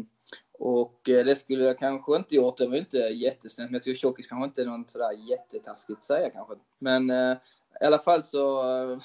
och 0.58 1.08
eh, 1.08 1.24
det 1.24 1.36
skulle 1.36 1.64
jag 1.64 1.78
kanske 1.78 2.16
inte 2.16 2.34
gjort. 2.34 2.58
Det 2.58 2.66
var 2.66 2.76
inte 2.76 2.98
jättesnällt. 2.98 3.70
Men 3.70 3.74
jag 3.74 3.82
tycker 3.82 3.98
tjockis 3.98 4.26
kanske 4.26 4.44
inte 4.44 4.62
är 4.62 4.66
något 4.66 4.90
sådär 4.90 5.12
jättetaskigt 5.12 5.98
att 5.98 6.04
säga 6.04 6.30
kanske. 6.30 6.54
Men 6.78 7.10
eh, 7.10 7.36
i 7.80 7.84
alla 7.84 7.98
fall 7.98 8.24
så 8.24 8.62
eh, 8.62 8.98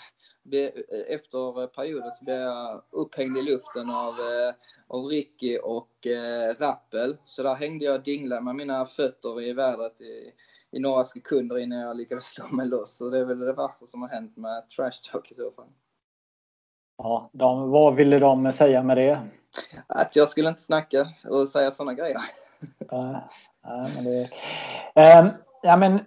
eh 0.51 0.69
efter 1.07 1.67
perioden 1.67 2.11
så 2.11 2.25
blev 2.25 2.37
jag 2.37 2.83
upphängd 2.91 3.37
i 3.37 3.41
luften 3.41 3.89
av, 3.89 4.13
eh, 4.13 4.53
av 4.87 5.05
Ricky 5.05 5.57
och 5.57 6.07
eh, 6.07 6.55
Rappel. 6.59 7.17
Så 7.25 7.43
där 7.43 7.55
hängde 7.55 7.85
jag 7.85 7.95
och 7.95 8.03
dinglade 8.03 8.41
med 8.41 8.55
mina 8.55 8.85
fötter 8.85 9.41
i 9.41 9.53
vädret 9.53 10.01
i, 10.01 10.31
i 10.71 10.79
några 10.79 11.03
sekunder 11.03 11.57
innan 11.57 11.79
jag 11.79 11.97
lyckades 11.97 12.25
slå 12.25 12.47
mig 12.47 12.67
loss. 12.67 12.97
Så 12.97 13.09
det 13.09 13.19
är 13.19 13.25
väl 13.25 13.39
det 13.39 13.53
värsta 13.53 13.87
som 13.87 14.01
har 14.01 14.09
hänt 14.09 14.37
med 14.37 14.69
trash 14.69 15.11
talk 15.11 15.31
i 15.31 15.35
så 15.35 15.51
fall. 15.51 15.67
Ja, 17.03 17.29
de, 17.31 17.69
vad 17.71 17.95
ville 17.95 18.19
de 18.19 18.51
säga 18.51 18.83
med 18.83 18.97
det? 18.97 19.19
Att 19.87 20.15
jag 20.15 20.29
skulle 20.29 20.49
inte 20.49 20.61
snacka 20.61 21.07
och 21.29 21.49
säga 21.49 21.71
sådana 21.71 21.93
grejer. 21.93 22.17
Ja, 22.89 23.29
men 23.63 24.03
det, 24.03 24.29
eh, 24.95 25.25
ja, 25.61 25.77
men 25.77 25.99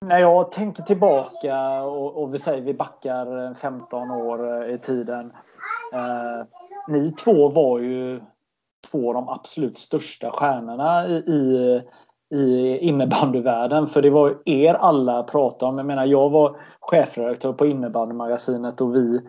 när 0.00 0.18
jag 0.18 0.52
tänker 0.52 0.82
tillbaka 0.82 1.82
och, 1.82 2.22
och 2.22 2.34
vi 2.34 2.38
säger 2.38 2.62
vi 2.62 2.74
backar 2.74 3.54
15 3.54 4.10
år 4.10 4.70
i 4.70 4.78
tiden. 4.78 5.32
Eh, 5.92 6.46
ni 6.88 7.12
två 7.12 7.48
var 7.48 7.78
ju 7.78 8.20
två 8.90 9.08
av 9.08 9.14
de 9.14 9.28
absolut 9.28 9.78
största 9.78 10.30
stjärnorna 10.30 11.08
i, 11.08 11.14
i, 11.14 11.82
i 12.34 12.78
innebandyvärlden. 12.78 13.86
För 13.86 14.02
det 14.02 14.10
var 14.10 14.34
er 14.44 14.74
alla 14.74 15.22
pratade 15.22 15.70
om. 15.70 15.78
Jag 15.78 15.86
menar, 15.86 16.04
jag 16.04 16.30
var 16.30 16.56
chefredaktör 16.80 17.52
på 17.52 17.66
innebandymagasinet 17.66 18.80
och 18.80 18.94
vi 18.94 19.20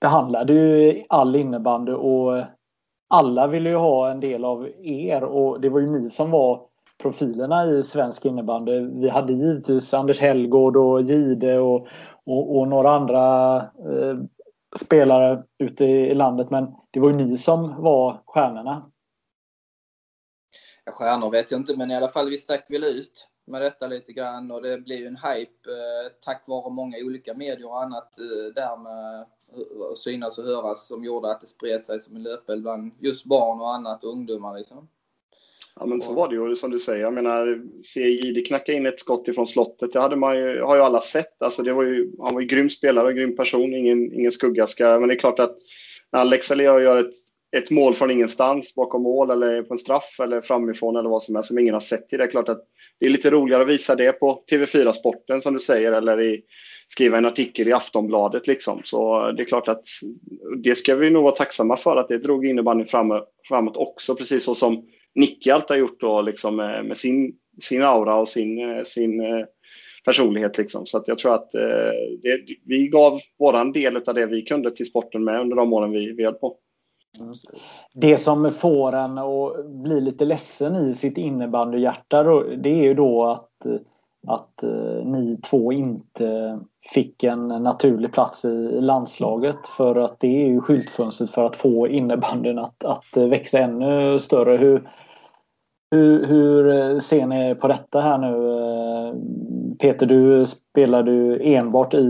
behandlade 0.00 0.52
ju 0.52 1.04
all 1.08 1.36
innebandy 1.36 1.92
och 1.92 2.44
alla 3.08 3.46
ville 3.46 3.68
ju 3.68 3.76
ha 3.76 4.10
en 4.10 4.20
del 4.20 4.44
av 4.44 4.68
er 4.82 5.24
och 5.24 5.60
det 5.60 5.68
var 5.68 5.80
ju 5.80 5.90
ni 5.90 6.10
som 6.10 6.30
var 6.30 6.66
profilerna 7.02 7.66
i 7.66 7.82
svensk 7.82 8.24
innebandy. 8.24 8.80
Vi 8.80 9.08
hade 9.08 9.32
givetvis 9.32 9.94
Anders 9.94 10.20
Hellgård 10.20 10.76
och 10.76 11.02
Gide 11.02 11.58
och, 11.58 11.88
och, 12.24 12.58
och 12.58 12.68
några 12.68 12.90
andra 12.90 13.56
eh, 13.60 14.16
spelare 14.80 15.44
ute 15.58 15.84
i 15.84 16.14
landet 16.14 16.50
men 16.50 16.74
det 16.90 17.00
var 17.00 17.10
ju 17.10 17.16
ni 17.16 17.36
som 17.36 17.82
var 17.82 18.22
stjärnorna. 18.26 18.90
Ja, 20.84 20.92
stjärnor 20.92 21.30
vet 21.30 21.50
jag 21.50 21.60
inte 21.60 21.76
men 21.76 21.90
i 21.90 21.96
alla 21.96 22.08
fall 22.08 22.30
vi 22.30 22.38
stack 22.38 22.66
väl 22.70 22.84
ut 22.84 23.28
med 23.46 23.62
detta 23.62 23.86
lite 23.86 24.12
grann 24.12 24.50
och 24.50 24.62
det 24.62 24.78
blev 24.78 24.98
ju 24.98 25.06
en 25.06 25.16
hype 25.16 25.70
eh, 25.70 26.12
tack 26.24 26.42
vare 26.46 26.70
många 26.70 26.96
olika 27.04 27.34
medier 27.34 27.66
och 27.66 27.82
annat 27.82 28.18
eh, 28.18 28.54
där 28.54 28.76
med 28.82 29.20
att 29.92 29.98
synas 29.98 30.38
och 30.38 30.44
höras 30.44 30.86
som 30.86 31.04
gjorde 31.04 31.30
att 31.30 31.40
det 31.40 31.46
spred 31.46 31.80
sig 31.80 32.00
som 32.00 32.16
en 32.16 32.22
löpeld 32.22 32.62
bland 32.62 32.92
just 33.00 33.24
barn 33.24 33.60
och 33.60 33.74
annat 33.74 34.04
och 34.04 34.12
ungdomar 34.12 34.58
liksom. 34.58 34.88
Ja 35.80 35.86
men 35.86 36.02
så 36.02 36.12
var 36.12 36.28
det 36.28 36.34
ju 36.34 36.56
som 36.56 36.70
du 36.70 36.78
säger. 36.78 37.02
Jag 37.02 37.14
menar, 37.14 37.62
se 37.82 38.00
Jihde 38.00 38.40
knacka 38.40 38.72
in 38.72 38.86
ett 38.86 39.00
skott 39.00 39.28
ifrån 39.28 39.46
slottet, 39.46 39.92
det 39.92 40.00
hade 40.00 40.16
man 40.16 40.36
ju, 40.36 40.60
har 40.60 40.76
ju 40.76 40.82
alla 40.82 41.00
sett. 41.00 41.42
Alltså 41.42 41.62
det 41.62 41.72
var 41.72 41.82
ju, 41.82 42.12
han 42.18 42.34
var 42.34 42.40
ju 42.40 42.46
grym 42.46 42.70
spelare 42.70 43.06
och 43.06 43.14
grym 43.14 43.36
person, 43.36 43.74
ingen, 43.74 44.12
ingen 44.14 44.32
skugga 44.32 44.66
ska, 44.66 44.98
men 44.98 45.08
det 45.08 45.14
är 45.14 45.18
klart 45.18 45.38
att 45.38 45.58
när 46.12 46.20
Alex 46.20 46.50
Alea 46.50 46.80
gör 46.80 46.96
ett 46.96 47.14
ett 47.56 47.70
mål 47.70 47.94
från 47.94 48.10
ingenstans 48.10 48.74
bakom 48.74 49.02
mål 49.02 49.30
eller 49.30 49.62
på 49.62 49.74
en 49.74 49.78
straff 49.78 50.20
eller 50.22 50.40
framifrån 50.40 50.96
eller 50.96 51.08
vad 51.08 51.22
som 51.22 51.34
helst 51.34 51.48
som 51.48 51.58
ingen 51.58 51.74
har 51.74 51.80
sett 51.80 52.12
i. 52.12 52.16
Det 52.16 52.24
är 52.24 52.30
klart 52.30 52.48
att 52.48 52.62
det 53.00 53.06
är 53.06 53.10
lite 53.10 53.30
roligare 53.30 53.62
att 53.62 53.68
visa 53.68 53.94
det 53.94 54.12
på 54.12 54.42
TV4 54.50 54.92
Sporten 54.92 55.42
som 55.42 55.54
du 55.54 55.60
säger 55.60 55.92
eller 55.92 56.20
i, 56.22 56.42
skriva 56.88 57.18
en 57.18 57.26
artikel 57.26 57.68
i 57.68 57.72
Aftonbladet 57.72 58.46
liksom. 58.46 58.80
Så 58.84 59.30
det 59.32 59.42
är 59.42 59.46
klart 59.46 59.68
att 59.68 59.84
det 60.62 60.74
ska 60.74 60.94
vi 60.94 61.10
nog 61.10 61.22
vara 61.22 61.34
tacksamma 61.34 61.76
för 61.76 61.96
att 61.96 62.08
det 62.08 62.18
drog 62.18 62.46
innebandyn 62.46 62.86
fram, 62.86 63.12
framåt 63.48 63.76
också 63.76 64.14
precis 64.14 64.44
så 64.44 64.54
som 64.54 64.86
Nicke 65.14 65.54
alltid 65.54 65.70
har 65.70 65.76
gjort 65.76 66.00
då 66.00 66.22
liksom 66.22 66.56
med, 66.56 66.84
med 66.84 66.98
sin, 66.98 67.34
sin 67.60 67.82
aura 67.82 68.14
och 68.14 68.28
sin, 68.28 68.84
sin 68.84 69.20
eh, 69.20 69.46
personlighet. 70.04 70.58
Liksom. 70.58 70.86
Så 70.86 70.98
att 70.98 71.08
jag 71.08 71.18
tror 71.18 71.34
att 71.34 71.54
eh, 71.54 71.90
det, 72.22 72.40
vi 72.64 72.88
gav 72.88 73.20
våran 73.38 73.72
del 73.72 73.96
av 73.96 74.14
det 74.14 74.26
vi 74.26 74.42
kunde 74.42 74.70
till 74.70 74.86
sporten 74.86 75.24
med 75.24 75.40
under 75.40 75.56
de 75.56 75.72
åren 75.72 75.90
vi, 75.90 76.12
vi 76.12 76.24
höll 76.24 76.34
på. 76.34 76.56
Det 77.94 78.18
som 78.18 78.52
får 78.52 78.92
en 78.92 79.18
att 79.18 79.66
bli 79.66 80.00
lite 80.00 80.24
ledsen 80.24 80.76
i 80.76 80.94
sitt 80.94 81.18
innebandyhjärta 81.18 82.22
det 82.56 82.70
är 82.70 82.84
ju 82.84 82.94
då 82.94 83.24
att, 83.24 83.66
att 84.26 84.62
eh, 84.62 85.04
ni 85.04 85.36
två 85.50 85.72
inte 85.72 86.58
fick 86.94 87.24
en 87.24 87.48
naturlig 87.48 88.12
plats 88.12 88.44
i 88.44 88.80
landslaget. 88.80 89.66
För 89.76 89.96
att 89.96 90.20
det 90.20 90.42
är 90.42 90.46
ju 90.46 90.60
skyltfönstret 90.60 91.30
för 91.30 91.44
att 91.44 91.56
få 91.56 91.88
innebandyn 91.88 92.58
att, 92.58 92.84
att 92.84 93.16
växa 93.16 93.58
ännu 93.58 94.18
större. 94.18 94.56
Hur, 94.56 94.88
hur, 95.90 96.26
hur 96.26 97.00
ser 97.00 97.26
ni 97.26 97.54
på 97.54 97.68
detta 97.68 98.00
här 98.00 98.18
nu? 98.18 98.36
Peter, 99.78 100.06
du 100.06 100.46
spelade 100.46 101.10
ju 101.10 101.54
enbart 101.54 101.94
i 101.94 102.06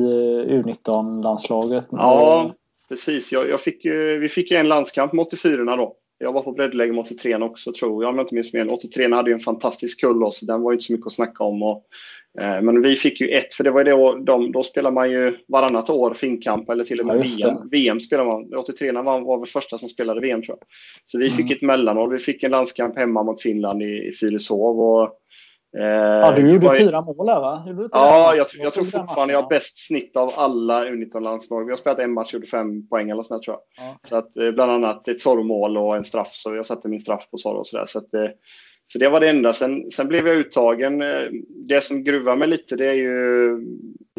U19-landslaget. 0.48 1.84
Ja, 1.90 2.50
Precis, 2.88 3.32
jag, 3.32 3.48
jag 3.48 3.60
fick 3.60 3.84
ju, 3.84 4.18
vi 4.18 4.28
fick 4.28 4.50
ju 4.50 4.56
en 4.56 4.68
landskamp 4.68 5.12
med 5.12 5.22
84 5.22 5.76
då. 5.76 5.96
Jag 6.18 6.32
var 6.32 6.42
på 6.42 6.52
breddläge 6.52 6.92
med 6.92 7.04
83 7.04 7.36
också 7.36 7.72
tror 7.72 8.04
jag, 8.04 8.10
om 8.10 8.16
jag 8.16 8.24
inte 8.24 8.34
minns 8.34 8.50
fel. 8.50 8.70
83 8.70 9.12
hade 9.12 9.30
ju 9.30 9.34
en 9.34 9.40
fantastisk 9.40 10.00
kull 10.00 10.20
då, 10.20 10.30
så 10.30 10.46
den 10.46 10.62
var 10.62 10.72
ju 10.72 10.74
inte 10.74 10.84
så 10.84 10.92
mycket 10.92 11.06
att 11.06 11.12
snacka 11.12 11.44
om. 11.44 11.62
Och, 11.62 11.86
eh, 12.40 12.62
men 12.62 12.82
vi 12.82 12.96
fick 12.96 13.20
ju 13.20 13.28
ett, 13.28 13.54
för 13.54 13.64
det 13.64 13.70
var 13.70 13.80
ju 13.80 13.84
det 13.84 14.24
de, 14.24 14.52
då 14.52 14.62
spelar 14.62 14.90
man 14.90 15.10
ju 15.10 15.36
varannat 15.48 15.90
år 15.90 16.14
finkamp 16.14 16.70
eller 16.70 16.84
till 16.84 17.00
och 17.00 17.06
med 17.06 17.26
ja, 17.26 17.48
VM. 17.48 17.68
VM 17.70 18.00
spelar 18.00 18.24
man. 18.24 18.54
83 18.54 18.92
var, 18.92 19.20
var 19.20 19.38
väl 19.38 19.48
första 19.48 19.78
som 19.78 19.88
spelade 19.88 20.20
VM 20.20 20.42
tror 20.42 20.58
jag. 20.60 20.66
Så 21.06 21.18
vi 21.18 21.26
mm. 21.26 21.36
fick 21.36 21.56
ett 21.56 21.62
mellanår. 21.62 22.08
Vi 22.08 22.18
fick 22.18 22.42
en 22.42 22.50
landskamp 22.50 22.96
hemma 22.96 23.22
mot 23.22 23.42
Finland 23.42 23.82
i, 23.82 24.08
i 24.08 24.12
Fyrishov. 24.20 24.80
Och, 24.80 25.18
ja, 25.78 26.32
du 26.36 26.52
gjorde 26.52 26.66
ju... 26.66 26.84
fyra 26.84 27.00
mål 27.00 27.28
här 27.28 27.40
va? 27.40 27.64
Ja, 27.92 28.36
jag, 28.36 28.46
jag, 28.58 28.72
tror 28.72 28.84
fortfarande 28.84 29.34
jag 29.34 29.42
har 29.42 29.48
bäst 29.48 29.86
snitt 29.86 30.16
av 30.16 30.32
alla 30.36 30.84
U19-landslag. 30.84 31.64
Vi 31.64 31.70
har 31.70 31.76
spelat 31.76 31.98
en 31.98 32.12
match 32.12 32.28
och 32.28 32.34
gjorde 32.34 32.46
fem 32.46 32.88
poäng 32.88 33.10
eller 33.10 33.22
sånt 33.22 33.42
tror 33.42 33.56
jag. 33.56 33.86
Ja. 33.86 33.98
Så 34.02 34.16
att, 34.16 34.36
eh, 34.36 34.50
bland 34.50 34.72
annat 34.72 35.08
ett 35.08 35.20
Zorro-mål 35.20 35.76
och 35.76 35.96
en 35.96 36.04
straff, 36.04 36.30
så 36.32 36.54
jag 36.54 36.66
satte 36.66 36.88
min 36.88 37.00
straff 37.00 37.30
på 37.30 37.36
Zorro 37.36 37.58
och 37.58 37.66
sådär. 37.66 37.84
Så, 37.86 37.98
att, 37.98 38.14
eh, 38.14 38.28
så 38.86 38.98
det 38.98 39.08
var 39.08 39.20
det 39.20 39.28
enda. 39.28 39.52
Sen, 39.52 39.90
sen 39.90 40.08
blev 40.08 40.26
jag 40.26 40.36
uttagen. 40.36 40.98
Det 41.68 41.80
som 41.80 42.04
gruvar 42.04 42.36
mig 42.36 42.48
lite 42.48 42.76
det 42.76 42.86
är 42.86 42.92
ju 42.92 43.60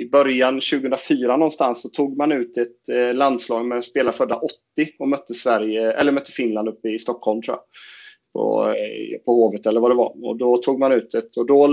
i 0.01 0.10
början 0.10 0.55
2004 0.55 1.38
någonstans 1.38 1.82
så 1.82 1.89
tog 1.89 2.18
man 2.18 2.32
ut 2.32 2.58
ett 2.58 3.16
landslag 3.16 3.66
med 3.66 3.86
spelare 3.86 4.14
födda 4.14 4.36
80 4.36 4.53
och 4.99 5.08
mötte 5.08 5.34
Sverige, 5.34 5.91
eller 5.91 6.12
mötte 6.12 6.32
Finland 6.32 6.70
uppe 6.70 6.89
i 6.89 6.99
Stockholm 6.99 7.41
tror 7.41 7.58
jag 7.58 7.64
på, 8.34 8.67
eh, 8.67 9.19
på 9.25 9.34
Hovet 9.34 9.65
eller 9.65 9.80
vad 9.80 9.91
det 9.91 9.95
var. 9.95 10.25
Och 10.25 10.38
då 10.38 10.57
tog 10.57 10.80
man 10.80 10.91
ut 10.91 11.15
ett. 11.15 11.38
Och 11.38 11.45
då, 11.45 11.67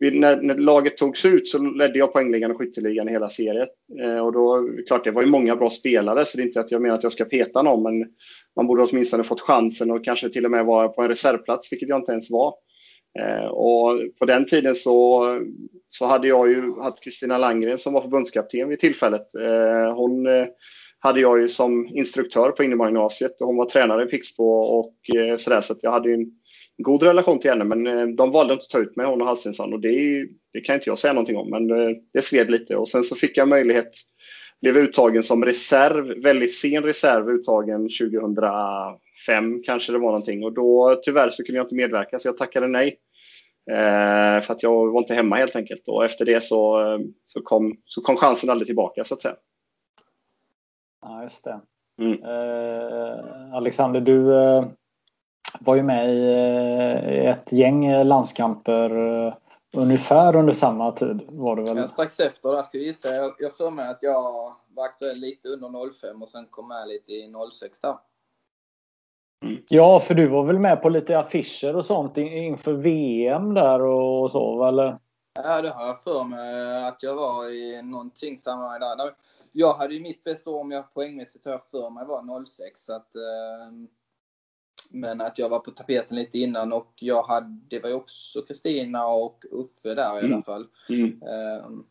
när, 0.00 0.42
när 0.42 0.54
laget 0.54 0.96
togs 0.96 1.24
ut 1.24 1.48
så 1.48 1.58
ledde 1.58 1.98
jag 1.98 2.12
poängligan 2.12 2.50
och 2.50 2.58
skytteligan 2.58 3.08
i 3.08 3.12
hela 3.12 3.28
serien. 3.28 3.68
Eh, 4.02 4.18
och 4.18 4.32
då, 4.32 4.68
klart 4.86 5.04
det 5.04 5.10
var 5.10 5.22
ju 5.22 5.28
många 5.28 5.56
bra 5.56 5.70
spelare 5.70 6.24
så 6.24 6.36
det 6.36 6.42
är 6.42 6.46
inte 6.46 6.60
att 6.60 6.72
jag 6.72 6.82
menar 6.82 6.94
att 6.94 7.02
jag 7.02 7.12
ska 7.12 7.24
peta 7.24 7.62
någon 7.62 7.82
men 7.82 8.08
man 8.56 8.66
borde 8.66 8.82
åtminstone 8.82 9.24
fått 9.24 9.40
chansen 9.40 9.90
och 9.90 10.04
kanske 10.04 10.28
till 10.28 10.44
och 10.44 10.50
med 10.50 10.64
vara 10.64 10.88
på 10.88 11.02
en 11.02 11.08
reservplats, 11.08 11.72
vilket 11.72 11.88
jag 11.88 12.00
inte 12.00 12.12
ens 12.12 12.30
var. 12.30 12.54
Eh, 13.20 13.46
och 13.46 14.00
på 14.18 14.24
den 14.24 14.46
tiden 14.46 14.74
så, 14.74 15.24
så 15.90 16.06
hade 16.06 16.28
jag 16.28 16.48
ju 16.48 16.80
haft 16.80 17.04
Kristina 17.04 17.38
Langgren 17.38 17.78
som 17.78 17.92
var 17.92 18.02
förbundskapten 18.02 18.68
vid 18.68 18.80
tillfället. 18.80 19.34
Eh, 19.34 19.94
hon 19.94 20.26
eh, 20.26 20.46
hade 21.00 21.20
jag 21.20 21.40
ju 21.40 21.48
som 21.48 21.86
instruktör 21.86 22.50
på 22.50 22.64
innebandygymnasiet 22.64 23.40
och 23.40 23.46
hon 23.46 23.56
var 23.56 23.64
tränare 23.64 24.04
i 24.04 24.06
Pixbo 24.06 24.44
och 24.44 25.16
eh, 25.16 25.36
sådär. 25.36 25.60
Så 25.60 25.72
att 25.72 25.82
jag 25.82 25.92
hade 25.92 26.12
en 26.12 26.26
god 26.78 27.02
relation 27.02 27.38
till 27.38 27.50
henne 27.50 27.64
men 27.64 27.86
eh, 27.86 28.06
de 28.06 28.30
valde 28.30 28.52
inte 28.52 28.64
att 28.64 28.70
ta 28.70 28.78
ut 28.78 28.96
mig, 28.96 29.06
hon 29.06 29.20
och 29.20 29.26
Hallstensson 29.26 29.72
och 29.72 29.80
det, 29.80 30.26
det 30.52 30.60
kan 30.60 30.74
inte 30.74 30.90
jag 30.90 30.98
säga 30.98 31.12
någonting 31.12 31.36
om 31.36 31.50
men 31.50 31.70
eh, 31.70 31.96
det 32.12 32.22
sved 32.22 32.50
lite. 32.50 32.76
Och 32.76 32.88
sen 32.88 33.02
så 33.02 33.16
fick 33.16 33.36
jag 33.36 33.48
möjlighet 33.48 33.90
blev 34.60 34.76
uttagen 34.76 35.22
som 35.22 35.44
reserv, 35.44 36.22
väldigt 36.22 36.54
sen 36.54 36.82
reserv 36.82 37.28
uttagen 37.30 37.88
2005 37.88 39.62
kanske 39.64 39.92
det 39.92 39.98
var 39.98 40.10
någonting. 40.10 40.44
Och 40.44 40.52
då 40.52 41.00
tyvärr 41.02 41.30
så 41.30 41.44
kunde 41.44 41.58
jag 41.58 41.64
inte 41.64 41.74
medverka 41.74 42.18
så 42.18 42.28
jag 42.28 42.36
tackade 42.36 42.68
nej. 42.68 42.96
Eh, 43.70 44.40
för 44.42 44.52
att 44.52 44.62
jag 44.62 44.92
var 44.92 45.00
inte 45.00 45.14
hemma 45.14 45.36
helt 45.36 45.56
enkelt. 45.56 45.88
Och 45.88 46.04
efter 46.04 46.24
det 46.24 46.42
så, 46.42 46.80
så, 47.24 47.42
kom, 47.42 47.76
så 47.84 48.00
kom 48.00 48.16
chansen 48.16 48.50
aldrig 48.50 48.66
tillbaka 48.66 49.04
så 49.04 49.14
att 49.14 49.22
säga. 49.22 49.34
Ja, 51.08 51.22
just 51.22 51.44
det. 51.44 51.60
Mm. 52.00 52.22
Eh, 52.22 53.54
Alexander, 53.54 54.00
du 54.00 54.34
eh, 54.34 54.64
var 55.60 55.76
ju 55.76 55.82
med 55.82 56.14
i 56.14 56.32
eh, 56.32 57.30
ett 57.30 57.52
gäng 57.52 58.04
landskamper 58.04 58.90
eh, 59.26 59.34
ungefär 59.72 60.36
under 60.36 60.52
samma 60.52 60.92
tid 60.92 61.20
var 61.28 61.56
det 61.56 61.62
väl? 61.62 61.76
Ja, 61.76 61.88
strax 61.88 62.20
efter 62.20 62.48
där 62.48 62.62
ska 62.62 62.78
jag 62.78 62.86
gissa. 62.86 63.14
Jag, 63.14 63.34
jag 63.38 63.56
för 63.56 63.70
mig 63.70 63.88
att 63.88 64.02
jag 64.02 64.52
var 64.74 64.84
aktuell 64.84 65.18
lite 65.18 65.48
under 65.48 65.92
05 66.00 66.22
och 66.22 66.28
sen 66.28 66.46
kom 66.50 66.68
med 66.68 66.88
lite 66.88 67.12
i 67.12 67.32
06 67.52 67.80
där. 67.80 67.96
Ja, 69.68 70.00
för 70.00 70.14
du 70.14 70.26
var 70.26 70.44
väl 70.44 70.58
med 70.58 70.82
på 70.82 70.88
lite 70.88 71.18
affischer 71.18 71.76
och 71.76 71.86
sånt 71.86 72.18
inför 72.18 72.72
VM 72.72 73.54
där 73.54 73.80
och 73.80 74.30
så, 74.30 74.64
eller? 74.64 74.98
Ja, 75.34 75.62
det 75.62 75.68
har 75.68 75.86
jag 75.86 76.02
för 76.02 76.24
mig 76.24 76.86
att 76.86 77.02
jag 77.02 77.14
var 77.14 77.50
i 77.50 77.82
någonting 77.82 78.38
sammanhang 78.38 78.80
där. 78.80 79.14
Jag 79.52 79.72
hade 79.72 79.94
ju 79.94 80.00
mitt 80.00 80.24
bästa 80.24 80.50
år 80.50 80.60
om 80.60 80.70
jag 80.70 80.94
poängmässigt 80.94 81.44
har 81.44 81.62
för 81.70 81.90
mig 81.90 82.06
var 82.06 82.46
06. 82.46 82.84
Så 82.84 82.92
att, 82.92 83.16
eh, 83.16 83.72
men 84.88 85.20
att 85.20 85.38
jag 85.38 85.48
var 85.48 85.58
på 85.58 85.70
tapeten 85.70 86.16
lite 86.16 86.38
innan 86.38 86.72
och 86.72 86.92
jag 86.96 87.22
hade, 87.22 87.60
det 87.68 87.80
var 87.80 87.88
ju 87.88 87.94
också 87.94 88.42
Kristina 88.42 89.06
och 89.06 89.44
Uffe 89.50 89.94
där 89.94 90.14
i 90.14 90.18
alla 90.18 90.20
mm. 90.20 90.42
fall. 90.42 90.66
Mm. 90.88 91.22
Mm. 91.22 91.84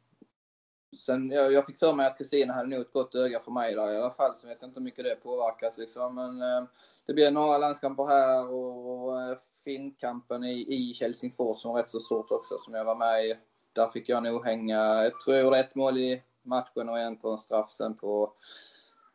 Sen 0.97 1.31
jag, 1.31 1.53
jag 1.53 1.65
fick 1.65 1.79
för 1.79 1.93
mig 1.93 2.07
att 2.07 2.17
Kristina 2.17 2.53
hade 2.53 2.69
nog 2.69 2.81
ett 2.81 2.93
gott 2.93 3.15
öga 3.15 3.39
för 3.39 3.51
mig 3.51 3.75
där 3.75 3.91
i 3.91 3.97
alla 3.97 4.11
fall, 4.11 4.35
så 4.35 4.47
vet 4.47 4.57
jag 4.61 4.69
inte 4.69 4.79
hur 4.79 4.83
mycket 4.83 5.05
det 5.05 5.15
påverkat 5.15 5.77
liksom. 5.77 6.15
Men 6.15 6.41
eh, 6.41 6.67
det 7.05 7.13
blir 7.13 7.31
några 7.31 7.57
landskamper 7.57 8.05
här 8.05 8.49
och, 8.49 9.07
och 9.07 9.21
eh, 9.21 9.37
Finnkampen 9.63 10.43
i, 10.43 10.53
i 10.53 10.93
Helsingfors 10.99 11.57
som 11.57 11.71
var 11.71 11.81
rätt 11.81 11.89
så 11.89 11.99
stort 11.99 12.31
också 12.31 12.57
som 12.65 12.73
jag 12.73 12.85
var 12.85 12.95
med 12.95 13.25
i. 13.25 13.35
Där 13.73 13.89
fick 13.89 14.09
jag 14.09 14.23
nog 14.23 14.45
hänga, 14.45 15.03
jag 15.03 15.21
tror 15.21 15.35
jag 15.35 15.45
gjorde 15.45 15.59
ett 15.59 15.75
mål 15.75 15.97
i 15.97 16.23
matchen 16.47 16.89
och 16.89 16.99
en 16.99 17.17
på 17.17 17.29
en 17.29 17.37
straff 17.37 17.71
sen 17.71 17.95
på 17.95 18.33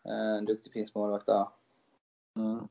eh, 0.05 0.37
en 0.39 0.45
duktig 0.45 0.72
finsk 0.72 0.95
målvakt 0.95 1.26
där. 1.26 1.47
Mm. 2.37 2.68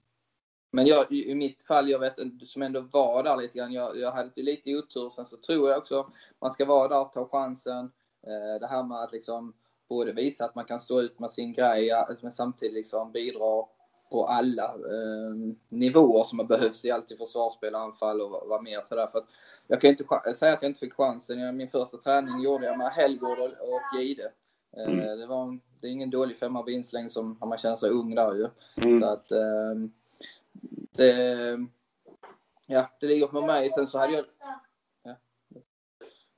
Men 0.72 0.86
jag, 0.86 1.12
i 1.12 1.36
mitt 1.36 1.64
fall, 1.64 1.90
jag 1.90 2.00
vet 2.00 2.16
som 2.46 2.62
ändå 2.62 2.82
var 2.82 3.24
där 3.24 3.38
lite 3.38 3.58
grann, 3.58 3.74
jag, 3.74 3.98
jag 3.98 4.12
hade 4.12 4.42
lite 4.42 4.76
otur. 4.76 5.10
Sen 5.10 5.26
så 5.26 5.38
tror 5.38 5.70
jag 5.70 5.78
också 5.78 6.12
man 6.40 6.52
ska 6.52 6.66
vara 6.66 6.88
där 6.88 7.02
och 7.02 7.14
ta 7.14 7.28
chansen. 7.28 7.92
Eh, 8.28 8.60
det 8.60 8.68
här 8.68 8.84
med 8.84 8.98
att 8.98 9.12
liksom 9.12 9.54
både 9.90 10.12
visa 10.12 10.46
att 10.46 10.56
man 10.56 10.66
kan 10.66 10.80
stå 10.80 11.02
ut 11.02 11.20
med 11.20 11.32
sin 11.32 11.54
grej, 11.54 11.92
men 12.22 12.34
samtidigt 12.34 12.74
liksom 12.74 13.12
bidra 13.12 13.66
på 14.10 14.26
alla 14.26 14.66
eh, 14.66 15.54
nivåer 15.70 16.24
som 16.24 16.48
behövs 16.48 16.86
i 16.86 16.92
allt 16.92 17.12
i 17.12 17.18
försvarsspel, 17.18 17.76
anfall 17.76 18.22
och 18.22 18.48
vara 18.48 18.62
mer 18.62 18.82
sådär. 18.82 19.08
För 19.08 19.20
att 19.20 19.28
jag 19.68 19.82
kan 19.82 19.90
inte 19.90 20.34
säga 20.36 20.54
att 20.54 20.62
jag 20.62 20.70
inte 20.70 20.80
fick 20.80 20.94
chansen. 20.94 21.58
Min 21.58 21.70
första 21.70 21.98
träning 21.98 22.42
gjorde 22.44 22.66
jag 22.66 22.78
med 22.78 22.92
Helgård 22.92 23.40
och 23.40 24.00
Gide. 24.00 24.32
Eh, 24.78 24.94
mm. 24.94 25.20
det, 25.20 25.28
var, 25.28 25.60
det 25.82 25.88
är 25.88 25.92
ingen 25.92 26.10
dålig 26.10 26.38
femma 26.38 26.64
vinstlängd 26.64 27.12
som 27.12 27.38
man 27.40 27.58
känner 27.58 27.76
sig 27.76 27.90
ung 27.90 28.16
där 28.16 28.34
ju. 28.34 28.48
Mm. 28.76 29.02
Så 29.02 29.06
att, 29.08 29.32
eh, 29.32 29.76
det, 30.92 31.58
ja, 32.68 32.90
det 33.00 33.08
ligger 33.08 33.28
på 33.28 33.42
mig. 33.42 33.70
Sen 33.70 33.88
så 33.88 34.00
hade 34.00 34.14
jag... 34.14 34.26
Ja. 35.04 35.18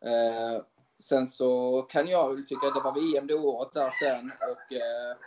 Eh, 0.09 0.61
sen 1.03 1.27
så 1.27 1.81
kan 1.81 2.07
jag 2.07 2.47
tycka 2.47 2.67
att 2.67 2.75
det 2.75 2.81
var 2.83 3.11
VM 3.11 3.27
det 3.27 3.33
året 3.33 3.73
där 3.73 3.89
sen 3.89 4.31
och 4.51 4.73
eh, 4.73 5.17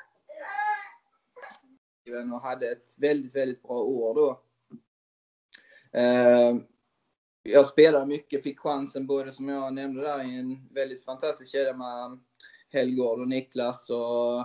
och 2.34 2.42
hade 2.42 2.72
ett 2.72 2.94
väldigt, 2.96 3.36
väldigt 3.36 3.62
bra 3.62 3.76
år 3.76 4.14
då. 4.14 4.40
Eh, 6.00 6.56
jag 7.42 7.68
spelade 7.68 8.06
mycket, 8.06 8.42
fick 8.42 8.60
chansen 8.60 9.06
både 9.06 9.32
som 9.32 9.48
jag 9.48 9.74
nämnde 9.74 10.02
där 10.02 10.24
i 10.24 10.38
en 10.38 10.68
väldigt 10.74 11.04
fantastisk 11.04 11.52
kedja 11.52 11.76
med 11.76 12.18
Helgård 12.68 13.20
och 13.20 13.28
Niklas 13.28 13.90
och 13.90 14.40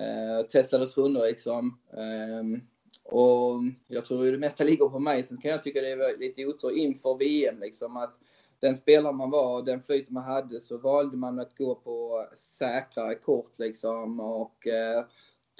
eh, 0.00 0.46
testades 0.48 0.98
rundor 0.98 1.26
liksom. 1.26 1.80
Eh, 1.92 2.60
och 3.04 3.60
jag 3.86 4.04
tror 4.04 4.24
ju 4.24 4.32
det 4.32 4.38
mesta 4.38 4.64
ligger 4.64 4.88
på 4.88 4.98
mig. 4.98 5.22
Sen 5.22 5.36
kan 5.36 5.50
jag 5.50 5.64
tycka 5.64 5.80
det 5.80 5.90
är 5.90 6.18
lite 6.18 6.46
otur 6.46 6.76
inför 6.76 7.18
VM 7.18 7.60
liksom 7.60 7.96
att 7.96 8.18
den 8.60 8.76
spelare 8.76 9.12
man 9.12 9.30
var, 9.30 9.62
den 9.62 9.82
flyt 9.82 10.10
man 10.10 10.24
hade, 10.24 10.60
så 10.60 10.78
valde 10.78 11.16
man 11.16 11.38
att 11.38 11.56
gå 11.56 11.74
på 11.74 12.26
säkrare 12.36 13.14
kort 13.14 13.58
liksom 13.58 14.20
och 14.20 14.66
eh, 14.66 15.04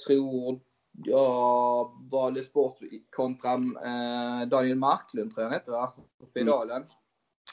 tror 0.07 0.61
jag 1.05 1.91
valdes 2.11 2.53
bort 2.53 2.79
kontra 3.11 3.53
eh, 3.85 4.49
Daniel 4.49 4.77
Marklund 4.77 5.35
tror 5.35 5.43
jag 5.43 5.51
han 5.51 5.59
hette 5.59 5.71
va? 5.71 5.93
Uppe 6.19 6.39
i 6.39 6.43
mm. 6.43 6.53
dalen. 6.53 6.85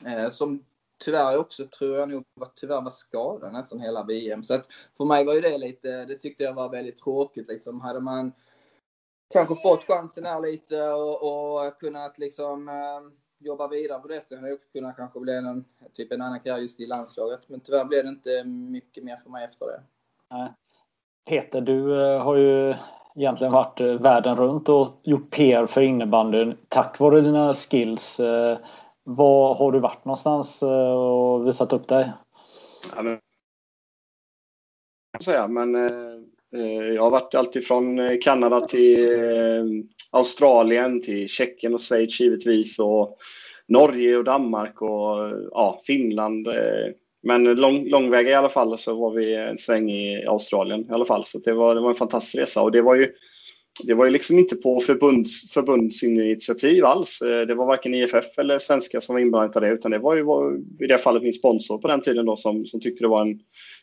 Eh, 0.06 0.30
som 0.30 0.66
tyvärr 0.98 1.40
också 1.40 1.66
tror 1.68 1.98
jag 1.98 2.10
nog 2.10 2.24
var, 2.34 2.50
tyvärr 2.56 2.82
var 2.82 2.92
skadad 2.92 3.54
nästan 3.54 3.80
hela 3.80 4.04
VM. 4.04 4.44
Så 4.44 4.54
att 4.54 4.66
för 4.98 5.06
mig 5.06 5.26
var 5.26 5.34
ju 5.34 5.42
det 5.42 5.58
lite, 5.58 6.06
det 6.06 6.16
tyckte 6.16 6.44
jag 6.44 6.54
var 6.54 6.70
väldigt 6.70 6.98
tråkigt 6.98 7.48
liksom. 7.48 7.82
Hade 7.82 8.00
man 8.00 8.32
kanske 9.34 9.56
fått 9.56 9.84
chansen 9.84 10.26
här 10.26 10.42
lite 10.42 10.90
och, 10.90 11.64
och 11.64 11.80
kunnat 11.80 12.18
liksom 12.18 12.70
eh, 12.70 13.46
jobba 13.48 13.68
vidare 13.68 14.00
på 14.00 14.08
det 14.08 14.28
så 14.28 14.36
hade 14.36 14.48
jag 14.48 14.56
också 14.56 14.70
kunnat 14.72 14.96
kanske 14.96 15.20
bli 15.20 15.34
en, 15.34 15.66
typ 15.94 16.12
en 16.12 16.22
annan 16.22 16.40
karriär 16.40 16.58
just 16.58 16.80
i 16.80 16.86
landslaget. 16.86 17.42
Men 17.48 17.60
tyvärr 17.60 17.86
blev 17.86 18.04
det 18.04 18.10
inte 18.10 18.44
mycket 18.44 19.04
mer 19.04 19.18
för 19.18 19.30
mig 19.30 19.46
efter 19.46 19.66
det. 19.66 19.82
Peter, 21.30 21.62
du 21.62 22.04
eh, 22.04 22.22
har 22.22 22.36
ju 22.36 22.76
egentligen 23.16 23.54
varit 23.54 23.82
eh, 23.82 23.88
världen 23.88 24.36
runt 24.36 24.70
och 24.70 25.00
gjort 25.04 25.32
PR 25.32 25.66
för 25.66 25.82
innebandyn 25.82 26.58
tack 26.68 27.00
vare 27.00 27.22
dina 27.22 27.54
skills. 27.54 28.20
Eh, 28.20 28.58
var 29.10 29.56
har 29.56 29.72
du 29.72 29.80
varit 29.80 30.06
någonstans 30.06 30.64
eh, 30.64 30.92
och 30.92 31.48
visat 31.48 31.74
upp 31.74 31.88
dig? 31.88 32.12
Ja, 32.96 33.02
men, 33.02 33.20
säga, 35.22 35.48
men 35.48 35.76
eh, 35.76 35.92
eh, 36.56 36.94
jag 36.96 37.04
har 37.04 37.10
varit 37.10 37.36
alltifrån 37.36 38.00
eh, 38.00 38.18
Kanada 38.22 38.62
till 38.62 39.14
eh, 39.14 39.64
Australien, 40.12 41.02
till 41.02 41.30
Tjeckien 41.30 41.74
och 41.74 41.82
Schweiz 41.82 42.20
givetvis 42.20 42.80
och 42.80 43.18
Norge 43.68 44.18
och 44.18 44.24
Danmark 44.24 44.82
och 44.82 45.18
ja, 45.52 45.82
Finland. 45.86 46.48
Men 47.24 47.44
lång, 47.44 47.90
långväga 47.90 48.30
i 48.30 48.34
alla 48.34 48.50
fall 48.50 48.78
så 48.78 48.96
var 48.96 49.12
vi 49.12 49.36
en 49.36 49.58
sväng 49.58 49.92
i 49.92 50.26
Australien 50.26 50.82
i 50.90 50.94
alla 50.94 51.06
fall. 51.06 51.26
Så 51.26 51.40
det 51.40 51.54
var, 51.54 51.76
det 51.76 51.82
var 51.82 51.90
en 51.90 51.96
fantastisk 51.96 52.42
resa 52.42 52.62
och 52.62 52.72
det 52.72 52.82
var 52.82 52.96
ju 52.96 53.14
det 53.84 53.94
var 53.94 54.06
ju 54.06 54.12
liksom 54.12 54.40
inte 54.40 54.56
på 54.56 54.80
förbunds, 54.80 55.52
förbundsinitiativ 55.52 56.86
alls. 56.86 57.22
Eh, 57.22 57.42
det 57.42 57.56
var 57.56 57.66
varken 57.66 57.94
IFF 57.94 58.38
eller 58.38 58.60
svenska 58.60 59.02
som 59.02 59.14
var 59.14 59.20
inblandade 59.22 59.68
i 59.68 59.70
det, 59.70 59.76
utan 59.76 59.92
det 59.92 60.00
var 60.00 60.16
ju 60.16 60.24
var, 60.24 60.58
i 60.80 60.88
det 60.88 60.98
fallet 60.98 61.24
min 61.24 61.34
sponsor 61.34 61.78
på 61.78 61.88
den 61.88 62.02
tiden 62.02 62.26
då 62.26 62.36
som, 62.36 62.66
som 62.66 62.80
tyckte 62.80 63.04
det 63.04 63.08
var 63.08 63.22
en, 63.22 63.40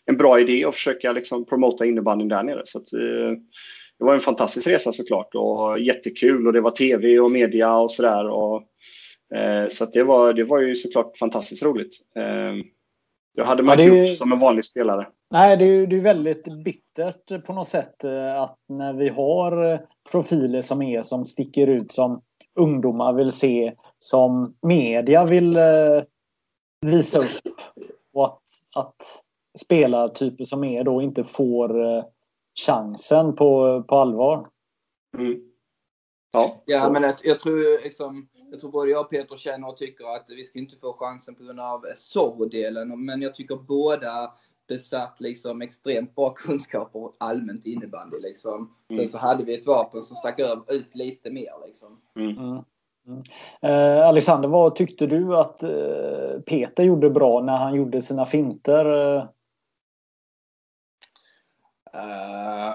en 0.07 0.17
bra 0.17 0.41
idé 0.41 0.65
att 0.65 0.75
försöka 0.75 1.13
liksom 1.13 1.47
promota 1.47 1.87
innebandyn 1.87 2.29
där 2.29 2.43
nere. 2.43 2.63
Så 2.65 2.79
att, 2.79 2.93
eh, 2.93 3.39
det 3.99 4.05
var 4.05 4.15
en 4.15 4.21
fantastisk 4.21 4.67
resa 4.69 4.93
såklart 4.93 5.35
och 5.35 5.81
jättekul 5.81 6.47
och 6.47 6.53
det 6.53 6.61
var 6.61 6.71
tv 6.71 7.19
och 7.19 7.31
media 7.31 7.77
och 7.77 7.93
sådär. 7.93 8.25
Eh, 9.35 9.69
så 9.69 9.85
att 9.85 9.93
det, 9.93 10.03
var, 10.03 10.33
det 10.33 10.45
var 10.45 10.61
ju 10.61 10.75
såklart 10.75 11.19
fantastiskt 11.19 11.63
roligt. 11.63 11.97
Eh, 12.17 12.65
det 13.35 13.45
hade 13.45 13.63
man 13.63 13.79
ja, 13.79 13.85
inte 13.85 13.97
gjort 13.97 14.19
som 14.19 14.33
en 14.33 14.39
vanlig 14.39 14.65
spelare. 14.65 15.07
Nej, 15.31 15.57
det 15.57 15.65
är, 15.65 15.87
det 15.87 15.97
är 15.97 16.01
väldigt 16.01 16.45
bittert 16.65 17.47
på 17.47 17.53
något 17.53 17.69
sätt 17.69 18.05
eh, 18.05 18.43
att 18.43 18.59
när 18.69 18.93
vi 18.93 19.09
har 19.09 19.73
eh, 19.73 19.81
profiler 20.11 20.63
som 20.63 20.83
är 20.83 21.03
som 21.03 21.25
sticker 21.25 21.67
ut 21.67 21.93
som 21.93 22.23
ungdomar 22.55 23.13
vill 23.13 23.33
se, 23.33 23.75
som 23.99 24.55
media 24.63 25.25
vill 25.25 25.57
eh, 25.57 26.03
visa 26.81 27.19
upp 27.19 27.59
och 28.13 28.27
att, 28.27 28.43
att 28.75 29.03
spelartyper 29.59 30.45
som 30.45 30.65
är 30.65 30.85
då 30.85 31.03
inte 31.03 31.25
får 31.25 32.03
chansen 32.67 33.37
på, 33.37 33.83
på 33.89 33.97
allvar. 33.97 34.47
Mm. 35.19 35.54
Ja, 36.35 36.63
ja 36.67 36.91
men 36.91 37.03
jag, 37.03 37.15
jag 37.25 37.41
tror 37.41 37.85
liksom, 37.85 38.29
jag 38.51 38.61
tror 38.61 38.71
både 38.71 38.91
jag 38.91 39.01
och 39.01 39.11
Peter 39.11 39.37
känner 39.37 39.69
och 39.69 39.77
tycker 39.77 40.05
att 40.05 40.25
vi 40.29 40.45
ska 40.45 40.59
inte 40.59 40.77
få 40.77 40.93
chansen 40.93 41.35
på 41.35 41.45
grund 41.45 41.61
av 41.61 41.85
sorrodelen. 41.95 43.05
Men 43.05 43.23
jag 43.23 43.35
tycker 43.35 43.57
båda 43.57 44.33
besatt 44.69 45.21
liksom 45.21 45.63
extremt 45.63 46.15
bra 46.15 46.31
kunskaper 46.31 47.11
allmänt 47.19 47.67
innebandy. 47.67 48.19
Liksom. 48.21 48.71
Mm. 48.91 49.01
Sen 49.01 49.09
så 49.09 49.19
hade 49.19 49.45
vi 49.45 49.55
ett 49.55 49.67
vapen 49.67 50.03
som 50.03 50.17
stack 50.17 50.41
ut 50.69 50.95
lite 50.95 51.31
mer. 51.31 51.53
Liksom. 51.67 52.01
Mm. 52.19 52.39
Mm. 52.39 52.63
mm. 53.07 53.23
Eh, 53.63 54.09
Alexander, 54.09 54.49
vad 54.49 54.77
tyckte 54.77 55.07
du 55.07 55.37
att 55.37 55.63
eh, 55.63 56.41
Peter 56.47 56.85
gjorde 56.85 57.11
bra 57.11 57.41
när 57.41 57.57
han 57.57 57.75
gjorde 57.75 58.03
sina 58.03 58.27
finter? 58.27 59.29
Uh, 61.95 62.75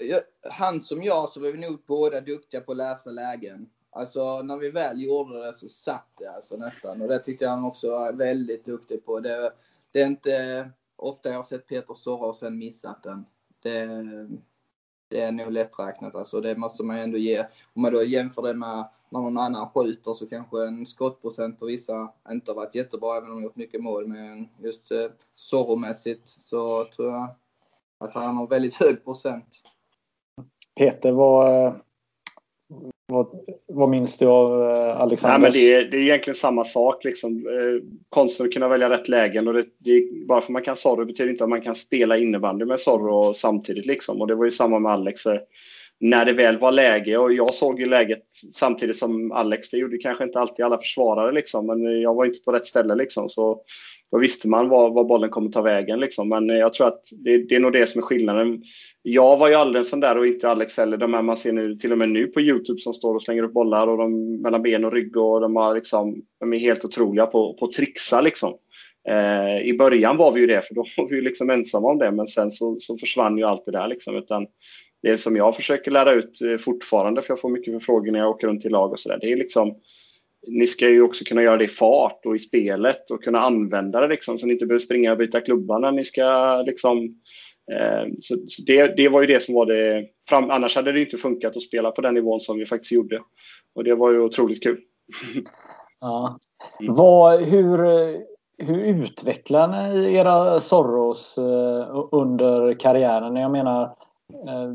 ja, 0.00 0.20
han 0.50 0.80
som 0.80 1.02
jag 1.02 1.28
så 1.28 1.40
var 1.40 1.48
vi 1.48 1.68
nog 1.68 1.82
båda 1.86 2.20
duktiga 2.20 2.60
på 2.60 2.72
att 2.72 2.78
läsa 2.78 3.10
lägen. 3.10 3.70
Alltså 3.90 4.42
när 4.42 4.56
vi 4.56 4.70
väl 4.70 5.02
gjorde 5.02 5.46
det 5.46 5.54
så 5.54 5.68
satt 5.68 6.08
det 6.18 6.26
alltså 6.26 6.56
nästan. 6.56 7.02
Och 7.02 7.08
det 7.08 7.18
tyckte 7.18 7.44
jag 7.44 7.50
han 7.50 7.64
också 7.64 7.90
var 7.90 8.12
väldigt 8.12 8.64
duktig 8.64 9.04
på. 9.04 9.20
Det, 9.20 9.52
det 9.90 10.02
är 10.02 10.06
inte 10.06 10.70
ofta 10.96 11.28
jag 11.28 11.36
har 11.36 11.42
sett 11.42 11.66
Peter 11.66 11.94
Sorra 11.94 12.26
och 12.26 12.36
sen 12.36 12.58
missat 12.58 13.02
den. 13.02 13.26
Det, 13.62 13.86
det 15.08 15.20
är 15.20 15.32
nog 15.32 15.52
lätträknat 15.52 16.14
alltså. 16.14 16.40
Det 16.40 16.56
måste 16.56 16.82
man 16.82 16.96
ju 16.96 17.02
ändå 17.02 17.18
ge. 17.18 17.40
Om 17.74 17.82
man 17.82 17.92
då 17.92 18.02
jämför 18.02 18.42
det 18.42 18.54
med 18.54 18.88
när 19.10 19.20
någon 19.20 19.38
annan 19.38 19.70
skjuter 19.70 20.14
så 20.14 20.26
kanske 20.28 20.66
en 20.66 20.86
skottprocent 20.86 21.58
på 21.58 21.66
vissa 21.66 22.12
inte 22.30 22.50
har 22.50 22.56
varit 22.56 22.74
jättebra 22.74 23.16
även 23.16 23.30
om 23.30 23.36
de 23.36 23.42
gjort 23.42 23.56
mycket 23.56 23.82
mål. 23.82 24.06
Men 24.06 24.48
just 24.58 24.92
eh, 24.92 25.10
sorromässigt 25.34 26.28
så 26.28 26.84
tror 26.84 27.12
jag 27.12 27.34
att 28.04 28.14
han 28.14 28.36
har 28.36 28.46
väldigt 28.46 28.74
hög 28.74 29.04
procent. 29.04 29.62
Peter, 30.78 31.12
vad, 31.12 31.74
vad, 33.06 33.26
vad 33.66 33.88
minns 33.88 34.18
du 34.18 34.26
av 34.26 34.70
eh, 34.70 35.00
Alexander? 35.00 35.38
Nej, 35.38 35.42
men 35.42 35.52
det, 35.52 35.74
är, 35.74 35.90
det 35.90 35.96
är 35.96 36.00
egentligen 36.00 36.34
samma 36.34 36.64
sak. 36.64 37.04
Liksom. 37.04 37.46
Eh, 37.46 37.88
konsten 38.08 38.46
att 38.46 38.52
kunna 38.52 38.68
välja 38.68 38.90
rätt 38.90 39.08
lägen. 39.08 39.48
Och 39.48 39.54
det, 39.54 39.64
det, 39.78 40.26
bara 40.28 40.40
för 40.40 40.46
att 40.46 40.52
man 40.52 40.62
kan 40.62 40.76
Zorro 40.76 41.04
betyder 41.04 41.30
inte 41.30 41.44
att 41.44 41.50
man 41.50 41.62
kan 41.62 41.74
spela 41.74 42.18
innebandy 42.18 42.64
med 42.64 42.80
Zorro 42.80 43.34
samtidigt. 43.34 43.86
Liksom. 43.86 44.20
Och 44.20 44.26
det 44.26 44.34
var 44.34 44.44
ju 44.44 44.50
samma 44.50 44.78
med 44.78 44.92
Alex. 44.92 45.26
Eh, 45.26 45.40
när 45.98 46.24
det 46.24 46.32
väl 46.32 46.58
var 46.58 46.72
läge, 46.72 47.18
och 47.18 47.32
jag 47.32 47.54
såg 47.54 47.80
ju 47.80 47.86
läget 47.86 48.24
samtidigt 48.54 48.98
som 48.98 49.32
Alex, 49.32 49.70
det 49.70 49.78
gjorde 49.78 49.98
kanske 49.98 50.24
inte 50.24 50.38
alltid 50.38 50.64
alla 50.64 50.78
försvarare, 50.78 51.32
liksom, 51.32 51.66
men 51.66 52.00
jag 52.00 52.14
var 52.14 52.24
inte 52.24 52.40
på 52.44 52.52
rätt 52.52 52.66
ställe. 52.66 52.94
Liksom, 52.94 53.28
så 53.28 53.60
då 54.10 54.18
visste 54.18 54.48
man 54.48 54.68
var, 54.68 54.90
var 54.90 55.04
bollen 55.04 55.30
kommer 55.30 55.50
ta 55.50 55.62
vägen. 55.62 56.00
Liksom. 56.00 56.28
Men 56.28 56.50
eh, 56.50 56.56
jag 56.56 56.74
tror 56.74 56.88
att 56.88 57.02
det, 57.24 57.38
det, 57.38 57.54
är 57.54 57.60
nog 57.60 57.72
det 57.72 57.86
som 57.86 58.02
är 58.02 58.06
skillnaden. 58.06 58.62
Jag 59.02 59.36
var 59.36 59.48
ju 59.48 59.54
aldrig 59.54 59.80
en 59.80 59.84
sån 59.84 60.00
där 60.00 60.18
och 60.18 60.26
inte 60.26 60.50
Alex 60.50 60.78
heller. 60.78 60.96
De 60.96 61.14
här 61.14 61.22
man 61.22 61.36
ser 61.36 61.52
nu, 61.52 61.74
till 61.74 61.92
och 61.92 61.98
med 61.98 62.08
nu 62.08 62.26
på 62.26 62.40
Youtube 62.40 62.80
som 62.80 62.92
står 62.92 63.14
och 63.14 63.22
slänger 63.22 63.42
upp 63.42 63.52
bollar 63.52 63.86
och 63.86 63.98
de 63.98 64.36
mellan 64.42 64.62
ben 64.62 64.84
och 64.84 64.92
rygg 64.92 65.16
och 65.16 65.40
de, 65.40 65.56
har 65.56 65.74
liksom, 65.74 66.22
de 66.40 66.52
är 66.52 66.58
helt 66.58 66.84
otroliga 66.84 67.26
på, 67.26 67.54
på 67.54 67.64
att 67.64 67.72
trixa. 67.72 68.20
Liksom. 68.20 68.54
Eh, 69.08 69.60
I 69.60 69.76
början 69.78 70.16
var 70.16 70.32
vi 70.32 70.40
ju 70.40 70.46
det, 70.46 70.62
för 70.62 70.74
då 70.74 70.84
var 70.96 71.08
vi 71.08 71.20
liksom 71.20 71.50
ensamma 71.50 71.88
om 71.88 71.98
det, 71.98 72.10
men 72.10 72.26
sen 72.26 72.50
så, 72.50 72.76
så 72.78 72.98
försvann 72.98 73.38
ju 73.38 73.44
allt 73.44 73.64
det 73.64 73.72
där. 73.72 73.88
Liksom. 73.88 74.16
Utan 74.16 74.46
det 75.02 75.16
som 75.16 75.36
jag 75.36 75.56
försöker 75.56 75.90
lära 75.90 76.12
ut 76.12 76.40
eh, 76.42 76.56
fortfarande, 76.56 77.22
för 77.22 77.30
jag 77.30 77.40
får 77.40 77.48
mycket 77.48 77.74
förfrågningar 77.74 78.12
när 78.12 78.20
jag 78.20 78.30
åker 78.30 78.46
runt 78.46 78.64
i 78.64 78.68
lag 78.68 78.92
och 78.92 79.00
sådär, 79.00 79.18
det 79.20 79.32
är 79.32 79.36
liksom 79.36 79.74
ni 80.46 80.66
ska 80.66 80.88
ju 80.88 81.02
också 81.02 81.24
kunna 81.24 81.42
göra 81.42 81.56
det 81.56 81.64
i 81.64 81.68
fart 81.68 82.26
och 82.26 82.36
i 82.36 82.38
spelet 82.38 83.10
och 83.10 83.24
kunna 83.24 83.40
använda 83.40 84.00
det 84.00 84.08
liksom, 84.08 84.38
så 84.38 84.46
ni 84.46 84.52
inte 84.52 84.66
behöver 84.66 84.84
springa 84.84 85.12
och 85.12 85.18
byta 85.18 85.40
klubbar 85.40 85.78
när 85.78 85.92
ni 85.92 86.04
ska 86.04 86.62
liksom, 86.66 86.98
eh, 87.72 88.12
så, 88.20 88.36
så 88.46 88.62
det, 88.62 88.96
det 88.96 89.08
var 89.08 89.20
ju 89.20 89.26
det 89.26 89.40
som 89.40 89.54
var 89.54 89.66
det, 89.66 90.06
fram, 90.28 90.50
annars 90.50 90.76
hade 90.76 90.92
det 90.92 91.00
inte 91.00 91.16
funkat 91.16 91.56
att 91.56 91.62
spela 91.62 91.90
på 91.90 92.00
den 92.00 92.14
nivån 92.14 92.40
som 92.40 92.58
vi 92.58 92.66
faktiskt 92.66 92.92
gjorde. 92.92 93.20
Och 93.74 93.84
det 93.84 93.94
var 93.94 94.10
ju 94.10 94.20
otroligt 94.20 94.62
kul. 94.62 94.80
ja. 96.00 96.38
Mm. 96.80 96.94
Vad, 96.94 97.44
hur, 97.44 97.78
hur 98.58 98.84
utvecklar 98.84 99.68
ni 99.68 100.14
era 100.14 100.60
Soros 100.60 101.38
eh, 101.38 102.08
under 102.12 102.74
karriären? 102.74 103.36
Jag 103.36 103.50
menar, 103.50 103.82
eh, 104.48 104.72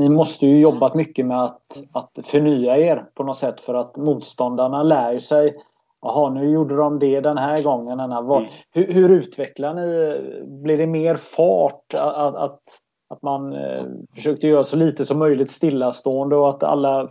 ni 0.00 0.08
måste 0.08 0.46
ju 0.46 0.60
jobbat 0.60 0.94
mycket 0.94 1.26
med 1.26 1.44
att, 1.44 1.82
att 1.92 2.26
förnya 2.26 2.76
er 2.76 3.04
på 3.14 3.22
något 3.22 3.36
sätt 3.36 3.60
för 3.60 3.74
att 3.74 3.96
motståndarna 3.96 4.82
lär 4.82 5.18
sig 5.18 5.56
Jaha, 6.02 6.30
nu 6.30 6.50
gjorde 6.50 6.76
de 6.76 6.98
det 6.98 7.20
den 7.20 7.38
här 7.38 7.62
gången. 7.62 7.98
Den 7.98 8.12
här. 8.12 8.36
Mm. 8.36 8.50
Hur, 8.72 8.92
hur, 8.92 9.10
utvecklar 9.10 9.74
ni? 9.74 10.20
Blir 10.62 10.78
det 10.78 10.86
mer 10.86 11.16
fart? 11.16 11.94
Att, 11.94 12.34
att, 12.34 12.60
att 13.08 13.22
man 13.22 13.52
eh, 13.52 13.84
försökte 14.14 14.46
göra 14.46 14.64
så 14.64 14.76
lite 14.76 15.04
som 15.04 15.18
möjligt 15.18 15.50
stillastående 15.50 16.36
och 16.36 16.50
att 16.50 16.62
alla, 16.62 17.08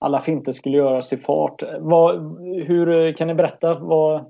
alla 0.00 0.20
finter 0.20 0.52
skulle 0.52 0.76
göras 0.76 1.12
i 1.12 1.16
fart. 1.16 1.62
Vad, 1.80 2.40
hur 2.42 3.12
Kan 3.12 3.28
ni 3.28 3.34
berätta? 3.34 3.74
Vad, 3.74 4.24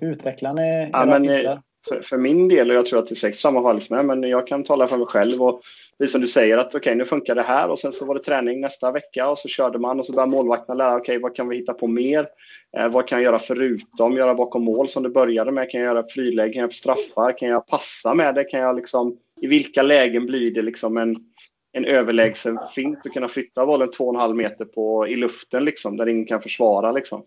hur 0.00 0.10
utvecklar 0.10 0.52
ni 0.52 0.62
era 0.62 0.88
ja, 0.92 1.04
men, 1.04 1.20
finter? 1.20 1.62
För, 1.88 2.00
för, 2.02 2.18
min 2.18 2.48
del, 2.48 2.70
och 2.70 2.76
jag 2.76 2.86
tror 2.86 2.98
att 2.98 3.08
det 3.08 3.12
är 3.12 3.16
säkert 3.16 3.38
samma 3.38 3.62
fall 3.62 3.80
med, 3.90 4.04
men 4.04 4.22
jag 4.22 4.46
kan 4.46 4.64
tala 4.64 4.88
för 4.88 4.96
mig 4.96 5.06
själv. 5.06 5.42
Och 5.42 5.62
det 5.98 6.06
som 6.06 6.20
du 6.20 6.26
säger 6.26 6.58
att 6.58 6.66
okej, 6.66 6.78
okay, 6.78 6.94
nu 6.94 7.04
funkar 7.04 7.34
det 7.34 7.42
här 7.42 7.68
och 7.68 7.78
sen 7.78 7.92
så 7.92 8.06
var 8.06 8.14
det 8.14 8.20
träning 8.20 8.60
nästa 8.60 8.92
vecka 8.92 9.28
och 9.28 9.38
så 9.38 9.48
körde 9.48 9.78
man 9.78 10.00
och 10.00 10.06
så 10.06 10.12
började 10.12 10.30
målvakterna 10.30 10.74
lära, 10.74 10.96
okej, 10.96 11.00
okay, 11.00 11.18
vad 11.18 11.36
kan 11.36 11.48
vi 11.48 11.56
hitta 11.56 11.74
på 11.74 11.86
mer? 11.86 12.28
Eh, 12.76 12.88
vad 12.88 13.08
kan 13.08 13.18
jag 13.18 13.24
göra 13.24 13.38
förutom 13.38 14.16
göra 14.16 14.34
bakom 14.34 14.64
mål 14.64 14.88
som 14.88 15.02
det 15.02 15.08
började 15.08 15.52
med? 15.52 15.70
Kan 15.70 15.80
jag 15.80 15.94
göra 15.94 16.08
friläge? 16.08 16.52
Kan 16.52 16.60
jag 16.60 16.66
göra 16.66 16.72
straffar? 16.72 17.38
Kan 17.38 17.48
jag 17.48 17.66
passa 17.66 18.14
med 18.14 18.34
det? 18.34 18.44
Kan 18.44 18.60
jag 18.60 18.76
liksom, 18.76 19.16
i 19.40 19.46
vilka 19.46 19.82
lägen 19.82 20.26
blir 20.26 20.50
det 20.50 20.62
liksom 20.62 20.96
en, 20.96 21.16
en 21.72 21.84
överlägsen 21.84 22.58
fint 22.74 22.98
att 23.06 23.12
kunna 23.12 23.28
flytta 23.28 23.66
bollen 23.66 23.90
två 23.90 24.04
och 24.04 24.14
en 24.14 24.20
halv 24.20 24.36
meter 24.36 24.64
på, 24.64 25.08
i 25.08 25.16
luften 25.16 25.64
liksom, 25.64 25.96
där 25.96 26.08
ingen 26.08 26.26
kan 26.26 26.42
försvara 26.42 26.92
liksom. 26.92 27.24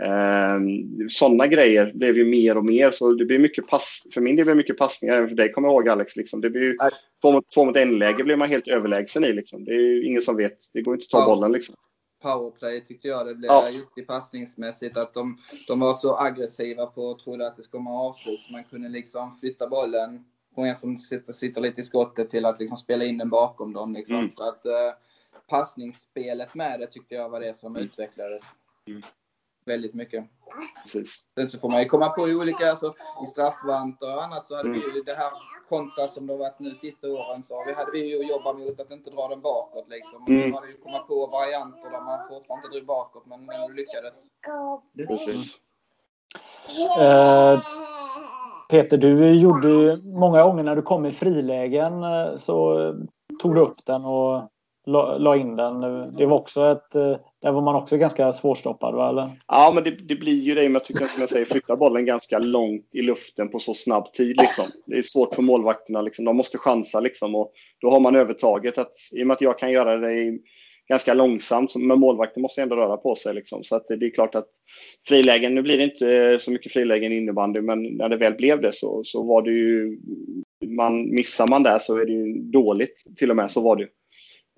Eh, 0.00 0.60
Sådana 1.08 1.46
grejer 1.46 1.92
blev 1.94 2.16
ju 2.16 2.24
mer 2.24 2.56
och 2.56 2.64
mer. 2.64 2.90
Så 2.90 3.12
det 3.12 3.24
blir 3.24 3.38
mycket 3.38 3.66
pass, 3.66 4.06
för 4.14 4.20
min 4.20 4.36
del 4.36 4.44
blev 4.44 4.56
det 4.56 4.62
mycket 4.62 4.78
passningar. 4.78 5.16
Även 5.16 5.28
för 5.28 5.36
dig 5.36 5.52
kommer 5.52 5.68
jag 5.68 5.74
ihåg 5.74 5.88
Alex. 5.88 6.16
Liksom. 6.16 6.40
Det 6.40 6.50
blir 6.50 6.62
ju, 6.62 6.76
två, 7.22 7.32
mot, 7.32 7.50
två 7.50 7.64
mot 7.64 7.76
en-läge 7.76 8.24
blir 8.24 8.36
man 8.36 8.48
helt 8.48 8.68
överlägsen 8.68 9.24
i. 9.24 9.32
Liksom. 9.32 9.64
Det 9.64 9.72
är 9.72 10.06
ingen 10.06 10.22
som 10.22 10.36
vet. 10.36 10.58
Det 10.72 10.82
går 10.82 10.94
inte 10.94 11.04
att 11.04 11.20
ta 11.20 11.26
bollen. 11.26 11.52
Liksom. 11.52 11.74
Powerplay 12.22 12.80
tyckte 12.80 13.08
jag 13.08 13.26
det 13.26 13.34
blev 13.34 13.50
ja. 13.50 13.66
just 13.66 13.98
i 13.98 14.02
passningsmässigt. 14.02 14.96
Att 14.96 15.14
de, 15.14 15.38
de 15.68 15.80
var 15.80 15.94
så 15.94 16.18
aggressiva 16.18 16.86
på 16.86 17.02
och 17.02 17.18
trodde 17.18 17.46
att 17.46 17.56
det 17.56 17.62
skulle 17.62 17.78
komma 17.78 18.02
avslut. 18.02 18.40
Så 18.40 18.52
man 18.52 18.64
kunde 18.64 18.88
liksom 18.88 19.38
flytta 19.40 19.68
bollen 19.68 20.24
från 20.54 20.64
en 20.64 20.76
som 20.76 20.98
sitter, 20.98 21.32
sitter 21.32 21.60
lite 21.60 21.80
i 21.80 21.84
skottet 21.84 22.30
till 22.30 22.44
att 22.44 22.60
liksom 22.60 22.78
spela 22.78 23.04
in 23.04 23.18
den 23.18 23.30
bakom 23.30 23.72
dem. 23.72 23.92
Liksom. 23.92 24.14
Mm. 24.14 24.30
Så 24.30 24.48
att, 24.48 24.66
eh, 24.66 24.92
passningsspelet 25.48 26.54
med 26.54 26.80
det 26.80 26.86
tyckte 26.86 27.14
jag 27.14 27.28
var 27.28 27.40
det 27.40 27.56
som 27.56 27.76
mm. 27.76 27.88
utvecklades. 27.88 28.42
Mm 28.88 29.02
väldigt 29.64 29.94
mycket. 29.94 30.24
Precis. 30.82 31.26
Sen 31.34 31.48
så 31.48 31.58
får 31.58 31.68
man 31.68 31.80
ju 31.80 31.86
komma 31.86 32.08
på 32.08 32.22
olika, 32.22 32.70
alltså, 32.70 32.94
i 33.24 33.26
straffvantar 33.26 34.16
och 34.16 34.24
annat 34.24 34.46
så 34.46 34.56
hade 34.56 34.68
mm. 34.68 34.80
vi 34.80 34.96
ju 34.96 35.02
det 35.02 35.14
här 35.14 35.32
kontra 35.68 36.08
som 36.08 36.26
det 36.26 36.32
har 36.32 36.38
varit 36.38 36.58
nu 36.58 36.74
sista 36.74 37.08
åren 37.08 37.42
så 37.42 37.64
vi 37.66 37.72
hade 37.72 37.90
vi 37.92 38.16
ju 38.16 38.28
jobbat 38.28 38.58
mot 38.58 38.80
att 38.80 38.90
inte 38.90 39.10
dra 39.10 39.28
den 39.28 39.40
bakåt 39.40 39.86
liksom. 39.88 40.26
Mm. 40.28 40.50
Man 40.50 40.60
hade 40.60 40.72
ju 40.72 40.78
komma 40.78 40.98
på 40.98 41.26
varianter 41.26 41.90
där 41.90 42.00
man 42.00 42.28
fortfarande 42.28 42.66
inte 42.66 42.76
drog 42.76 42.86
bakåt 42.86 43.26
men, 43.26 43.46
men 43.46 43.74
lyckades. 43.76 44.16
Precis. 45.08 45.58
Uh, 47.00 47.60
Peter, 48.68 48.96
du 48.96 49.30
gjorde 49.30 49.68
ju 49.68 50.02
många 50.04 50.42
gånger 50.42 50.62
när 50.62 50.76
du 50.76 50.82
kom 50.82 51.06
i 51.06 51.12
frilägen 51.12 52.02
eh, 52.02 52.36
så 52.36 52.76
tog 53.42 53.54
du 53.54 53.60
upp 53.60 53.86
den 53.86 54.04
och 54.04 54.50
la, 54.86 55.18
la 55.18 55.36
in 55.36 55.56
den. 55.56 55.80
Det 56.16 56.26
var 56.26 56.36
också 56.36 56.66
ett 56.66 56.94
eh, 56.94 57.16
där 57.42 57.52
var 57.52 57.62
man 57.62 57.74
också 57.74 57.96
ganska 57.96 58.32
svårstoppad, 58.32 58.94
va? 58.94 59.08
Eller? 59.08 59.30
Ja, 59.48 59.72
men 59.74 59.84
det, 59.84 59.90
det 59.90 60.14
blir 60.14 60.40
ju 60.40 60.54
det 60.54 60.68
med 60.68 60.82
att 60.82 60.86
som 60.86 61.20
jag 61.20 61.28
säger, 61.28 61.44
flytta 61.44 61.76
bollen 61.76 62.04
ganska 62.04 62.38
långt 62.38 62.88
i 62.92 63.02
luften 63.02 63.48
på 63.48 63.58
så 63.58 63.74
snabb 63.74 64.12
tid. 64.12 64.36
Liksom. 64.40 64.64
Det 64.86 64.98
är 64.98 65.02
svårt 65.02 65.34
för 65.34 65.42
målvakterna. 65.42 66.02
Liksom. 66.02 66.24
De 66.24 66.36
måste 66.36 66.58
chansa. 66.58 67.00
Liksom, 67.00 67.34
och 67.34 67.52
då 67.80 67.90
har 67.90 68.00
man 68.00 68.16
övertaget. 68.16 68.78
Att, 68.78 68.92
I 69.12 69.22
och 69.22 69.26
med 69.26 69.34
att 69.34 69.40
jag 69.40 69.58
kan 69.58 69.72
göra 69.72 69.96
det 69.96 70.38
ganska 70.88 71.14
långsamt, 71.14 71.76
men 71.76 72.00
målvakten 72.00 72.42
måste 72.42 72.62
ändå 72.62 72.76
röra 72.76 72.96
på 72.96 73.14
sig. 73.14 73.34
Liksom. 73.34 73.64
Så 73.64 73.76
att 73.76 73.88
det 73.88 74.06
är 74.06 74.14
klart 74.14 74.34
att 74.34 74.48
frilägen, 75.08 75.54
nu 75.54 75.62
blir 75.62 75.78
det 75.78 75.84
inte 75.84 76.10
eh, 76.10 76.38
så 76.38 76.50
mycket 76.50 76.72
frilägen 76.72 77.12
i 77.12 77.16
innebandy, 77.16 77.60
men 77.60 77.82
när 77.82 78.08
det 78.08 78.16
väl 78.16 78.34
blev 78.34 78.60
det 78.60 78.72
så, 78.74 79.02
så 79.04 79.22
var 79.22 79.42
det 79.42 79.50
ju... 79.50 79.98
Man, 80.66 81.14
missar 81.14 81.46
man 81.46 81.62
där 81.62 81.78
så 81.78 81.98
är 81.98 82.06
det 82.06 82.12
ju 82.12 82.34
dåligt, 82.38 83.04
till 83.16 83.30
och 83.30 83.36
med. 83.36 83.50
Så 83.50 83.60
var 83.60 83.76
det 83.76 83.82
ju. 83.82 83.88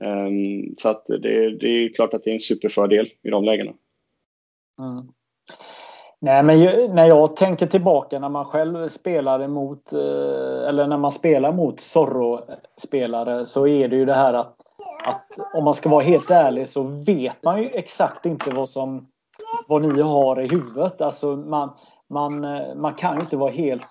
Ehm, 0.02 0.74
så 0.78 0.88
att 0.88 1.06
det, 1.06 1.58
det, 1.58 1.66
är 1.68 1.94
klart 1.94 2.14
att 2.14 2.24
det 2.24 2.30
är 2.30 2.34
en 2.34 2.40
superfördel 2.40 3.06
i 3.22 3.30
de 3.30 3.44
lägena. 3.44 3.72
Mm. 4.78 5.08
Nej, 6.20 6.42
men 6.42 6.60
ju, 6.60 6.88
när 6.88 7.06
jag 7.06 7.36
tänker 7.36 7.66
tillbaka 7.66 8.18
när 8.18 8.28
man 8.28 8.44
själv 8.44 8.88
spelar 8.88 9.42
emot 9.42 9.92
eh, 9.92 10.68
eller 10.68 10.86
när 10.86 10.98
man 10.98 11.12
spelar 11.12 11.52
mot 11.52 11.80
Zorro-spelare 11.80 13.46
så 13.46 13.66
är 13.66 13.88
det 13.88 13.96
ju 13.96 14.04
det 14.04 14.14
här 14.14 14.34
att, 14.34 14.56
att 15.04 15.54
om 15.54 15.64
man 15.64 15.74
ska 15.74 15.88
vara 15.88 16.02
helt 16.02 16.30
ärlig 16.30 16.68
så 16.68 16.82
vet 16.82 17.42
man 17.42 17.62
ju 17.62 17.68
exakt 17.68 18.26
inte 18.26 18.50
vad 18.50 18.68
som 18.68 19.06
vad 19.66 19.82
ni 19.82 20.00
har 20.00 20.40
i 20.40 20.48
huvudet. 20.48 21.00
Alltså 21.00 21.36
man, 21.36 21.70
man, 22.08 22.44
eh, 22.44 22.74
man 22.74 22.94
kan 22.94 23.14
ju 23.14 23.20
inte 23.20 23.36
vara 23.36 23.50
helt 23.50 23.88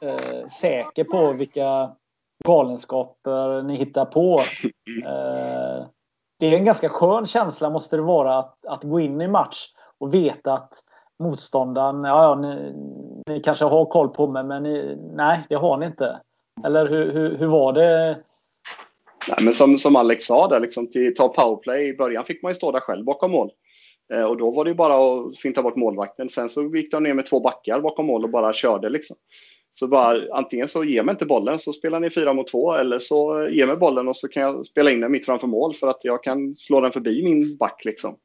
eh, 0.00 0.46
säker 0.60 1.04
på 1.04 1.32
vilka 1.32 1.90
galenskaper 2.44 3.62
ni 3.62 3.76
hittar 3.76 4.04
på. 4.04 4.40
Eh, 5.06 5.86
det 6.38 6.46
är 6.46 6.52
en 6.52 6.64
ganska 6.64 6.88
skön 6.88 7.26
känsla 7.26 7.70
måste 7.70 7.96
det 7.96 8.02
vara 8.02 8.38
att, 8.38 8.66
att 8.66 8.82
gå 8.82 9.00
in 9.00 9.20
i 9.20 9.28
match 9.28 9.66
och 9.98 10.14
veta 10.14 10.52
att 10.52 10.72
motståndaren, 11.18 12.04
ja, 12.04 12.22
ja 12.22 12.34
ni, 12.34 12.72
ni 13.26 13.40
kanske 13.40 13.64
har 13.64 13.84
koll 13.84 14.08
på 14.08 14.26
mig 14.26 14.44
men 14.44 14.62
ni, 14.62 14.98
nej 15.14 15.40
det 15.48 15.54
har 15.54 15.76
ni 15.76 15.86
inte. 15.86 16.20
Eller 16.64 16.88
hur, 16.88 17.12
hur, 17.12 17.38
hur 17.38 17.46
var 17.46 17.72
det? 17.72 18.18
Nej, 19.28 19.38
men 19.40 19.52
som, 19.52 19.78
som 19.78 19.96
Alex 19.96 20.26
sa, 20.26 20.48
där, 20.48 20.60
liksom, 20.60 20.90
till 20.90 21.14
ta 21.14 21.28
powerplay 21.28 21.88
i 21.88 21.96
början 21.96 22.24
fick 22.24 22.42
man 22.42 22.50
ju 22.50 22.54
stå 22.54 22.72
där 22.72 22.80
själv 22.80 23.04
bakom 23.04 23.30
mål. 23.30 23.50
Eh, 24.12 24.22
och 24.22 24.36
då 24.36 24.50
var 24.50 24.64
det 24.64 24.74
bara 24.74 24.94
att 24.94 25.38
finta 25.38 25.62
bort 25.62 25.76
målvakten. 25.76 26.28
Sen 26.28 26.48
så 26.48 26.62
gick 26.62 26.90
de 26.90 27.02
ner 27.02 27.14
med 27.14 27.26
två 27.26 27.40
backar 27.40 27.80
bakom 27.80 28.06
mål 28.06 28.24
och 28.24 28.30
bara 28.30 28.52
körde. 28.52 28.88
Liksom. 28.88 29.16
Så 29.78 29.88
bara, 29.88 30.22
antingen 30.32 30.68
så 30.68 30.84
ger 30.84 31.02
mig 31.02 31.12
inte 31.12 31.26
bollen 31.26 31.58
så 31.58 31.72
spelar 31.72 32.00
ni 32.00 32.10
fyra 32.10 32.32
mot 32.32 32.48
två 32.48 32.74
eller 32.74 32.98
så 32.98 33.48
ger 33.48 33.66
mig 33.66 33.76
bollen 33.76 34.08
och 34.08 34.16
så 34.16 34.28
kan 34.28 34.42
jag 34.42 34.66
spela 34.66 34.90
in 34.90 35.00
den 35.00 35.12
mitt 35.12 35.26
framför 35.26 35.46
mål 35.46 35.74
för 35.74 35.88
att 35.88 36.00
jag 36.02 36.22
kan 36.22 36.56
slå 36.56 36.80
den 36.80 36.92
förbi 36.92 37.24
min 37.24 37.56
back. 37.56 37.84
Liksom. 37.84 38.16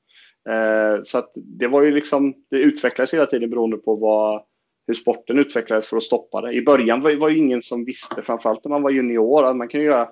Eh, 0.50 1.04
så 1.04 1.18
att 1.18 1.32
det 1.36 1.68
var 1.68 1.82
ju 1.82 1.92
liksom, 1.92 2.34
det 2.50 2.58
utvecklades 2.58 3.14
hela 3.14 3.26
tiden 3.26 3.50
beroende 3.50 3.78
på 3.78 3.96
vad, 3.96 4.44
hur 4.88 4.94
sporten 4.94 5.40
utvecklades 5.40 5.88
för 5.88 5.98
att 5.98 6.04
stoppa 6.04 6.42
det. 6.42 6.54
I 6.54 6.62
början 6.62 7.02
var, 7.02 7.16
var 7.16 7.30
ju 7.30 7.38
ingen 7.38 7.62
som 7.62 7.86
visste, 7.86 8.22
framförallt 8.22 8.64
när 8.64 8.70
man 8.70 8.82
var 8.82 8.92
junior, 8.92 9.46
att 9.46 9.56
man 9.56 9.68
kan 9.68 9.82
göra 9.82 10.10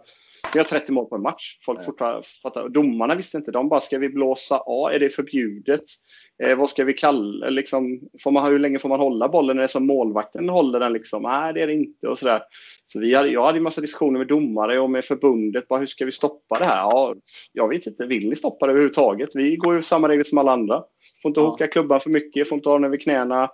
vi 0.53 0.59
har 0.59 0.65
30 0.65 0.91
mål 0.91 1.05
på 1.05 1.15
en 1.15 1.21
match. 1.21 1.59
Folk 1.65 1.85
fattar. 1.85 2.69
Domarna 2.69 3.15
visste 3.15 3.37
inte. 3.37 3.51
De 3.51 3.69
bara, 3.69 3.81
ska 3.81 3.97
vi 3.97 4.09
blåsa 4.09 4.57
av? 4.57 4.91
Är 4.91 4.99
det 4.99 5.09
förbjudet? 5.09 5.83
Eh, 6.43 6.57
vad 6.57 6.69
ska 6.69 6.83
vi 6.83 6.93
kalla 6.93 7.49
liksom, 7.49 7.99
får 8.23 8.31
man, 8.31 8.51
Hur 8.51 8.59
länge 8.59 8.79
får 8.79 8.89
man 8.89 8.99
hålla 8.99 9.29
bollen? 9.29 9.57
Är 9.57 9.61
det 9.61 9.67
som 9.67 9.87
målvakten 9.87 10.49
håller 10.49 10.79
den? 10.79 10.93
Liksom? 10.93 11.23
Nej, 11.23 11.53
det 11.53 11.61
är 11.61 11.67
det 11.67 11.73
inte. 11.73 12.07
Och 12.07 12.19
sådär. 12.19 12.41
Så 12.85 12.99
vi 12.99 13.15
hade, 13.15 13.29
jag 13.29 13.45
hade 13.45 13.57
en 13.57 13.63
massa 13.63 13.81
diskussioner 13.81 14.17
med 14.17 14.27
domare 14.27 14.79
och 14.79 14.89
med 14.89 15.05
förbundet. 15.05 15.67
Bara, 15.67 15.79
hur 15.79 15.87
ska 15.87 16.05
vi 16.05 16.11
stoppa 16.11 16.59
det 16.59 16.65
här? 16.65 16.77
Ja, 16.77 17.15
jag 17.53 17.67
vet 17.67 17.87
inte. 17.87 18.05
Vill 18.05 18.29
ni 18.29 18.35
stoppa 18.35 18.65
det 18.65 18.71
överhuvudtaget? 18.71 19.29
Vi 19.33 19.55
går 19.55 19.75
ju 19.75 19.81
samma 19.81 20.09
regler 20.09 20.23
som 20.23 20.37
alla 20.37 20.51
andra. 20.51 20.83
Får 21.21 21.29
inte 21.29 21.41
ja. 21.41 21.47
hooka 21.47 21.67
klubban 21.67 21.99
för 21.99 22.09
mycket, 22.09 22.49
får 22.49 22.55
inte 22.55 22.69
ha 22.69 22.75
den 22.75 22.83
över 22.83 22.97
knäna. 22.97 23.49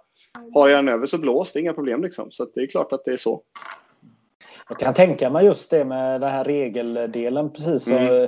Har 0.53 0.69
jag 0.69 0.77
den 0.77 0.93
över 0.93 1.05
så 1.05 1.17
blås, 1.17 1.51
det 1.51 1.59
är 1.59 1.61
inga 1.61 1.73
problem. 1.73 2.03
Liksom. 2.03 2.31
Så 2.31 2.45
det 2.55 2.61
är 2.61 2.67
klart 2.67 2.93
att 2.93 3.05
det 3.05 3.13
är 3.13 3.17
så. 3.17 3.43
Jag 4.69 4.79
kan 4.79 4.93
tänka 4.93 5.29
mig 5.29 5.45
just 5.45 5.71
det 5.71 5.85
med 5.85 6.21
den 6.21 6.31
här 6.31 6.43
regeldelen 6.43 7.49
precis. 7.49 7.87
Mm. 7.87 8.27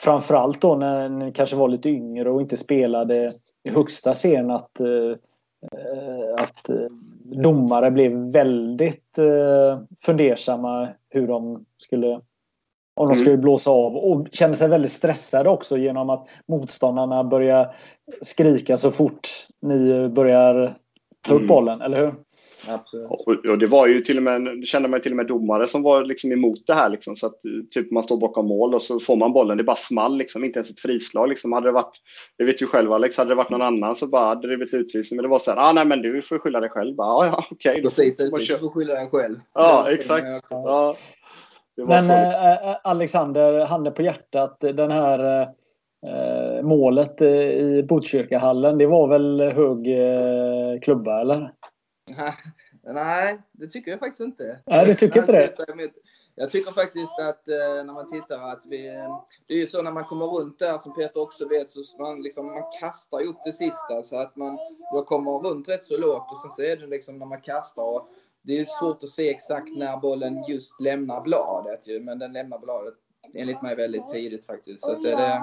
Framförallt 0.00 0.60
då 0.60 0.74
när 0.74 1.08
ni 1.08 1.32
kanske 1.32 1.56
var 1.56 1.68
lite 1.68 1.88
yngre 1.88 2.30
och 2.30 2.40
inte 2.40 2.56
spelade 2.56 3.30
i 3.64 3.70
högsta 3.70 4.12
scen 4.12 4.50
att, 4.50 4.80
eh, 4.80 5.14
att 6.36 6.68
eh, 6.68 6.86
domare 7.24 7.90
blev 7.90 8.12
väldigt 8.12 9.18
eh, 9.18 9.80
fundersamma 10.04 10.88
hur 11.10 11.28
de 11.28 11.64
skulle 11.76 12.20
om 12.98 13.08
de 13.08 13.14
mm. 13.14 13.24
skulle 13.24 13.36
blåsa 13.36 13.70
av 13.70 13.96
och 13.96 14.26
kände 14.32 14.56
sig 14.56 14.68
väldigt 14.68 14.92
stressade 14.92 15.50
också 15.50 15.76
genom 15.76 16.10
att 16.10 16.28
motståndarna 16.46 17.24
börjar 17.24 17.74
skrika 18.22 18.76
så 18.76 18.90
fort 18.90 19.28
ni 19.60 20.08
börjar 20.08 20.74
ta 21.20 21.34
upp 21.34 21.40
mm. 21.40 21.48
bollen, 21.48 21.80
eller 21.80 22.00
hur? 22.00 22.14
Absolut. 22.68 23.10
Och, 23.48 23.58
det 23.58 23.66
var 23.66 23.86
ju 23.86 24.00
till 24.00 24.16
och 24.16 24.22
med, 24.22 24.60
det 24.60 24.66
kände 24.66 24.88
man 24.88 25.00
till 25.00 25.12
och 25.12 25.16
med 25.16 25.26
domare 25.26 25.66
som 25.66 25.82
var 25.82 26.04
liksom 26.04 26.32
emot 26.32 26.66
det 26.66 26.74
här. 26.74 26.88
Liksom, 26.88 27.16
så 27.16 27.26
att 27.26 27.40
typ 27.70 27.90
man 27.90 28.02
står 28.02 28.16
bakom 28.16 28.46
mål 28.46 28.74
och 28.74 28.82
så 28.82 29.00
får 29.00 29.16
man 29.16 29.32
bollen. 29.32 29.58
Det 29.58 29.64
bara 29.64 29.76
small, 29.76 30.18
liksom, 30.18 30.44
inte 30.44 30.58
ens 30.58 30.70
ett 30.70 30.80
frislag. 30.80 31.28
Liksom. 31.28 31.52
Hade 31.52 31.68
det 31.68 31.72
varit, 31.72 31.96
det 32.38 32.44
vet 32.44 32.62
ju 32.62 32.66
själv 32.66 32.92
Alex, 32.92 33.16
hade 33.16 33.30
det 33.30 33.34
varit 33.34 33.50
någon 33.50 33.62
annan 33.62 33.96
så 33.96 34.06
bara 34.06 34.26
hade 34.26 34.48
det 34.48 34.56
blivit 34.56 34.74
utvisning. 34.74 35.16
Men 35.16 35.22
det 35.22 35.28
var 35.28 35.38
så 35.38 35.50
här, 35.50 35.58
ah, 35.58 35.72
nej 35.72 35.84
men 35.84 36.02
du 36.02 36.22
får 36.22 36.38
skylla 36.38 36.60
dig 36.60 36.70
själv. 36.70 36.96
Bara, 36.96 37.08
ah, 37.08 37.26
ja, 37.26 37.44
okej. 37.50 37.70
Okay, 37.70 37.82
Precis, 37.82 38.16
du 38.16 38.58
får 38.58 38.70
skylla 38.70 38.94
dig 38.94 39.08
själv. 39.10 39.36
Ja, 39.54 39.90
exakt. 39.90 40.26
Ja, 40.50 40.94
men 41.86 42.02
så, 42.02 42.12
liksom. 42.12 42.74
Alexander, 42.84 43.66
handen 43.66 43.94
på 43.94 44.02
hjärtat, 44.02 44.56
den 44.60 44.90
här 44.90 45.48
äh, 46.06 46.62
målet 46.62 47.22
i 47.22 47.82
Botkyrkahallen, 47.88 48.78
det 48.78 48.86
var 48.86 49.08
väl 49.08 49.40
hög 49.40 49.88
äh, 49.88 50.80
klubba 50.80 51.20
eller? 51.20 51.52
Nej, 52.82 53.42
det 53.52 53.66
tycker 53.66 53.90
jag 53.90 54.00
faktiskt 54.00 54.20
inte. 54.20 54.60
Nej, 54.66 54.86
du 54.86 54.94
tycker 54.94 55.20
inte 55.20 55.32
det? 55.32 55.92
Jag 56.34 56.50
tycker 56.50 56.72
faktiskt 56.72 57.18
att 57.18 57.48
eh, 57.48 57.84
när 57.84 57.92
man 57.92 58.08
tittar 58.08 58.52
att 58.52 58.66
vi... 58.66 58.82
Det 59.46 59.54
är 59.54 59.58
ju 59.58 59.66
så 59.66 59.82
när 59.82 59.92
man 59.92 60.04
kommer 60.04 60.26
runt 60.26 60.58
där 60.58 60.78
som 60.78 60.94
Peter 60.94 61.20
också 61.20 61.48
vet 61.48 61.72
så 61.72 61.82
man, 61.98 62.22
liksom, 62.22 62.46
man 62.46 62.62
kastar 62.80 63.22
upp 63.22 63.36
det 63.44 63.52
sista 63.52 64.02
så 64.02 64.16
att 64.16 64.36
man 64.36 64.58
då 64.92 65.04
kommer 65.04 65.30
runt 65.30 65.68
rätt 65.68 65.84
så 65.84 65.98
lågt 65.98 66.32
och 66.32 66.40
sen 66.40 66.50
så 66.50 66.62
är 66.62 66.76
det 66.76 66.86
liksom 66.86 67.18
när 67.18 67.26
man 67.26 67.40
kastar 67.40 67.82
och 67.82 68.08
det 68.42 68.58
är 68.60 68.64
svårt 68.64 69.02
att 69.02 69.08
se 69.08 69.30
exakt 69.30 69.76
när 69.76 69.96
bollen 69.96 70.44
just 70.48 70.80
lämnar 70.80 71.20
bladet 71.20 71.80
ju, 71.84 72.00
men 72.00 72.18
den 72.18 72.32
lämnar 72.32 72.58
bladet 72.58 72.94
enligt 73.34 73.62
mig 73.62 73.76
väldigt 73.76 74.08
tidigt 74.08 74.46
faktiskt. 74.46 74.84
Så 74.84 74.94
det, 74.94 75.10
det, 75.10 75.42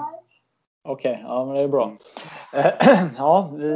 Okej, 0.88 1.12
okay, 1.12 1.22
ja 1.22 1.44
men 1.44 1.54
det 1.54 1.60
är 1.60 1.68
bra. 1.68 1.96
ja, 3.16 3.52
vi, 3.56 3.68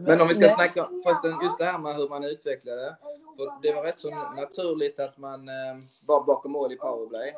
men 0.00 0.20
om 0.20 0.28
vi 0.28 0.34
ska 0.34 0.48
snacka 0.48 0.88
förresten 1.04 1.32
just 1.42 1.58
det 1.58 1.64
här 1.64 1.78
med 1.78 1.94
hur 1.94 2.08
man 2.08 2.24
utvecklade. 2.24 2.96
För 3.36 3.62
det 3.62 3.74
var 3.74 3.82
rätt 3.82 3.98
så 3.98 4.10
naturligt 4.36 5.00
att 5.00 5.18
man 5.18 5.48
eh, 5.48 5.76
var 6.06 6.24
bakom 6.24 6.52
mål 6.52 6.72
i 6.72 6.76
powerplay. 6.76 7.34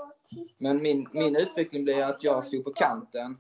Men 0.59 0.83
min, 0.83 1.09
min 1.13 1.37
utveckling 1.37 1.85
blev 1.85 2.05
att 2.05 2.25
jag 2.25 2.45
stod 2.45 2.65
på 2.65 2.73
kanten. 2.73 3.39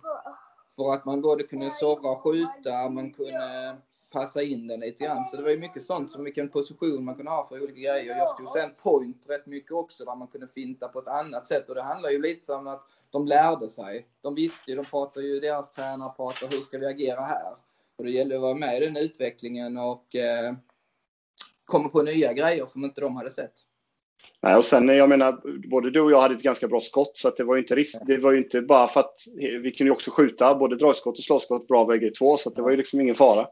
För 0.77 0.93
att 0.93 1.05
man 1.05 1.21
både 1.23 1.43
kunde 1.43 1.71
sova 1.71 2.11
och 2.11 2.23
skjuta, 2.23 2.89
man 2.91 3.11
kunde 3.11 3.77
passa 4.13 4.43
in 4.43 4.67
den 4.67 4.81
lite 4.81 5.05
grann. 5.05 5.27
Så 5.27 5.37
det 5.37 5.43
var 5.43 5.51
ju 5.51 5.59
mycket 5.59 5.87
sånt 5.87 6.13
som 6.13 6.25
vilken 6.25 6.49
position 6.49 7.05
man 7.05 7.15
kunde 7.15 7.31
ha 7.31 7.47
för 7.49 7.63
olika 7.63 7.81
grejer. 7.81 8.17
Jag 8.17 8.29
stod 8.29 8.49
sen 8.49 8.71
point 8.83 9.27
rätt 9.29 9.47
mycket 9.47 9.73
också 9.73 10.05
där 10.05 10.17
man 10.17 10.29
kunde 10.29 10.49
finta 10.49 10.89
på 10.89 10.99
ett 10.99 11.09
annat 11.09 11.47
sätt 11.47 11.69
och 11.69 11.75
det 11.75 11.83
handlar 11.83 12.11
ju 12.11 12.23
lite 12.23 12.53
om 12.53 12.67
att 12.67 12.87
de 13.17 13.27
lärde 13.27 13.69
sig. 13.69 14.07
De 14.23 14.35
visste 14.35 14.71
ju, 14.71 14.77
de 14.77 14.85
pratade 14.85 15.27
ju, 15.27 15.41
deras 15.41 15.71
tränare 15.71 16.13
pratade 16.17 16.57
hur 16.57 16.63
ska 16.63 16.79
vi 16.79 16.87
agera 16.87 17.21
här? 17.21 17.53
Och 17.99 18.05
det 18.05 18.11
gäller 18.11 18.35
att 18.37 18.43
vara 18.43 18.55
med 18.55 18.83
i 18.83 18.85
den 18.87 18.97
utvecklingen 18.97 19.79
och 19.79 20.15
eh, 20.15 20.55
komma 21.65 21.89
på 21.89 22.03
nya 22.03 22.33
grejer 22.33 22.67
som 22.67 22.85
inte 22.85 23.01
de 23.01 23.17
hade 23.17 23.31
sett. 23.31 23.53
Nej, 24.43 24.57
och 24.57 24.65
sen 24.65 24.89
jag 24.89 25.09
menar, 25.09 25.41
både 25.69 25.91
du 25.91 26.01
och 26.01 26.13
jag 26.13 26.21
hade 26.21 26.35
ett 26.35 26.43
ganska 26.43 26.69
bra 26.69 26.81
skott 26.81 27.13
så 27.15 27.29
att 27.29 27.37
det 27.37 27.45
var 27.45 27.55
ju 27.55 27.63
inte 27.63 27.75
risk. 27.75 27.97
Det 28.07 28.19
var 28.19 28.33
ju 28.33 28.39
inte 28.39 28.61
bara 28.61 28.89
för 28.89 29.01
att 29.01 29.15
vi 29.63 29.73
kunde 29.73 29.89
ju 29.89 29.91
också 29.91 30.11
skjuta 30.11 30.55
både 30.55 30.77
dragskott 30.77 31.19
och 31.19 31.25
slåsskott 31.25 31.69
bra 31.69 31.85
bägge 31.85 32.11
två 32.11 32.37
så 32.37 32.49
att 32.49 32.57
det 32.57 32.63
var 32.63 32.71
ju 32.71 32.77
liksom 32.77 33.01
ingen 33.01 33.15
fara. 33.15 33.49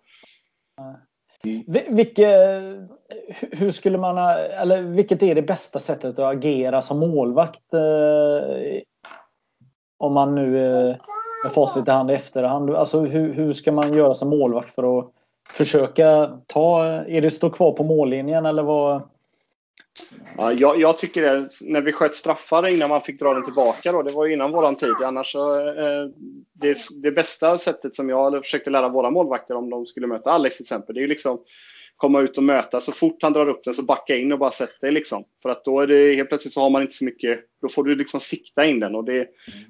Mm. 1.44 1.96
Vilke, 1.96 2.28
hur 3.40 3.70
skulle 3.70 3.98
man, 3.98 4.18
eller 4.18 4.82
vilket 4.82 5.22
är 5.22 5.34
det 5.34 5.42
bästa 5.42 5.78
sättet 5.78 6.18
att 6.18 6.36
agera 6.36 6.82
som 6.82 6.98
målvakt 6.98 7.74
eh, 7.74 8.82
om 10.04 10.12
man 10.12 10.34
nu 10.34 10.66
eh, 10.66 10.96
med 11.42 11.52
facit 11.52 11.88
i 11.88 11.90
hand 11.90 12.10
i 12.10 12.14
efterhand. 12.14 12.70
Alltså 12.70 13.00
hur, 13.00 13.32
hur 13.32 13.52
ska 13.52 13.72
man 13.72 13.94
göra 13.94 14.14
som 14.14 14.28
målvakt 14.28 14.74
för 14.74 14.98
att 14.98 15.12
försöka 15.52 16.38
ta... 16.46 16.84
Är 16.84 17.20
det 17.20 17.30
stå 17.30 17.50
kvar 17.50 17.72
på 17.72 17.84
mållinjen 17.84 18.46
eller 18.46 18.62
vad? 18.62 19.02
Ja, 20.36 20.52
jag, 20.52 20.80
jag, 20.80 20.98
tycker 20.98 21.22
det, 21.22 21.48
när 21.60 21.80
vi 21.80 21.92
sköt 21.92 22.16
straffar 22.16 22.66
innan 22.66 22.88
man 22.88 23.00
fick 23.00 23.20
dra 23.20 23.34
den 23.34 23.44
tillbaka 23.44 23.92
då, 23.92 24.02
det 24.02 24.12
var 24.12 24.26
innan 24.26 24.52
våran 24.52 24.76
tid. 24.76 24.94
Annars 25.04 25.32
så, 25.32 25.68
eh, 25.68 26.08
det, 26.52 26.78
det 27.02 27.10
bästa 27.10 27.58
sättet 27.58 27.96
som 27.96 28.08
jag 28.08 28.44
försökte 28.44 28.70
lära 28.70 28.88
våra 28.88 29.10
målvakter 29.10 29.54
om 29.54 29.70
de 29.70 29.86
skulle 29.86 30.06
möta 30.06 30.32
Alex 30.32 30.56
till 30.56 30.64
exempel, 30.64 30.94
det 30.94 30.98
är 30.98 31.02
ju 31.02 31.08
liksom 31.08 31.38
komma 31.96 32.20
ut 32.20 32.38
och 32.38 32.44
möta. 32.44 32.80
Så 32.80 32.92
fort 32.92 33.22
han 33.22 33.32
drar 33.32 33.48
upp 33.48 33.64
den 33.64 33.74
så 33.74 33.82
backa 33.82 34.16
in 34.16 34.32
och 34.32 34.38
bara 34.38 34.50
sätt 34.50 34.80
dig 34.80 34.92
liksom. 34.92 35.24
För 35.42 35.48
att 35.48 35.64
då 35.64 35.80
är 35.80 35.86
det 35.86 36.14
helt 36.14 36.28
plötsligt 36.28 36.54
så 36.54 36.60
har 36.60 36.70
man 36.70 36.82
inte 36.82 36.94
så 36.94 37.04
mycket, 37.04 37.40
då 37.62 37.68
får 37.68 37.84
du 37.84 37.94
liksom 37.94 38.20
sikta 38.20 38.64
in 38.64 38.80
den 38.80 38.94
och 38.94 39.04
det, 39.04 39.28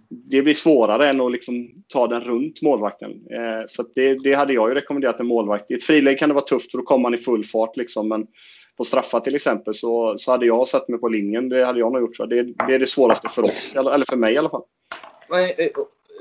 det 0.09 0.43
blir 0.43 0.55
svårare 0.55 1.09
än 1.09 1.20
att 1.20 1.33
liksom 1.33 1.68
ta 1.89 2.07
den 2.07 2.20
runt 2.20 2.62
målvakten. 2.62 3.11
Eh, 3.11 3.66
så 3.68 3.85
det, 3.95 4.14
det 4.14 4.35
hade 4.35 4.53
jag 4.53 4.68
ju 4.68 4.75
rekommenderat 4.75 5.20
en 5.20 5.27
målvakt. 5.27 5.70
I 5.70 5.75
ett 5.75 5.85
friläge 5.85 6.18
kan 6.18 6.29
det 6.29 6.35
vara 6.35 6.45
tufft 6.45 6.70
för 6.70 6.79
då 6.79 6.85
kommer 6.85 7.03
man 7.03 7.14
i 7.14 7.18
full 7.18 7.45
fart 7.45 7.77
liksom. 7.77 8.09
Men 8.09 8.27
på 8.77 8.85
straffar 8.85 9.20
till 9.20 9.35
exempel 9.35 9.75
så, 9.75 10.18
så 10.18 10.31
hade 10.31 10.47
jag 10.47 10.68
satt 10.68 10.89
mig 10.89 11.01
på 11.01 11.09
linjen. 11.09 11.49
Det 11.49 11.64
hade 11.64 11.79
jag 11.79 11.93
nog 11.93 12.03
gjort. 12.03 12.16
Så 12.16 12.27
det, 12.27 12.43
det 12.43 12.75
är 12.75 12.79
det 12.79 12.87
svåraste 12.87 13.29
för 13.29 13.43
oss, 13.43 13.72
eller 13.75 14.11
för 14.11 14.16
mig 14.16 14.35
i 14.35 14.39
alla 14.39 14.51
fall. 14.51 14.62
Eh, 15.59 15.68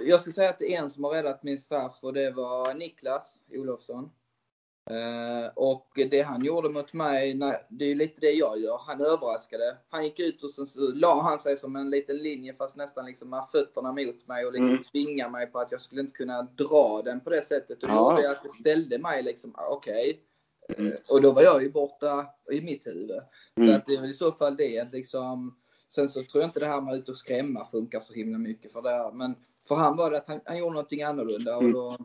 jag 0.07 0.19
skulle 0.19 0.33
säga 0.33 0.49
att 0.49 0.59
det 0.59 0.75
är 0.75 0.81
en 0.81 0.89
som 0.89 1.03
har 1.03 1.11
räddat 1.11 1.43
min 1.43 1.57
straff 1.57 1.99
och 2.01 2.13
det 2.13 2.31
var 2.31 2.73
Niklas 2.73 3.37
Olofsson. 3.57 4.09
Uh, 4.91 5.49
och 5.55 5.87
det 5.95 6.21
han 6.21 6.45
gjorde 6.45 6.69
mot 6.69 6.93
mig, 6.93 7.33
nej, 7.33 7.65
det 7.69 7.91
är 7.91 7.95
lite 7.95 8.21
det 8.21 8.31
jag 8.31 8.59
gör. 8.59 8.77
Han 8.87 9.01
överraskade. 9.01 9.77
Han 9.89 10.03
gick 10.03 10.19
ut 10.19 10.43
och 10.43 10.51
sen 10.51 10.67
så 10.67 10.79
la 10.79 11.21
han 11.21 11.39
sig 11.39 11.57
som 11.57 11.75
en 11.75 11.89
liten 11.89 12.17
linje 12.17 12.53
fast 12.53 12.75
nästan 12.75 13.05
liksom 13.05 13.29
med 13.29 13.47
fötterna 13.51 13.91
mot 13.91 14.27
mig 14.27 14.45
och 14.45 14.53
liksom 14.53 14.69
mm. 14.69 14.83
tvingade 14.83 15.31
mig 15.31 15.47
på 15.47 15.59
att 15.59 15.71
jag 15.71 15.81
skulle 15.81 16.01
inte 16.01 16.13
kunna 16.13 16.41
dra 16.41 17.01
den 17.05 17.19
på 17.19 17.29
det 17.29 17.41
sättet. 17.41 17.83
Och 17.83 17.89
det 17.89 17.95
ja. 17.95 18.11
gjorde 18.11 18.31
att 18.31 18.43
det 18.43 18.49
ställde 18.49 18.99
mig 18.99 19.23
liksom, 19.23 19.55
ah, 19.55 19.73
okej. 19.73 20.21
Okay. 20.69 20.85
Mm. 20.85 20.91
Uh, 20.91 20.97
och 21.09 21.21
då 21.21 21.31
var 21.31 21.41
jag 21.41 21.63
ju 21.63 21.71
borta 21.71 22.25
i 22.51 22.61
mitt 22.61 22.87
huvud. 22.87 23.11
Mm. 23.57 23.69
Så 23.69 23.75
att 23.75 23.85
det 23.85 23.93
är 23.93 24.01
väl 24.01 24.09
i 24.09 24.13
så 24.13 24.31
fall 24.31 24.55
det 24.55 24.91
liksom. 24.91 25.59
Sen 25.89 26.09
så 26.09 26.23
tror 26.23 26.41
jag 26.41 26.47
inte 26.47 26.59
det 26.59 26.67
här 26.67 26.81
med 26.81 26.93
att 26.93 26.99
ut 26.99 27.09
och 27.09 27.17
skrämma 27.17 27.65
funkar 27.65 27.99
så 27.99 28.13
himla 28.13 28.37
mycket 28.37 28.73
för 28.73 28.81
det. 28.81 29.11
Men 29.13 29.35
för 29.67 29.75
han 29.75 29.97
var 29.97 30.11
det 30.11 30.17
att 30.17 30.27
han, 30.27 30.39
han 30.45 30.57
gjorde 30.57 30.73
någonting 30.73 31.03
annorlunda 31.03 31.55
och 31.55 31.61
mm. 31.61 31.73
då 31.73 31.97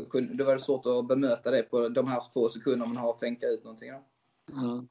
då, 0.00 0.08
kunde, 0.08 0.34
då 0.34 0.44
var 0.44 0.54
det 0.54 0.60
svårt 0.60 0.86
att 0.86 1.08
bemöta 1.08 1.50
det 1.50 1.62
på 1.62 1.88
de 1.88 2.06
här 2.06 2.20
få 2.34 2.48
sekunder 2.48 2.86
man 2.86 2.96
har 2.96 3.10
att 3.10 3.18
tänka 3.18 3.46
ut 3.46 3.64
någonting. 3.64 3.90
Mm. 4.52 4.88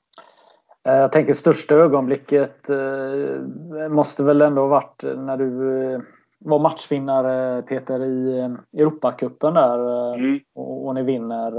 Eh, 0.87 0.95
jag 0.95 1.11
tänker 1.11 1.33
största 1.33 1.75
ögonblicket 1.75 2.69
eh, 2.69 3.89
måste 3.89 4.23
väl 4.23 4.41
ändå 4.41 4.61
ha 4.61 4.67
varit 4.67 5.03
när 5.03 5.37
du 5.37 5.83
eh, 5.93 6.01
var 6.39 6.59
matchvinnare 6.59 7.61
Peter 7.61 8.05
i 8.05 8.39
Europacupen 8.77 9.53
där. 9.53 10.13
Mm. 10.13 10.39
Och, 10.55 10.85
och 10.85 10.95
ni 10.95 11.03
vinner. 11.03 11.51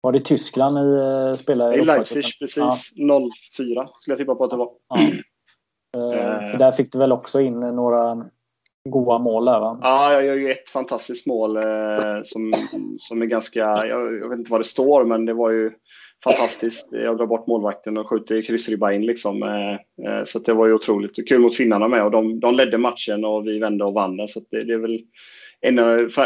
Var 0.00 0.12
det 0.12 0.20
Tyskland 0.20 0.74
ni 0.74 1.36
spelade 1.36 1.76
i? 1.76 1.80
I 1.80 1.84
Leipzig, 1.84 2.24
precis. 2.40 2.92
Ja. 2.94 3.20
04 3.56 3.88
skulle 3.94 4.12
jag 4.12 4.18
tippa 4.18 4.34
på 4.34 4.44
att 4.44 4.50
det 4.50 4.56
var. 4.56 4.70
Ja. 4.88 4.96
För 6.50 6.58
där 6.58 6.72
fick 6.72 6.92
du 6.92 6.98
väl 6.98 7.12
också 7.12 7.40
in 7.40 7.60
några 7.60 8.26
goa 8.90 9.18
mål 9.18 9.44
där 9.44 9.60
va? 9.60 9.78
Ja, 9.82 10.12
jag 10.12 10.24
gör 10.24 10.34
ju 10.34 10.50
ett 10.50 10.70
fantastiskt 10.70 11.26
mål 11.26 11.56
eh, 11.56 12.22
som, 12.24 12.52
som 12.98 13.22
är 13.22 13.26
ganska, 13.26 13.60
jag, 13.60 14.14
jag, 14.14 14.28
vet 14.28 14.38
inte 14.38 14.50
vad 14.50 14.60
det 14.60 14.64
står, 14.64 15.04
men 15.04 15.24
det 15.24 15.32
var 15.32 15.50
ju 15.50 15.70
fantastiskt. 16.24 16.88
Jag 16.92 17.18
drar 17.18 17.26
bort 17.26 17.46
målvakten 17.46 17.96
och 17.96 18.08
skjuter 18.08 18.42
kryssribba 18.42 18.92
in 18.92 19.06
liksom. 19.06 19.42
Eh, 19.42 19.72
eh, 19.72 20.24
så 20.24 20.38
det 20.38 20.52
var 20.52 20.66
ju 20.66 20.72
otroligt 20.72 21.28
kul 21.28 21.40
mot 21.40 21.54
finnarna 21.54 21.88
med 21.88 22.04
och 22.04 22.10
de, 22.10 22.40
de 22.40 22.54
ledde 22.54 22.78
matchen 22.78 23.24
och 23.24 23.46
vi 23.46 23.58
vände 23.58 23.84
och 23.84 23.94
vann 23.94 24.16
den. 24.16 24.28
Så 24.28 24.40
det, 24.50 24.64
det, 24.64 24.72
är 24.72 24.78
väl 24.78 25.00
en, 25.60 25.76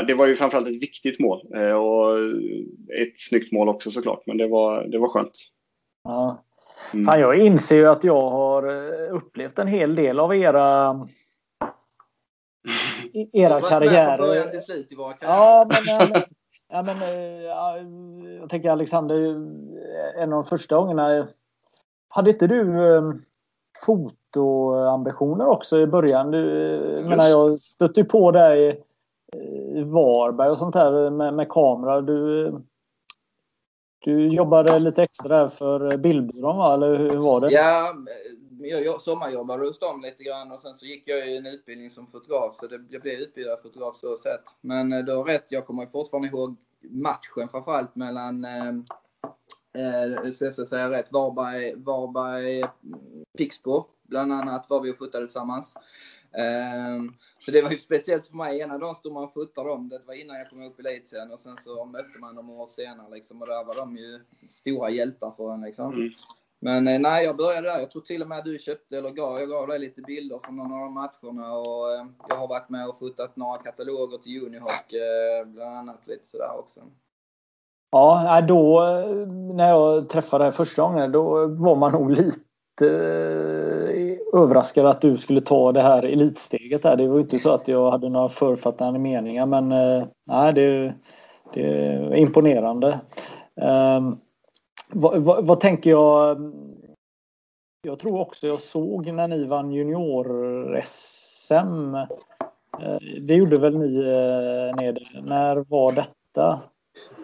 det 0.07 0.15
var 0.15 0.27
ju 0.27 0.35
framförallt 0.35 0.69
ett 0.69 0.83
viktigt 0.83 1.21
mål 1.21 1.41
eh, 1.55 1.73
och 1.73 2.19
ett 3.03 3.15
snyggt 3.17 3.53
mål 3.53 3.69
också 3.69 3.91
såklart, 3.91 4.23
men 4.27 4.37
det 4.37 4.49
var, 4.49 4.85
det 4.85 4.99
var 4.99 5.09
skönt. 5.09 5.33
Ja. 6.05 6.45
Mm. 6.93 7.07
Fan, 7.07 7.21
jag 7.21 7.39
inser 7.39 7.77
ju 7.77 7.87
att 7.87 8.05
jag 8.05 8.31
har 8.31 8.63
eh, 8.63 9.15
upplevt 9.17 9.59
en 9.59 9.67
hel 9.67 9.95
del 9.95 10.21
av 10.21 10.35
era 10.35 10.95
era 13.33 13.61
karriärer. 13.61 14.17
Från 14.17 14.27
början 14.27 14.51
till 14.51 14.61
slut 14.61 14.93
i 14.93 14.95
våra 14.95 15.13
karriärer. 15.13 15.37
Ja, 15.37 15.67
men, 15.69 16.13
men, 16.13 16.23
ja, 16.69 16.83
men 16.83 17.43
ja, 17.43 17.79
jag 18.41 18.51
tänker 18.51 18.71
Alexander, 18.71 19.17
en 20.17 20.33
av 20.33 20.43
de 20.43 20.45
första 20.45 20.77
gångerna. 20.77 21.29
Hade 22.09 22.31
inte 22.31 22.47
du 22.47 23.21
fotoambitioner 23.85 25.47
också 25.47 25.79
i 25.81 25.87
början? 25.87 26.31
Du, 26.31 26.41
menar, 27.09 27.25
jag 27.25 27.61
stötte 27.61 28.05
på 28.05 28.31
dig 28.31 28.85
i 29.75 29.83
Varberg 29.83 30.51
och 30.51 30.59
sånt 30.59 30.75
här 30.75 31.11
med, 31.11 31.35
med 31.35 31.49
kamera. 31.49 32.01
Du, 32.01 32.53
du 33.99 34.29
jobbade 34.29 34.79
lite 34.79 35.03
extra 35.03 35.51
för 35.51 35.97
bildbyrån 35.97 36.57
va? 36.57 36.75
Eller 36.75 36.97
hur 36.97 37.17
var 37.17 37.41
det? 37.41 37.51
Ja, 37.51 37.95
jag 38.69 39.03
sommarjobbade 39.03 39.67
hos 39.67 39.79
dem 39.79 40.03
lite 40.03 40.25
grann 40.25 40.53
och 40.53 40.61
sen 40.61 40.75
så 40.75 40.87
gick 40.87 41.03
jag 41.07 41.29
ju 41.29 41.37
en 41.37 41.47
utbildning 41.47 41.91
som 41.91 42.07
fotograf 42.07 42.57
så 42.57 42.67
det, 42.67 42.85
jag 42.91 43.03
blev 43.03 43.21
utbildad 43.21 43.63
fotograf 43.63 43.97
så 43.97 44.17
sett. 44.17 44.45
Men 44.61 44.93
eh, 44.93 45.05
du 45.05 45.13
har 45.13 45.25
rätt, 45.25 45.53
jag 45.53 45.67
kommer 45.67 45.87
fortfarande 45.87 46.29
ihåg 46.29 46.57
matchen 46.83 47.49
framförallt 47.51 47.97
mellan 47.97 48.45
eh, 48.45 48.69
eh, 48.69 50.31
så 50.31 50.45
jag 50.45 50.55
ska 50.55 50.67
säga 50.67 50.91
rätt, 50.91 51.13
Varberg, 51.13 51.75
Varberg 51.77 52.59
mm, 52.59 53.25
Pixbo 53.39 53.85
bland 54.11 54.33
annat 54.33 54.71
var 54.71 54.81
vi 54.81 54.93
och 54.93 54.99
fotade 54.99 55.27
tillsammans. 55.27 55.75
Um, 56.33 57.15
så 57.39 57.51
det 57.51 57.63
var 57.63 57.71
ju 57.71 57.79
speciellt 57.79 58.27
för 58.27 58.37
mig. 58.37 58.61
Ena 58.61 58.79
dagen 58.79 58.95
stod 58.95 59.13
man 59.13 59.25
och 59.25 59.33
fotade 59.33 59.69
dem. 59.69 59.89
Det 59.89 60.03
var 60.07 60.15
innan 60.15 60.37
jag 60.37 60.51
kom 60.51 60.63
upp 60.63 60.81
i 60.81 60.83
elitserien 60.83 61.31
och 61.31 61.41
sen 61.41 61.57
så 61.57 61.85
mötte 61.85 62.19
man 62.19 62.35
dem 62.35 62.51
år 62.51 62.67
senare 62.67 63.11
liksom. 63.11 63.43
Och 63.43 63.49
där 63.49 63.65
var 63.65 63.77
de 63.77 63.97
ju 63.97 64.21
stora 64.49 64.91
hjältar 64.91 65.31
för 65.31 65.55
en 65.55 65.61
liksom. 65.61 65.95
Mm. 65.95 66.11
Men 66.63 66.89
eh, 66.89 67.01
nej, 67.01 67.25
jag 67.25 67.37
började 67.37 67.69
där. 67.69 67.79
Jag 67.79 67.91
tror 67.91 68.03
till 68.03 68.23
och 68.23 68.29
med 68.29 68.45
du 68.45 68.59
köpte, 68.59 68.99
eller 68.99 69.11
gav, 69.11 69.39
jag 69.39 69.49
gav 69.49 69.69
dig 69.69 69.79
lite 69.79 70.03
bilder 70.03 70.39
från 70.45 70.57
några 70.57 70.75
av 70.75 70.81
de 70.81 70.95
matcherna 70.95 71.53
och 71.59 71.93
eh, 71.93 72.07
jag 72.29 72.37
har 72.37 72.49
varit 72.49 72.69
med 72.69 72.89
och 72.89 72.99
fotat 72.99 73.37
några 73.37 73.59
kataloger 73.59 74.19
till 74.19 74.47
Unihoc, 74.47 74.71
eh, 74.71 75.47
bland 75.47 75.77
annat 75.77 76.07
lite 76.07 76.27
sådär 76.27 76.59
också. 76.59 76.81
Ja, 77.91 78.41
då 78.49 78.83
eh, 78.83 79.27
när 79.55 79.69
jag 79.69 80.09
träffade 80.09 80.45
dig 80.45 80.53
första 80.53 80.83
gången, 80.83 81.13
då 81.13 81.47
var 81.47 81.77
man 81.77 81.93
nog 81.93 82.11
lite 82.11 82.41
eh, 82.83 84.41
överraskad 84.41 84.87
att 84.87 85.01
du 85.01 85.17
skulle 85.17 85.41
ta 85.41 85.73
det 85.73 85.83
här 85.83 86.03
elitsteget 86.03 86.83
där. 86.83 86.97
Det 86.97 87.09
var 87.09 87.21
inte 87.21 87.39
så 87.39 87.51
att 87.51 87.69
jag 87.69 87.91
hade 87.91 88.09
några 88.09 88.29
författande 88.29 88.99
meningar, 88.99 89.47
men 89.47 89.69
nej, 90.27 90.53
det, 90.53 90.95
det 91.55 91.63
är 91.63 92.15
imponerande. 92.15 93.01
Um, 93.55 94.21
vad, 94.93 95.23
vad, 95.23 95.47
vad, 95.47 95.61
tänker 95.61 95.91
jag? 95.91 96.53
Jag 97.83 97.99
tror 97.99 98.21
också 98.21 98.47
jag 98.47 98.61
såg 98.61 99.07
när 99.13 99.29
ni 99.29 99.45
vann 99.45 99.73
junior-SM. 99.73 100.75
Eh, 102.81 102.99
det 103.21 103.35
gjorde 103.35 103.59
väl 103.59 103.79
ni 103.79 103.97
eh, 103.97 104.77
nere? 104.77 105.23
När 105.23 105.57
var 105.57 105.93
detta? 105.93 106.61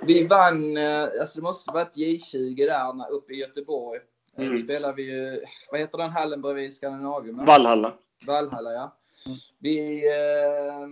Vi 0.03 0.27
vann, 0.27 0.77
eh, 0.77 1.03
alltså 1.21 1.41
det 1.41 1.43
måste 1.43 1.73
varit 1.73 1.97
J20 1.97 2.57
där 2.57 3.11
uppe 3.11 3.33
i 3.33 3.41
Göteborg. 3.41 4.01
Mm. 4.37 4.51
Då 4.51 4.59
spelade 4.63 4.95
vi 4.95 5.03
ju, 5.13 5.41
vad 5.71 5.81
heter 5.81 5.99
den 5.99 6.11
hallen 6.11 6.43
bredvid 6.43 6.75
Skandinavium? 6.75 7.47
Vallhalla. 7.47 7.95
Vallhalla, 8.27 8.73
ja. 8.73 8.97
Mm. 9.27 9.39
Vi 9.59 10.07
eh, 10.07 10.87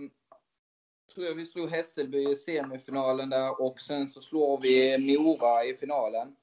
tror 1.13 1.25
jag 1.25 1.35
vi 1.35 1.45
slog 1.45 1.69
Hässelby 1.69 2.31
i 2.31 2.35
semifinalen 2.35 3.29
där 3.29 3.61
och 3.61 3.79
sen 3.79 4.07
så 4.07 4.21
slår 4.21 4.59
vi 4.61 5.17
Mora 5.17 5.63
i 5.63 5.75
finalen. 5.75 6.35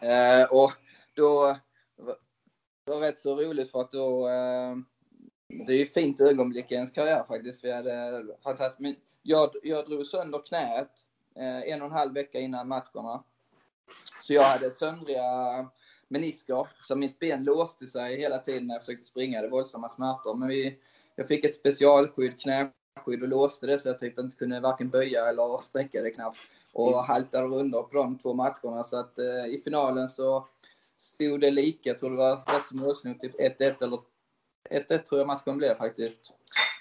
Eh, 0.00 0.44
och 0.50 0.72
då 1.14 1.56
det 2.86 2.92
var 2.92 3.00
rätt 3.00 3.20
så 3.20 3.36
roligt 3.36 3.70
för 3.70 3.80
att 3.80 3.90
då 3.90 4.28
eh, 4.28 4.76
det 5.66 5.72
är 5.72 5.78
ju 5.78 5.86
fint 5.86 6.20
ögonblick 6.20 6.72
i 6.72 6.74
ens 6.74 6.90
karriär 6.90 7.24
faktiskt. 7.28 7.64
Vi 7.64 7.72
hade 7.72 8.26
fantastiskt. 8.44 8.98
Jag, 9.22 9.50
jag 9.62 9.88
drog 9.88 10.06
sönder 10.06 10.38
knät 10.38 10.90
eh, 11.36 11.72
en 11.72 11.82
och 11.82 11.88
en 11.88 11.92
halv 11.92 12.14
vecka 12.14 12.40
innan 12.40 12.68
matcherna. 12.68 13.24
Så 14.22 14.32
jag 14.32 14.42
hade 14.42 14.74
söndriga 14.74 15.22
menisker, 16.08 16.68
så 16.82 16.96
mitt 16.96 17.18
ben 17.18 17.44
låste 17.44 17.86
sig 17.86 18.20
hela 18.20 18.38
tiden 18.38 18.66
när 18.66 18.74
jag 18.74 18.82
försökte 18.82 19.04
springa. 19.04 19.42
Det 19.42 19.48
var 19.48 19.58
våldsamma 19.58 19.90
smärtor. 19.90 20.34
Men 20.34 20.48
vi, 20.48 20.78
jag 21.16 21.28
fick 21.28 21.44
ett 21.44 21.54
specialskydd, 21.54 22.40
knäskydd 22.40 23.22
och 23.22 23.28
låste 23.28 23.66
det 23.66 23.78
så 23.78 23.88
jag 23.88 23.98
typ 23.98 24.18
inte 24.18 24.36
kunde 24.36 24.60
varken 24.60 24.90
böja 24.90 25.28
eller 25.28 25.58
sträcka 25.58 26.02
det 26.02 26.10
knappt 26.10 26.38
och 26.76 27.04
haltade 27.04 27.46
rundor 27.46 27.82
på 27.82 27.96
de 27.96 28.18
två 28.18 28.34
matcherna. 28.34 28.84
Så 28.84 28.98
att 28.98 29.18
eh, 29.18 29.46
i 29.46 29.60
finalen 29.64 30.08
så 30.08 30.48
stod 30.98 31.40
det 31.40 31.50
lika. 31.50 31.90
Jag 31.90 31.98
tror 31.98 32.10
det 32.10 32.16
var 32.16 32.36
rätt 32.36 32.68
som 32.68 32.78
målsnott, 32.78 33.20
typ 33.20 33.40
1-1 33.40 33.84
eller 33.84 33.98
1-1 34.70 34.98
tror 34.98 35.20
jag 35.20 35.26
matchen 35.26 35.58
blev 35.58 35.74
faktiskt. 35.74 36.32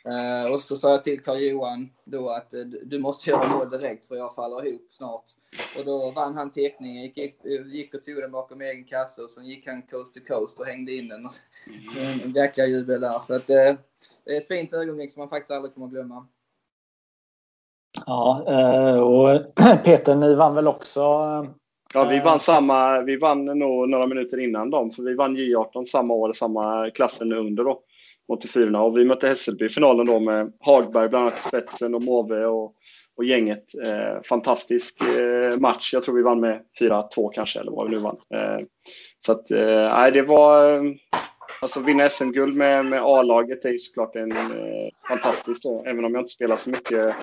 Eh, 0.06 0.54
och 0.54 0.62
så 0.62 0.78
sa 0.78 0.92
jag 0.92 1.04
till 1.04 1.22
Karl-Johan 1.22 1.90
då 2.06 2.30
att 2.30 2.54
eh, 2.54 2.62
du 2.62 3.00
måste 3.00 3.30
göra 3.30 3.48
mål 3.48 3.70
direkt 3.70 4.06
för 4.06 4.16
jag 4.16 4.36
faller 4.36 4.68
ihop 4.68 4.88
snart. 4.90 5.26
Och 5.78 5.86
då 5.86 6.12
vann 6.12 6.36
han 6.36 6.52
teckningen, 6.52 7.04
gick, 7.04 7.18
gick, 7.18 7.46
eh, 7.46 7.68
gick 7.68 7.94
och 7.94 8.04
tog 8.04 8.16
den 8.16 8.32
bakom 8.32 8.62
egen 8.62 8.86
kasse 8.86 9.22
och 9.22 9.32
sen 9.32 9.46
gick 9.46 9.68
han 9.68 9.82
coast 9.82 10.14
to 10.14 10.20
coast 10.28 10.60
och 10.60 10.66
hängde 10.66 10.92
in 10.92 11.08
den. 11.08 11.30
En 12.24 12.32
jäkla 12.32 12.66
jubel 12.66 13.02
där. 13.02 13.20
Så 13.20 13.36
att, 13.36 13.50
eh, 13.50 13.76
det 14.26 14.36
är 14.36 14.38
ett 14.38 14.48
fint 14.48 14.74
ögonblick 14.74 15.12
som 15.12 15.20
man 15.20 15.30
faktiskt 15.30 15.52
aldrig 15.52 15.74
kommer 15.74 15.88
att 15.88 15.94
glömma. 15.94 16.28
Ja, 18.06 18.46
eh, 18.48 19.00
och 19.00 19.56
Peter, 19.84 20.16
ni 20.16 20.36
vann 20.36 20.56
väl 20.56 20.68
också? 20.68 21.00
Ja, 21.94 22.04
vi 22.10 22.20
vann 22.20 22.40
samma. 22.40 23.02
Vi 23.02 23.18
vann 23.18 23.46
nog 23.46 23.90
några 23.90 24.08
minuter 24.08 24.40
innan 24.40 24.70
dem, 24.70 24.92
för 24.92 25.04
vi 25.04 25.14
vann 25.14 25.38
J18 25.38 25.86
samma 25.86 26.14
år, 26.14 26.34
samma 26.34 26.90
klassen 26.90 27.34
under 27.34 27.64
då, 27.64 27.80
84 28.28 28.82
och 28.82 28.98
vi 28.98 29.06
mötte 29.06 29.28
Hässelby 29.28 29.66
i 29.66 29.70
finalen 29.70 30.06
då 30.06 30.20
med 30.20 30.54
Hagberg 30.60 31.10
bland 31.10 31.22
annat 31.22 31.40
i 31.40 31.42
spetsen 31.42 31.96
och 31.96 32.02
Måwe 32.02 32.46
och, 32.46 32.74
och 33.18 33.26
gänget. 33.26 33.64
Eh, 33.86 34.22
fantastisk 34.24 35.02
eh, 35.02 35.58
match. 35.60 35.94
Jag 35.94 36.04
tror 36.04 36.16
vi 36.16 36.24
vann 36.24 36.40
med 36.40 36.62
4-2 36.80 37.32
kanske, 37.34 37.60
eller 37.60 37.72
vad 37.72 37.90
vi 37.90 37.96
nu 37.96 38.02
vann. 38.02 38.18
Eh, 38.34 38.66
så 39.20 39.32
att, 39.32 39.52
eh, 39.52 39.90
nej, 39.94 40.12
det 40.12 40.22
var 40.22 40.82
Alltså 41.62 41.80
vinna 41.80 42.10
SM-guld 42.10 42.56
med, 42.56 42.86
med 42.86 43.02
A-laget 43.04 43.66
är 43.66 43.70
ju 43.70 43.80
såklart 43.80 44.16
en 44.16 44.32
eh, 44.32 44.90
fantastiskt 45.08 45.64
då, 45.64 45.84
även 45.86 46.06
om 46.06 46.14
jag 46.14 46.22
inte 46.22 46.34
spelar 46.34 46.58
så 46.58 46.70
mycket. 46.70 47.16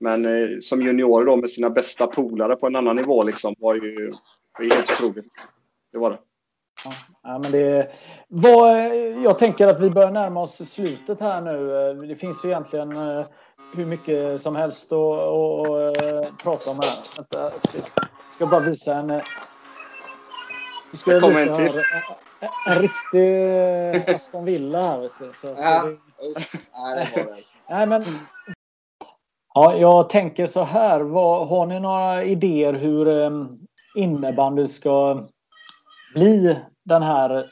Men 0.00 0.24
eh, 0.24 0.58
som 0.60 0.82
junior 0.82 1.24
då 1.24 1.36
med 1.36 1.50
sina 1.50 1.70
bästa 1.70 2.06
polare 2.06 2.56
på 2.56 2.66
en 2.66 2.76
annan 2.76 2.96
nivå 2.96 3.22
liksom 3.22 3.54
var 3.58 3.74
ju 3.74 4.12
var 4.58 4.64
helt 4.64 4.90
otroligt. 4.90 5.48
Det 5.92 5.98
var 5.98 6.10
det. 6.10 6.18
Ja, 7.22 7.38
men 7.42 7.52
det 7.52 7.90
var, 8.28 8.76
jag 9.22 9.38
tänker 9.38 9.66
att 9.66 9.80
vi 9.80 9.90
börjar 9.90 10.10
närma 10.10 10.42
oss 10.42 10.70
slutet 10.70 11.20
här 11.20 11.40
nu. 11.40 12.06
Det 12.06 12.16
finns 12.16 12.44
ju 12.44 12.48
egentligen 12.48 12.96
eh, 12.96 13.26
hur 13.74 13.86
mycket 13.86 14.42
som 14.42 14.56
helst 14.56 14.92
att, 14.92 14.98
att, 14.98 16.02
att 16.02 16.38
prata 16.38 16.70
om 16.70 16.80
här. 16.82 17.22
Jag 17.32 17.52
ska, 18.30 18.46
bara 18.46 18.60
visa 18.60 18.94
en... 18.94 19.20
Ska 20.92 21.14
visa 21.14 21.40
en 21.40 21.56
till. 21.56 21.80
Här, 21.80 22.23
en 22.66 22.82
riktig 22.82 24.14
Aston 24.14 24.44
Villa 24.44 24.82
här 24.82 25.00
vet 25.00 25.12
du. 25.18 25.32
Så, 25.34 25.46
ja. 25.56 25.80
Så 25.80 25.86
det... 25.86 25.96
ja, 26.72 26.94
det 26.94 27.24
var 27.24 27.32
det. 27.36 27.42
Nej, 27.68 27.86
men... 27.86 28.04
Ja, 29.54 29.76
jag 29.76 30.08
tänker 30.08 30.46
så 30.46 30.62
här. 30.62 31.00
Vad, 31.00 31.48
har 31.48 31.66
ni 31.66 31.80
några 31.80 32.24
idéer 32.24 32.72
hur 32.72 33.06
um, 33.06 33.66
innebandy 33.96 34.68
ska 34.68 35.24
bli 36.14 36.60
den 36.84 37.02
här 37.02 37.46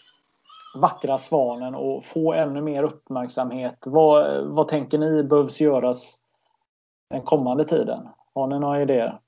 vackra 0.74 1.18
svanen 1.18 1.74
och 1.74 2.04
få 2.04 2.32
ännu 2.32 2.60
mer 2.60 2.82
uppmärksamhet? 2.82 3.78
Vad, 3.86 4.46
vad 4.46 4.68
tänker 4.68 4.98
ni 4.98 5.22
behövs 5.22 5.60
göras 5.60 6.18
den 7.10 7.22
kommande 7.22 7.64
tiden? 7.64 8.08
Har 8.34 8.46
ni 8.46 8.58
några 8.58 8.82
idéer? 8.82 9.18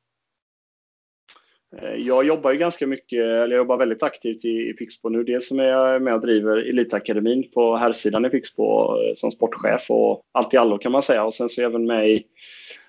Eh, 1.83 1.95
jag 1.95 2.27
jobbar 2.27 2.53
ju 2.53 2.59
ganska 2.59 2.87
mycket, 2.87 3.19
eller 3.19 3.51
jag 3.51 3.57
jobbar 3.57 3.77
väldigt 3.77 4.03
aktivt 4.03 4.45
i, 4.45 4.69
i 4.71 4.73
Pixbo 4.73 5.09
nu. 5.09 5.25
Dels 5.25 5.49
som 5.49 5.59
jag 5.59 5.95
är 5.95 5.99
med 5.99 6.15
och 6.15 6.21
driver 6.21 6.57
Elitakademin 6.57 7.51
på 7.51 7.77
herrsidan 7.77 8.25
i 8.25 8.29
Pixbo 8.29 8.65
eh, 8.65 9.15
som 9.15 9.31
sportchef 9.31 9.91
och 9.91 10.23
allt 10.33 10.55
i 10.55 10.57
allo 10.57 10.79
kan 10.79 10.93
man 10.93 11.03
säga. 11.03 11.25
Och 11.25 11.35
sen 11.35 11.49
så 11.49 11.61
är 11.61 11.63
jag 11.63 11.71
även 11.71 11.87
med 11.87 12.11
i 12.11 12.25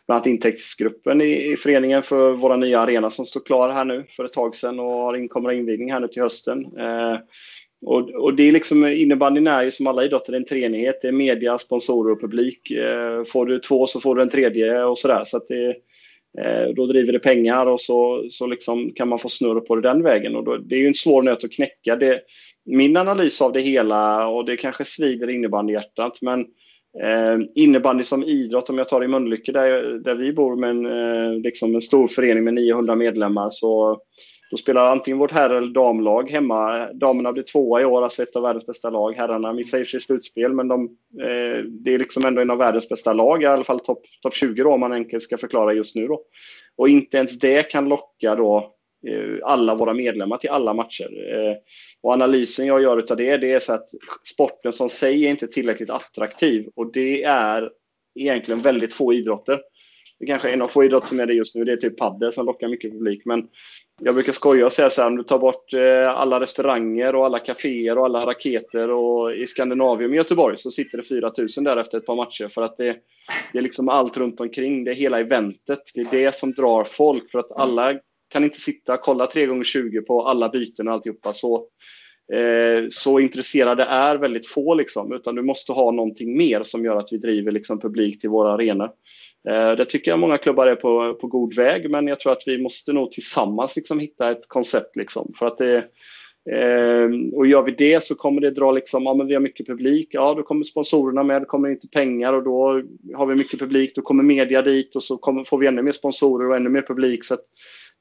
bland 0.07 0.17
annat 0.17 0.27
intäktsgruppen 0.27 1.21
i, 1.21 1.51
i 1.51 1.57
föreningen 1.57 2.03
för 2.03 2.31
våra 2.31 2.57
nya 2.57 2.79
arena 2.79 3.09
som 3.09 3.25
står 3.25 3.41
klar 3.41 3.69
här 3.69 3.85
nu 3.85 4.03
för 4.15 4.25
ett 4.25 4.33
tag 4.33 4.55
sedan 4.55 4.79
och 4.79 4.85
har 4.85 5.17
in, 5.17 5.29
kommer 5.29 5.51
invigning 5.51 5.91
här 5.91 5.99
nu 5.99 6.07
till 6.07 6.21
hösten. 6.21 6.65
Eh, 6.77 7.17
och, 7.85 8.09
och, 8.09 8.33
det 8.33 8.43
är 8.43 8.51
liksom, 8.51 8.87
innebandyn 8.87 9.47
är 9.47 9.63
ju 9.63 9.71
som 9.71 9.87
alla 9.87 10.03
idrotter 10.03 10.33
en 10.33 10.45
treenighet. 10.45 11.01
Det 11.01 11.07
är 11.07 11.11
media, 11.11 11.57
sponsorer 11.57 12.11
och 12.11 12.21
publik. 12.21 12.71
Eh, 12.71 13.23
får 13.23 13.45
du 13.45 13.59
två 13.59 13.87
så 13.87 13.99
får 13.99 14.15
du 14.15 14.21
en 14.21 14.29
tredje 14.29 14.83
och 14.83 14.99
sådär. 14.99 15.23
Så 15.25 15.37
att 15.37 15.47
det, 15.47 15.75
Eh, 16.37 16.73
då 16.75 16.87
driver 16.87 17.13
det 17.13 17.19
pengar 17.19 17.65
och 17.65 17.81
så, 17.81 18.25
så 18.29 18.47
liksom 18.47 18.91
kan 18.91 19.07
man 19.07 19.19
få 19.19 19.29
snurr 19.29 19.59
på 19.59 19.75
det 19.75 19.81
den 19.81 20.03
vägen. 20.03 20.35
Och 20.35 20.43
då, 20.43 20.57
det 20.57 20.75
är 20.75 20.79
ju 20.79 20.87
en 20.87 20.93
svår 20.93 21.21
nöt 21.21 21.43
att 21.43 21.51
knäcka. 21.51 21.95
Det, 21.95 22.21
min 22.65 22.97
analys 22.97 23.41
av 23.41 23.53
det 23.53 23.61
hela, 23.61 24.27
och 24.27 24.45
det 24.45 24.57
kanske 24.57 24.85
svider 24.85 25.29
innebandyhjärtat, 25.29 26.21
men 26.21 26.39
eh, 27.03 27.37
innebandy 27.55 28.03
som 28.03 28.23
idrott, 28.23 28.69
om 28.69 28.77
jag 28.77 28.89
tar 28.89 29.03
i 29.03 29.07
Mölnlycke 29.07 29.51
där, 29.51 29.99
där 30.03 30.15
vi 30.15 30.33
bor 30.33 30.55
med 30.55 30.69
en, 30.69 30.85
eh, 30.85 31.39
liksom 31.39 31.75
en 31.75 31.81
stor 31.81 32.07
förening 32.07 32.43
med 32.43 32.53
900 32.53 32.95
medlemmar, 32.95 33.49
så 33.51 33.99
då 34.51 34.57
spelar 34.57 34.85
antingen 34.85 35.17
vårt 35.17 35.31
herr 35.31 35.49
eller 35.49 35.73
damlag 35.73 36.29
hemma. 36.29 36.89
Damerna 36.93 37.31
blir 37.31 37.43
tvåa 37.43 37.81
i 37.81 37.85
år, 37.85 38.03
alltså 38.03 38.23
ett 38.23 38.35
av 38.35 38.43
världens 38.43 38.65
bästa 38.65 38.89
lag. 38.89 39.13
Herrarna 39.13 39.53
missar 39.53 39.79
i 39.79 39.85
sig 39.85 40.01
slutspel, 40.01 40.53
men 40.53 40.67
de, 40.67 40.83
eh, 41.21 41.63
det 41.63 41.93
är 41.93 41.97
liksom 41.97 42.25
ändå 42.25 42.41
en 42.41 42.51
av 42.51 42.57
världens 42.57 42.89
bästa 42.89 43.13
lag, 43.13 43.43
i 43.43 43.45
alla 43.45 43.63
fall 43.63 43.79
topp 43.79 44.01
top 44.21 44.33
20 44.33 44.63
då, 44.63 44.73
om 44.73 44.79
man 44.79 44.93
enkelt 44.93 45.23
ska 45.23 45.37
förklara 45.37 45.73
just 45.73 45.95
nu. 45.95 46.07
Då. 46.07 46.21
Och 46.77 46.89
inte 46.89 47.17
ens 47.17 47.39
det 47.39 47.71
kan 47.71 47.89
locka 47.89 48.35
då 48.35 48.73
eh, 49.07 49.37
alla 49.43 49.75
våra 49.75 49.93
medlemmar 49.93 50.37
till 50.37 50.49
alla 50.49 50.73
matcher. 50.73 51.09
Eh, 51.33 51.55
och 52.01 52.13
analysen 52.13 52.67
jag 52.67 52.81
gör 52.81 53.11
av 53.11 53.17
det, 53.17 53.37
det 53.37 53.51
är 53.51 53.59
så 53.59 53.73
att 53.73 53.89
sporten 54.33 54.73
som 54.73 54.89
sig 54.89 55.25
är 55.25 55.29
inte 55.29 55.47
tillräckligt 55.47 55.89
attraktiv 55.89 56.69
och 56.75 56.91
det 56.91 57.23
är 57.23 57.69
egentligen 58.19 58.61
väldigt 58.61 58.93
få 58.93 59.13
idrotter. 59.13 59.61
Det 60.19 60.25
kanske 60.25 60.49
är 60.49 60.53
en 60.53 60.61
av 60.61 60.67
få 60.67 60.83
idrotter 60.83 61.07
som 61.07 61.19
är 61.19 61.25
det 61.25 61.33
just 61.33 61.55
nu. 61.55 61.63
Det 61.63 61.71
är 61.71 61.77
typ 61.77 61.97
padel 61.97 62.31
som 62.31 62.45
lockar 62.45 62.67
mycket 62.67 62.91
publik. 62.91 63.21
Men 63.25 63.47
jag 64.01 64.13
brukar 64.13 64.33
skoja 64.33 64.65
och 64.65 64.73
säga 64.73 64.89
så 64.89 65.01
här, 65.01 65.07
om 65.07 65.15
du 65.15 65.23
tar 65.23 65.39
bort 65.39 65.73
eh, 65.73 66.09
alla 66.09 66.39
restauranger 66.39 67.15
och 67.15 67.25
alla 67.25 67.39
kaféer 67.39 67.97
och 67.97 68.05
alla 68.05 68.25
raketer 68.25 68.89
och 68.89 69.35
i 69.35 69.47
Skandinavium 69.47 70.13
i 70.13 70.17
Göteborg 70.17 70.57
så 70.57 70.71
sitter 70.71 70.97
det 70.97 71.03
4 71.03 71.31
000 71.57 71.63
där 71.63 71.77
efter 71.77 71.97
ett 71.97 72.05
par 72.05 72.15
matcher. 72.15 72.47
För 72.47 72.63
att 72.63 72.77
det, 72.77 72.97
det 73.51 73.57
är 73.57 73.61
liksom 73.61 73.89
allt 73.89 74.17
runt 74.17 74.39
omkring. 74.39 74.83
Det 74.83 74.91
är 74.91 74.95
hela 74.95 75.19
eventet. 75.19 75.81
Det 75.95 76.01
är 76.01 76.11
det 76.11 76.35
som 76.35 76.51
drar 76.51 76.83
folk. 76.83 77.31
För 77.31 77.39
att 77.39 77.51
alla 77.51 77.99
kan 78.29 78.43
inte 78.43 78.59
sitta 78.59 78.93
och 78.93 79.01
kolla 79.01 79.27
3 79.27 79.45
gånger 79.45 79.63
20 79.63 80.01
på 80.01 80.27
alla 80.27 80.49
byten 80.49 80.87
och 80.87 80.93
alltihopa. 80.93 81.33
Så, 81.33 81.67
eh, 82.33 82.87
så 82.91 83.19
intresserade 83.19 83.83
är 83.83 84.15
väldigt 84.15 84.47
få, 84.47 84.73
liksom, 84.73 85.13
utan 85.13 85.35
du 85.35 85.41
måste 85.41 85.71
ha 85.71 85.91
någonting 85.91 86.37
mer 86.37 86.63
som 86.63 86.85
gör 86.85 86.95
att 86.95 87.09
vi 87.11 87.17
driver 87.17 87.51
liksom, 87.51 87.79
publik 87.79 88.21
till 88.21 88.29
våra 88.29 88.53
arenor. 88.53 88.89
Eh, 89.49 89.71
det 89.71 89.85
tycker 89.85 90.11
jag 90.11 90.19
många 90.19 90.37
klubbar 90.37 90.67
är 90.67 90.75
på, 90.75 91.13
på 91.13 91.27
god 91.27 91.55
väg, 91.55 91.89
men 91.89 92.07
jag 92.07 92.19
tror 92.19 92.31
att 92.31 92.43
vi 92.45 92.57
måste 92.57 92.93
nog 92.93 93.11
tillsammans 93.11 93.75
liksom 93.75 93.99
hitta 93.99 94.31
ett 94.31 94.47
koncept. 94.47 94.95
Liksom, 94.95 95.33
för 95.39 95.47
att 95.47 95.57
det, 95.57 95.77
eh, 96.51 97.09
och 97.33 97.47
gör 97.47 97.61
vi 97.61 97.71
det 97.71 98.03
så 98.03 98.15
kommer 98.15 98.41
det 98.41 98.51
dra, 98.51 98.71
liksom, 98.71 99.03
ja 99.03 99.13
men 99.13 99.27
vi 99.27 99.33
har 99.33 99.41
mycket 99.41 99.67
publik, 99.67 100.07
ja 100.11 100.33
då 100.33 100.43
kommer 100.43 100.63
sponsorerna 100.63 101.23
med, 101.23 101.41
då 101.41 101.45
kommer 101.45 101.69
inte 101.69 101.87
pengar 101.87 102.33
och 102.33 102.43
då 102.43 102.81
har 103.15 103.25
vi 103.25 103.35
mycket 103.35 103.59
publik, 103.59 103.95
då 103.95 104.01
kommer 104.01 104.23
media 104.23 104.61
dit 104.61 104.95
och 104.95 105.03
så 105.03 105.17
kommer, 105.17 105.43
får 105.43 105.57
vi 105.57 105.67
ännu 105.67 105.81
mer 105.81 105.91
sponsorer 105.91 106.49
och 106.49 106.55
ännu 106.55 106.69
mer 106.69 106.81
publik. 106.81 107.25
Så 107.25 107.37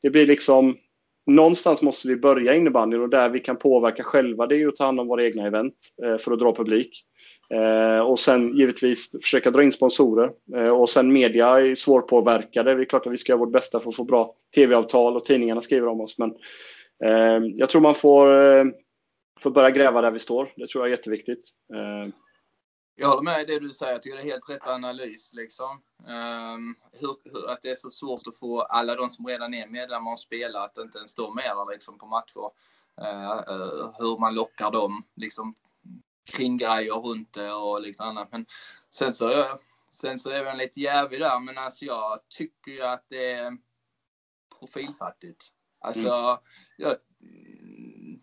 det 0.02 0.10
blir 0.10 0.26
liksom, 0.26 0.76
någonstans 1.26 1.82
måste 1.82 2.08
vi 2.08 2.16
börja 2.16 2.54
innebandyn 2.54 3.02
och 3.02 3.08
där 3.08 3.28
vi 3.28 3.40
kan 3.40 3.56
påverka 3.56 4.02
själva 4.02 4.46
det 4.46 4.62
är 4.62 4.68
att 4.68 4.76
ta 4.76 4.84
hand 4.84 5.00
om 5.00 5.06
våra 5.06 5.24
egna 5.24 5.46
event 5.46 5.74
eh, 6.04 6.18
för 6.18 6.32
att 6.32 6.38
dra 6.38 6.54
publik. 6.54 7.04
Eh, 7.50 7.98
och 7.98 8.20
sen 8.20 8.56
givetvis 8.56 9.10
försöka 9.22 9.50
dra 9.50 9.62
in 9.62 9.72
sponsorer. 9.72 10.30
Eh, 10.56 10.68
och 10.68 10.90
sen 10.90 11.12
media 11.12 11.60
är 11.60 11.74
svårpåverkade. 11.74 12.74
Det 12.74 12.82
är 12.82 12.84
klart 12.84 13.06
att 13.06 13.12
vi 13.12 13.16
ska 13.16 13.32
göra 13.32 13.38
vårt 13.38 13.52
bästa 13.52 13.80
för 13.80 13.88
att 13.88 13.96
få 13.96 14.04
bra 14.04 14.34
tv-avtal 14.54 15.16
och 15.16 15.24
tidningarna 15.24 15.60
skriver 15.60 15.88
om 15.88 16.00
oss. 16.00 16.18
Men 16.18 16.34
jag 17.56 17.68
tror 17.68 17.80
man 17.80 17.94
får, 17.94 18.26
får 19.40 19.50
börja 19.50 19.70
gräva 19.70 20.00
där 20.00 20.10
vi 20.10 20.18
står. 20.18 20.52
Det 20.56 20.66
tror 20.66 20.84
jag 20.84 20.92
är 20.92 20.96
jätteviktigt. 20.96 21.48
Jag 22.96 23.08
håller 23.08 23.22
med 23.22 23.46
det 23.46 23.58
du 23.58 23.68
säger. 23.68 23.92
Jag 23.92 24.02
tycker 24.02 24.16
det 24.16 24.22
är 24.22 24.30
helt 24.30 24.50
rätt 24.50 24.66
analys. 24.66 25.32
Liksom. 25.32 25.82
Um, 25.98 26.76
hur, 26.92 27.32
hur, 27.32 27.50
att 27.50 27.62
det 27.62 27.70
är 27.70 27.76
så 27.76 27.90
svårt 27.90 28.26
att 28.26 28.36
få 28.36 28.60
alla 28.60 28.94
de 28.94 29.10
som 29.10 29.26
redan 29.26 29.54
är 29.54 29.66
medlemmar 29.66 30.12
att 30.12 30.18
spela, 30.18 30.64
att 30.64 30.78
inte 30.78 30.98
ens 30.98 31.14
de 31.14 31.38
är 31.38 31.42
där 31.42 31.72
liksom, 31.72 31.98
på 31.98 32.06
matcher. 32.06 32.50
Uh, 33.00 33.54
uh, 33.54 33.92
hur 33.98 34.20
man 34.20 34.34
lockar 34.34 34.70
dem 34.70 35.04
liksom, 35.16 35.54
kringgrejer 36.32 36.94
runt 36.94 37.32
det 37.32 37.52
och 37.52 37.80
lite 37.80 38.02
annat. 38.02 38.28
Men 38.32 38.46
sen 38.90 39.14
så, 39.14 39.30
sen 39.90 40.18
så 40.18 40.30
är 40.30 40.44
man 40.44 40.58
lite 40.58 40.80
jävig 40.80 41.20
där, 41.20 41.40
men 41.40 41.58
alltså 41.58 41.84
jag 41.84 42.20
tycker 42.28 42.70
ju 42.70 42.82
att 42.82 43.04
det 43.08 43.32
är 43.32 43.58
profilfattigt. 44.58 45.44
Alltså, 45.80 46.08
mm. 46.08 46.38
jag, 46.76 46.96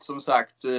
som 0.04 0.22
sagt, 0.22 0.64
eh, 0.64 0.72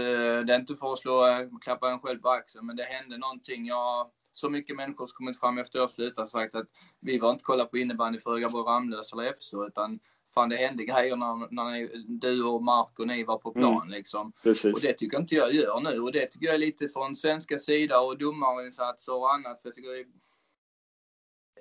det 0.46 0.54
är 0.54 0.58
inte 0.58 0.74
för 0.74 0.92
att 0.92 0.98
slå, 0.98 1.24
klappa 1.60 1.90
en 1.90 2.00
själv 2.00 2.18
på 2.18 2.30
axeln, 2.30 2.66
men 2.66 2.76
det 2.76 2.82
hände 2.82 3.18
någonting. 3.18 3.66
Jag, 3.66 4.10
så 4.30 4.50
mycket 4.50 4.76
människor 4.76 5.06
som 5.06 5.16
kommit 5.16 5.40
fram 5.40 5.58
efter 5.58 5.78
jag 5.78 5.90
slutade 5.90 6.26
sagt 6.26 6.54
att 6.54 6.66
vi 7.00 7.18
var 7.18 7.30
inte 7.30 7.44
kolla 7.44 7.64
på 7.64 7.78
innebandy 7.78 8.18
för 8.18 8.36
Ögaborg, 8.36 8.64
Ramlös 8.64 9.12
eller 9.12 9.32
FSO, 9.32 9.66
utan 9.66 9.98
fan 10.34 10.48
det 10.48 10.56
hände 10.56 10.84
grejer 10.84 11.16
när, 11.16 11.54
när 11.54 11.70
ni, 11.70 12.04
du 12.08 12.44
och 12.44 12.62
Mark 12.62 12.98
och 12.98 13.06
ni 13.06 13.24
var 13.24 13.38
på 13.38 13.52
plan 13.52 13.82
mm. 13.82 13.88
liksom. 13.88 14.32
Precis. 14.42 14.74
Och 14.74 14.80
det 14.80 14.92
tycker 14.92 15.20
inte 15.20 15.34
jag 15.34 15.52
gör 15.52 15.80
nu 15.80 16.00
och 16.00 16.12
det 16.12 16.26
tycker 16.26 16.46
jag 16.46 16.54
är 16.54 16.58
lite 16.58 16.88
från 16.88 17.16
svenska 17.16 17.58
sida 17.58 18.00
och 18.00 18.18
domarinsatser 18.18 19.14
och 19.14 19.34
annat. 19.34 19.62
För 19.62 19.68
jag 19.68 19.74
tycker, 19.74 19.90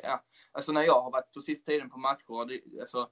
ja, 0.04 0.24
alltså 0.52 0.72
när 0.72 0.84
jag 0.84 1.02
har 1.02 1.12
varit 1.12 1.34
på 1.34 1.42
sista 1.42 1.72
tiden 1.72 1.90
på 1.90 1.98
matcher, 1.98 2.48
det, 2.48 2.82
alltså 2.82 3.10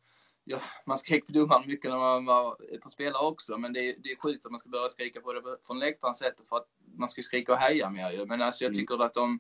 ja, 0.50 0.60
man 0.86 0.98
skrek 0.98 1.28
på 1.28 1.32
domaren 1.32 1.64
mycket 1.68 1.92
när 1.92 1.98
man 1.98 2.26
var 2.26 2.56
på 2.84 2.90
spelare 2.90 3.28
också, 3.28 3.58
men 3.58 3.74
det, 3.74 3.96
det 4.04 4.12
är 4.12 4.16
sjukt 4.16 4.46
att 4.46 4.52
man 4.52 4.60
ska 4.60 4.70
börja 4.70 4.90
skrika 4.90 5.22
på 5.22 5.34
det 5.34 5.42
från 5.68 5.80
läktarens 5.80 6.18
sätt 6.18 6.36
för 6.50 6.58
att 6.58 6.68
man 6.98 7.10
ska 7.10 7.22
skrika 7.22 7.54
och 7.54 7.58
heja 7.58 7.90
mer 7.90 8.12
ju. 8.12 8.26
Men 8.26 8.42
alltså 8.42 8.64
jag 8.64 8.70
mm. 8.70 8.80
tycker 8.80 8.94
mm. 8.94 9.06
att 9.06 9.14
de, 9.14 9.40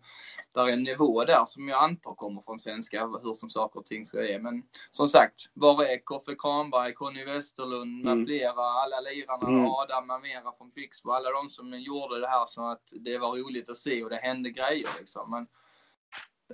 där 0.52 0.68
är 0.68 0.74
en 0.74 0.84
nivå 0.84 1.24
där 1.24 1.46
som 1.46 1.68
jag 1.68 1.84
antar 1.84 2.14
kommer 2.14 2.42
från 2.42 2.60
svenska, 2.60 3.08
hur 3.24 3.34
som 3.34 3.50
saker 3.50 3.80
och 3.80 3.86
ting 3.86 4.06
ska 4.06 4.28
är. 4.28 4.40
Men 4.40 4.64
som 4.92 5.08
sagt, 5.08 5.50
var 5.54 5.84
är 5.84 6.04
Koffe 6.04 6.36
Kranberg, 6.36 6.94
Conny 6.94 7.26
Westerlund 7.26 8.04
med 8.04 8.14
mm. 8.14 8.26
flera, 8.26 8.64
alla 8.84 9.00
lirarna, 9.02 9.48
mm. 9.48 9.66
Adam 9.66 10.08
med 10.08 10.22
mera 10.22 10.52
från 10.58 10.72
Pixbo, 10.72 11.12
alla 11.12 11.30
de 11.30 11.50
som 11.50 11.80
gjorde 11.80 12.20
det 12.20 12.28
här 12.28 12.46
så 12.46 12.72
att 12.72 12.84
det 12.92 13.18
var 13.18 13.30
roligt 13.30 13.70
att 13.70 13.78
se 13.78 14.04
och 14.04 14.10
det 14.10 14.16
hände 14.16 14.50
grejer 14.50 14.90
liksom. 15.00 15.32
Men, 15.32 15.48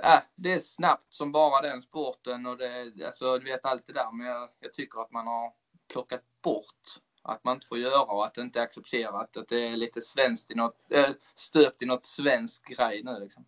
äh, 0.03 0.19
det 0.35 0.53
är 0.53 0.59
snabbt 0.59 1.13
som 1.13 1.31
bara 1.31 1.61
den 1.61 1.81
sporten 1.81 2.45
och 2.45 2.57
det, 2.57 2.91
alltså, 3.05 3.37
du 3.37 3.45
vet 3.45 3.65
allt 3.65 3.87
det 3.87 3.93
där. 3.93 4.17
Men 4.17 4.27
jag, 4.27 4.49
jag 4.59 4.73
tycker 4.73 5.01
att 5.01 5.11
man 5.11 5.27
har 5.27 5.51
plockat 5.93 6.21
bort 6.43 6.99
att 7.27 7.43
man 7.43 7.53
inte 7.53 7.67
får 7.67 7.77
göra 7.77 8.01
och 8.01 8.25
att 8.25 8.33
det 8.33 8.41
inte 8.41 8.59
är 8.59 8.63
accepterat. 8.63 9.37
Att 9.37 9.49
det 9.49 9.67
är 9.67 9.77
lite 9.77 10.01
svenskt 10.01 10.51
i 10.51 10.55
något, 10.55 10.75
äh, 10.91 11.05
stöpt 11.35 11.81
i 11.81 11.85
något 11.85 12.05
svensk 12.05 12.67
grej 12.67 13.01
nu 13.03 13.19
liksom. 13.19 13.45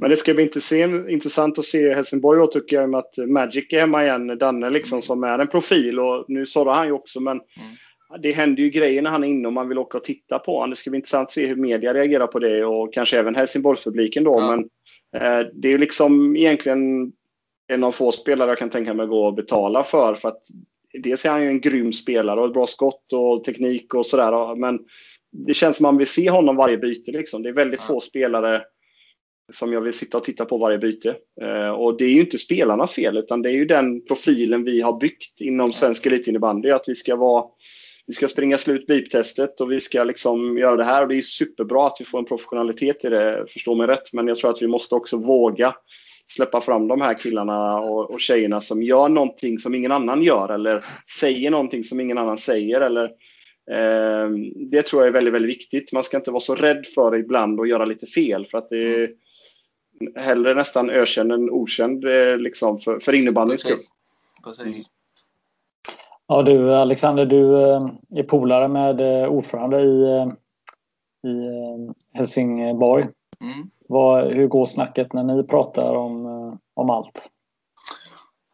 Men 0.00 0.10
det 0.10 0.16
ska 0.16 0.34
bli 0.34 0.50
intressant 1.08 1.58
att 1.58 1.64
se 1.64 1.94
Helsingborg 1.94 2.40
och 2.40 2.52
tycker 2.52 2.76
jag 2.76 2.90
med 2.90 2.98
att 2.98 3.16
Magic 3.28 3.72
är 3.72 3.80
hemma 3.80 4.04
igen. 4.04 4.38
Danne 4.38 4.70
liksom 4.70 4.96
mm. 4.96 5.02
som 5.02 5.24
är 5.24 5.38
en 5.38 5.48
profil 5.48 6.00
och 6.00 6.24
nu 6.28 6.46
sa 6.46 6.74
han 6.74 6.86
ju 6.86 6.92
också 6.92 7.20
men 7.20 7.32
mm. 7.32 7.76
Det 8.22 8.32
händer 8.32 8.62
ju 8.62 8.70
grejer 8.70 9.02
när 9.02 9.10
han 9.10 9.24
är 9.24 9.28
inne 9.28 9.48
och 9.48 9.52
man 9.52 9.68
vill 9.68 9.78
åka 9.78 9.98
och 9.98 10.04
titta 10.04 10.38
på 10.38 10.54
honom. 10.54 10.70
Det 10.70 10.76
ska 10.76 10.90
bli 10.90 10.96
intressant 10.96 11.26
att 11.26 11.32
se 11.32 11.46
hur 11.46 11.56
media 11.56 11.94
reagerar 11.94 12.26
på 12.26 12.38
det 12.38 12.64
och 12.64 12.94
kanske 12.94 13.18
även 13.18 13.34
Helsingborgspubliken 13.34 14.24
då. 14.24 14.36
Ja. 14.40 14.50
Men 14.50 14.68
Eh, 15.16 15.46
det 15.52 15.72
är 15.72 15.78
liksom 15.78 16.36
egentligen 16.36 17.12
en 17.68 17.84
av 17.84 17.92
få 17.92 18.12
spelare 18.12 18.50
jag 18.50 18.58
kan 18.58 18.70
tänka 18.70 18.94
mig 18.94 19.06
gå 19.06 19.26
och 19.26 19.34
betala 19.34 19.84
för. 19.84 20.14
för 20.14 20.28
att 20.28 20.42
dels 21.02 21.24
är 21.24 21.30
han 21.30 21.42
ju 21.42 21.48
en 21.48 21.60
grym 21.60 21.92
spelare 21.92 22.40
och 22.40 22.46
ett 22.46 22.52
bra 22.52 22.66
skott 22.66 23.12
och 23.12 23.44
teknik 23.44 23.94
och 23.94 24.06
sådär. 24.06 24.54
Men 24.54 24.78
det 25.32 25.54
känns 25.54 25.76
som 25.76 25.84
man 25.84 25.96
vill 25.96 26.06
se 26.06 26.30
honom 26.30 26.56
varje 26.56 26.78
byte. 26.78 27.12
Liksom. 27.12 27.42
Det 27.42 27.48
är 27.48 27.52
väldigt 27.52 27.80
ja. 27.88 27.94
få 27.94 28.00
spelare 28.00 28.62
som 29.52 29.72
jag 29.72 29.80
vill 29.80 29.92
sitta 29.92 30.18
och 30.18 30.24
titta 30.24 30.44
på 30.44 30.58
varje 30.58 30.78
byte. 30.78 31.14
Eh, 31.42 31.70
och 31.70 31.98
det 31.98 32.04
är 32.04 32.10
ju 32.10 32.20
inte 32.20 32.38
spelarnas 32.38 32.94
fel, 32.94 33.16
utan 33.16 33.42
det 33.42 33.48
är 33.48 33.52
ju 33.52 33.64
den 33.64 34.04
profilen 34.04 34.64
vi 34.64 34.80
har 34.80 35.00
byggt 35.00 35.40
inom 35.40 35.72
svensk 35.72 36.06
elitinnebandy. 36.06 36.70
Att 36.70 36.88
vi 36.88 36.94
ska 36.94 37.16
vara 37.16 37.44
vi 38.08 38.14
ska 38.14 38.28
springa 38.28 38.58
slut 38.58 38.86
beep-testet 38.86 39.60
och 39.60 39.72
vi 39.72 39.80
ska 39.80 40.04
liksom 40.04 40.58
göra 40.58 40.76
det 40.76 40.84
här. 40.84 41.02
Och 41.02 41.08
det 41.08 41.14
är 41.14 41.22
superbra 41.22 41.86
att 41.86 41.96
vi 42.00 42.04
får 42.04 42.18
en 42.18 42.24
professionalitet 42.24 43.04
i 43.04 43.08
det, 43.08 43.46
förstå 43.48 43.74
mig 43.74 43.86
rätt. 43.86 44.12
Men 44.12 44.28
jag 44.28 44.38
tror 44.38 44.50
att 44.50 44.62
vi 44.62 44.66
måste 44.66 44.94
också 44.94 45.16
våga 45.16 45.74
släppa 46.26 46.60
fram 46.60 46.88
de 46.88 47.00
här 47.00 47.14
killarna 47.14 47.80
och, 47.80 48.10
och 48.10 48.20
tjejerna 48.20 48.60
som 48.60 48.82
gör 48.82 49.08
någonting 49.08 49.58
som 49.58 49.74
ingen 49.74 49.92
annan 49.92 50.22
gör 50.22 50.48
eller 50.48 50.84
säger 51.20 51.50
någonting 51.50 51.84
som 51.84 52.00
ingen 52.00 52.18
annan 52.18 52.38
säger. 52.38 52.80
Eller, 52.80 53.04
eh, 53.70 54.30
det 54.70 54.82
tror 54.82 55.02
jag 55.02 55.08
är 55.08 55.12
väldigt, 55.12 55.34
väldigt 55.34 55.56
viktigt. 55.56 55.92
Man 55.92 56.04
ska 56.04 56.16
inte 56.16 56.30
vara 56.30 56.40
så 56.40 56.54
rädd 56.54 56.86
för 56.94 57.10
det 57.10 57.18
ibland 57.18 57.60
och 57.60 57.68
göra 57.68 57.84
lite 57.84 58.06
fel. 58.06 58.46
För 58.46 58.58
att 58.58 58.70
det 58.70 58.94
är 58.94 59.10
hellre 60.16 60.54
nästan 60.54 60.90
ökänd 60.90 61.32
än 61.32 61.50
okänd 61.50 62.04
eh, 62.04 62.38
liksom, 62.38 62.78
för, 62.78 63.00
för 63.00 63.14
innebandyns 63.14 63.60
skull. 63.60 63.72
Precis. 64.44 64.86
Ja 66.28 66.42
du 66.42 66.74
Alexander, 66.74 67.26
du 67.26 67.62
eh, 67.62 67.88
är 68.14 68.22
polare 68.22 68.68
med 68.68 69.00
eh, 69.00 69.28
ordförande 69.28 69.80
i, 69.80 70.26
i 71.28 71.50
Helsingborg. 72.12 73.02
Mm. 73.40 73.70
Vad, 73.88 74.32
hur 74.32 74.48
går 74.48 74.66
snacket 74.66 75.12
när 75.12 75.24
ni 75.24 75.42
pratar 75.42 75.94
om, 75.94 76.26
om 76.74 76.90
allt? 76.90 77.30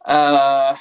Uh, 0.08 0.76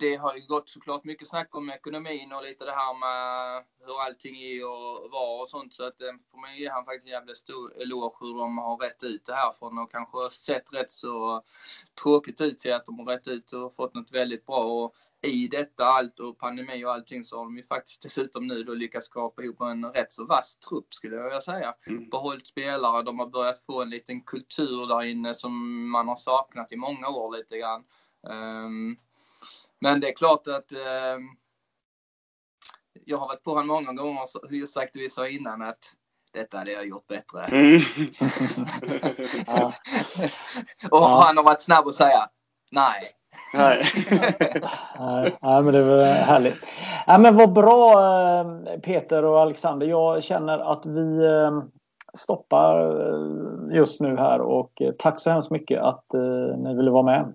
det 0.00 0.16
har 0.16 0.34
ju 0.36 0.46
gått 0.46 0.68
såklart 0.68 1.04
mycket 1.04 1.28
snack 1.28 1.56
om 1.56 1.70
ekonomin 1.70 2.32
och 2.32 2.42
lite 2.42 2.64
det 2.64 2.72
här 2.72 2.94
med 2.94 3.64
hur 3.86 4.00
allting 4.00 4.36
är 4.36 4.64
och 4.64 5.10
var 5.10 5.42
och 5.42 5.48
sånt. 5.48 5.74
Så 5.74 5.86
att 5.86 5.98
det 5.98 6.18
får 6.30 6.40
man 6.40 6.56
ge 6.56 6.68
han 6.68 6.84
faktiskt 6.84 7.06
en 7.06 7.12
jävla 7.12 7.34
stor 7.34 7.82
eloge 7.82 8.16
hur 8.20 8.38
de 8.38 8.58
har 8.58 8.76
rätt 8.76 9.02
ut 9.04 9.26
det 9.26 9.34
här 9.34 9.52
från 9.52 9.78
och 9.78 9.90
kanske 9.90 10.30
sett 10.30 10.72
rätt 10.72 10.90
så 10.90 11.42
tråkigt 12.02 12.40
ut 12.40 12.60
till 12.60 12.74
att 12.74 12.86
de 12.86 12.98
har 12.98 13.06
rätt 13.06 13.28
ut 13.28 13.52
och 13.52 13.74
fått 13.74 13.94
något 13.94 14.12
väldigt 14.12 14.46
bra. 14.46 14.64
Och 14.64 14.92
i 15.22 15.48
detta 15.48 15.84
allt 15.84 16.20
och 16.20 16.38
pandemi 16.38 16.84
och 16.84 16.92
allting 16.92 17.24
så 17.24 17.36
har 17.36 17.44
de 17.44 17.56
ju 17.56 17.62
faktiskt 17.62 18.02
dessutom 18.02 18.46
nu 18.46 18.62
då 18.62 18.74
lyckats 18.74 19.06
skapa 19.06 19.42
ihop 19.42 19.60
en 19.60 19.84
rätt 19.84 20.12
så 20.12 20.24
vass 20.24 20.56
trupp 20.56 20.94
skulle 20.94 21.16
jag 21.16 21.24
vilja 21.24 21.40
säga. 21.40 21.74
Mm. 21.86 22.08
Behållit 22.08 22.46
spelare, 22.46 23.02
de 23.02 23.18
har 23.18 23.26
börjat 23.26 23.58
få 23.58 23.82
en 23.82 23.90
liten 23.90 24.20
kultur 24.20 24.86
där 24.86 25.04
inne 25.04 25.34
som 25.34 25.84
man 25.90 26.08
har 26.08 26.16
saknat 26.16 26.72
i 26.72 26.76
många 26.76 27.08
år 27.08 27.36
lite 27.36 27.58
grann. 27.58 27.84
Um, 28.22 28.98
men 29.80 30.00
det 30.00 30.08
är 30.08 30.16
klart 30.16 30.48
att 30.48 30.72
eh, 30.72 31.18
jag 33.04 33.18
har 33.18 33.28
varit 33.28 33.42
på 33.42 33.50
honom 33.50 33.66
många 33.66 33.92
gånger 33.92 34.20
och 34.62 34.68
sagt 34.68 34.94
det 34.94 35.00
vi 35.00 35.10
sa 35.10 35.28
innan 35.28 35.62
att 35.62 35.94
detta 36.32 36.58
hade 36.58 36.72
jag 36.72 36.88
gjort 36.88 37.06
bättre. 37.06 37.44
Mm. 37.44 37.76
och 40.90 40.98
ja. 41.00 41.22
han 41.26 41.36
har 41.36 41.44
varit 41.44 41.62
snabb 41.62 41.86
att 41.86 41.94
säga 41.94 42.28
nej. 42.70 43.16
Nej. 43.54 43.84
nej, 45.42 45.62
men 45.62 45.72
det 45.72 45.82
var 45.82 46.04
härligt. 46.04 46.54
Ja, 47.06 47.18
men 47.18 47.36
vad 47.36 47.52
bra 47.52 47.92
eh, 47.92 48.80
Peter 48.80 49.24
och 49.24 49.40
Alexander. 49.40 49.86
Jag 49.86 50.22
känner 50.22 50.58
att 50.72 50.86
vi 50.86 51.24
eh, 51.24 51.62
stoppar 52.14 52.96
eh, 53.00 53.76
just 53.76 54.00
nu 54.00 54.16
här 54.16 54.40
och 54.40 54.82
tack 54.98 55.20
så 55.20 55.30
hemskt 55.30 55.50
mycket 55.50 55.82
att 55.82 56.04
ni 56.58 56.74
ville 56.76 56.90
vara 56.90 57.02
med. 57.02 57.34